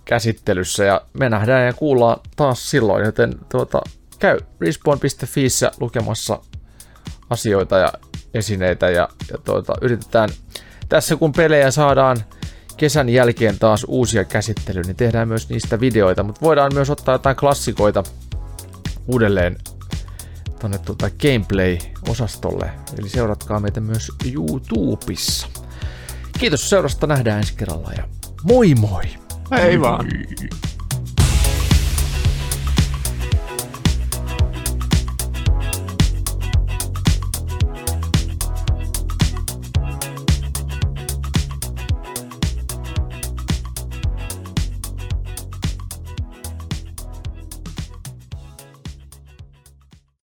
käsittelyssä 0.05 0.85
ja 0.85 1.01
me 1.13 1.29
nähdään 1.29 1.67
ja 1.67 1.73
kuullaan 1.73 2.21
taas 2.37 2.71
silloin, 2.71 3.05
joten 3.05 3.35
tuota, 3.49 3.81
käy 4.19 4.39
respawn.fiissä 4.61 5.71
lukemassa 5.81 6.39
asioita 7.31 7.79
ja 7.79 7.93
esineitä 8.35 8.91
ja, 8.91 9.09
ja 9.31 9.39
tuota, 9.39 9.75
yritetään 9.81 10.29
tässä 10.89 11.17
kun 11.17 11.33
pelejä 11.33 11.71
saadaan 11.71 12.17
kesän 12.77 13.09
jälkeen 13.09 13.59
taas 13.59 13.85
uusia 13.89 14.25
käsittelyyn, 14.25 14.87
niin 14.87 14.97
tehdään 14.97 15.29
myös 15.29 15.49
niistä 15.49 15.81
videoita, 15.81 16.23
mutta 16.23 16.41
voidaan 16.41 16.75
myös 16.75 16.91
ottaa 16.91 17.15
jotain 17.15 17.37
klassikoita 17.37 18.03
uudelleen 19.07 19.57
tonne 20.61 20.79
tuota 20.79 21.11
gameplay-osastolle, 21.11 22.71
eli 22.99 23.09
seuratkaa 23.09 23.61
meitä 23.61 23.81
myös 23.81 24.13
YouTubessa. 24.33 25.49
Kiitos 26.39 26.71
seurasta, 26.71 27.07
nähdään 27.07 27.39
ensi 27.39 27.55
kerralla 27.57 27.93
ja 27.97 28.09
moi 28.43 28.75
moi! 28.75 29.05
Ei 29.59 29.81
vaan. 29.81 30.07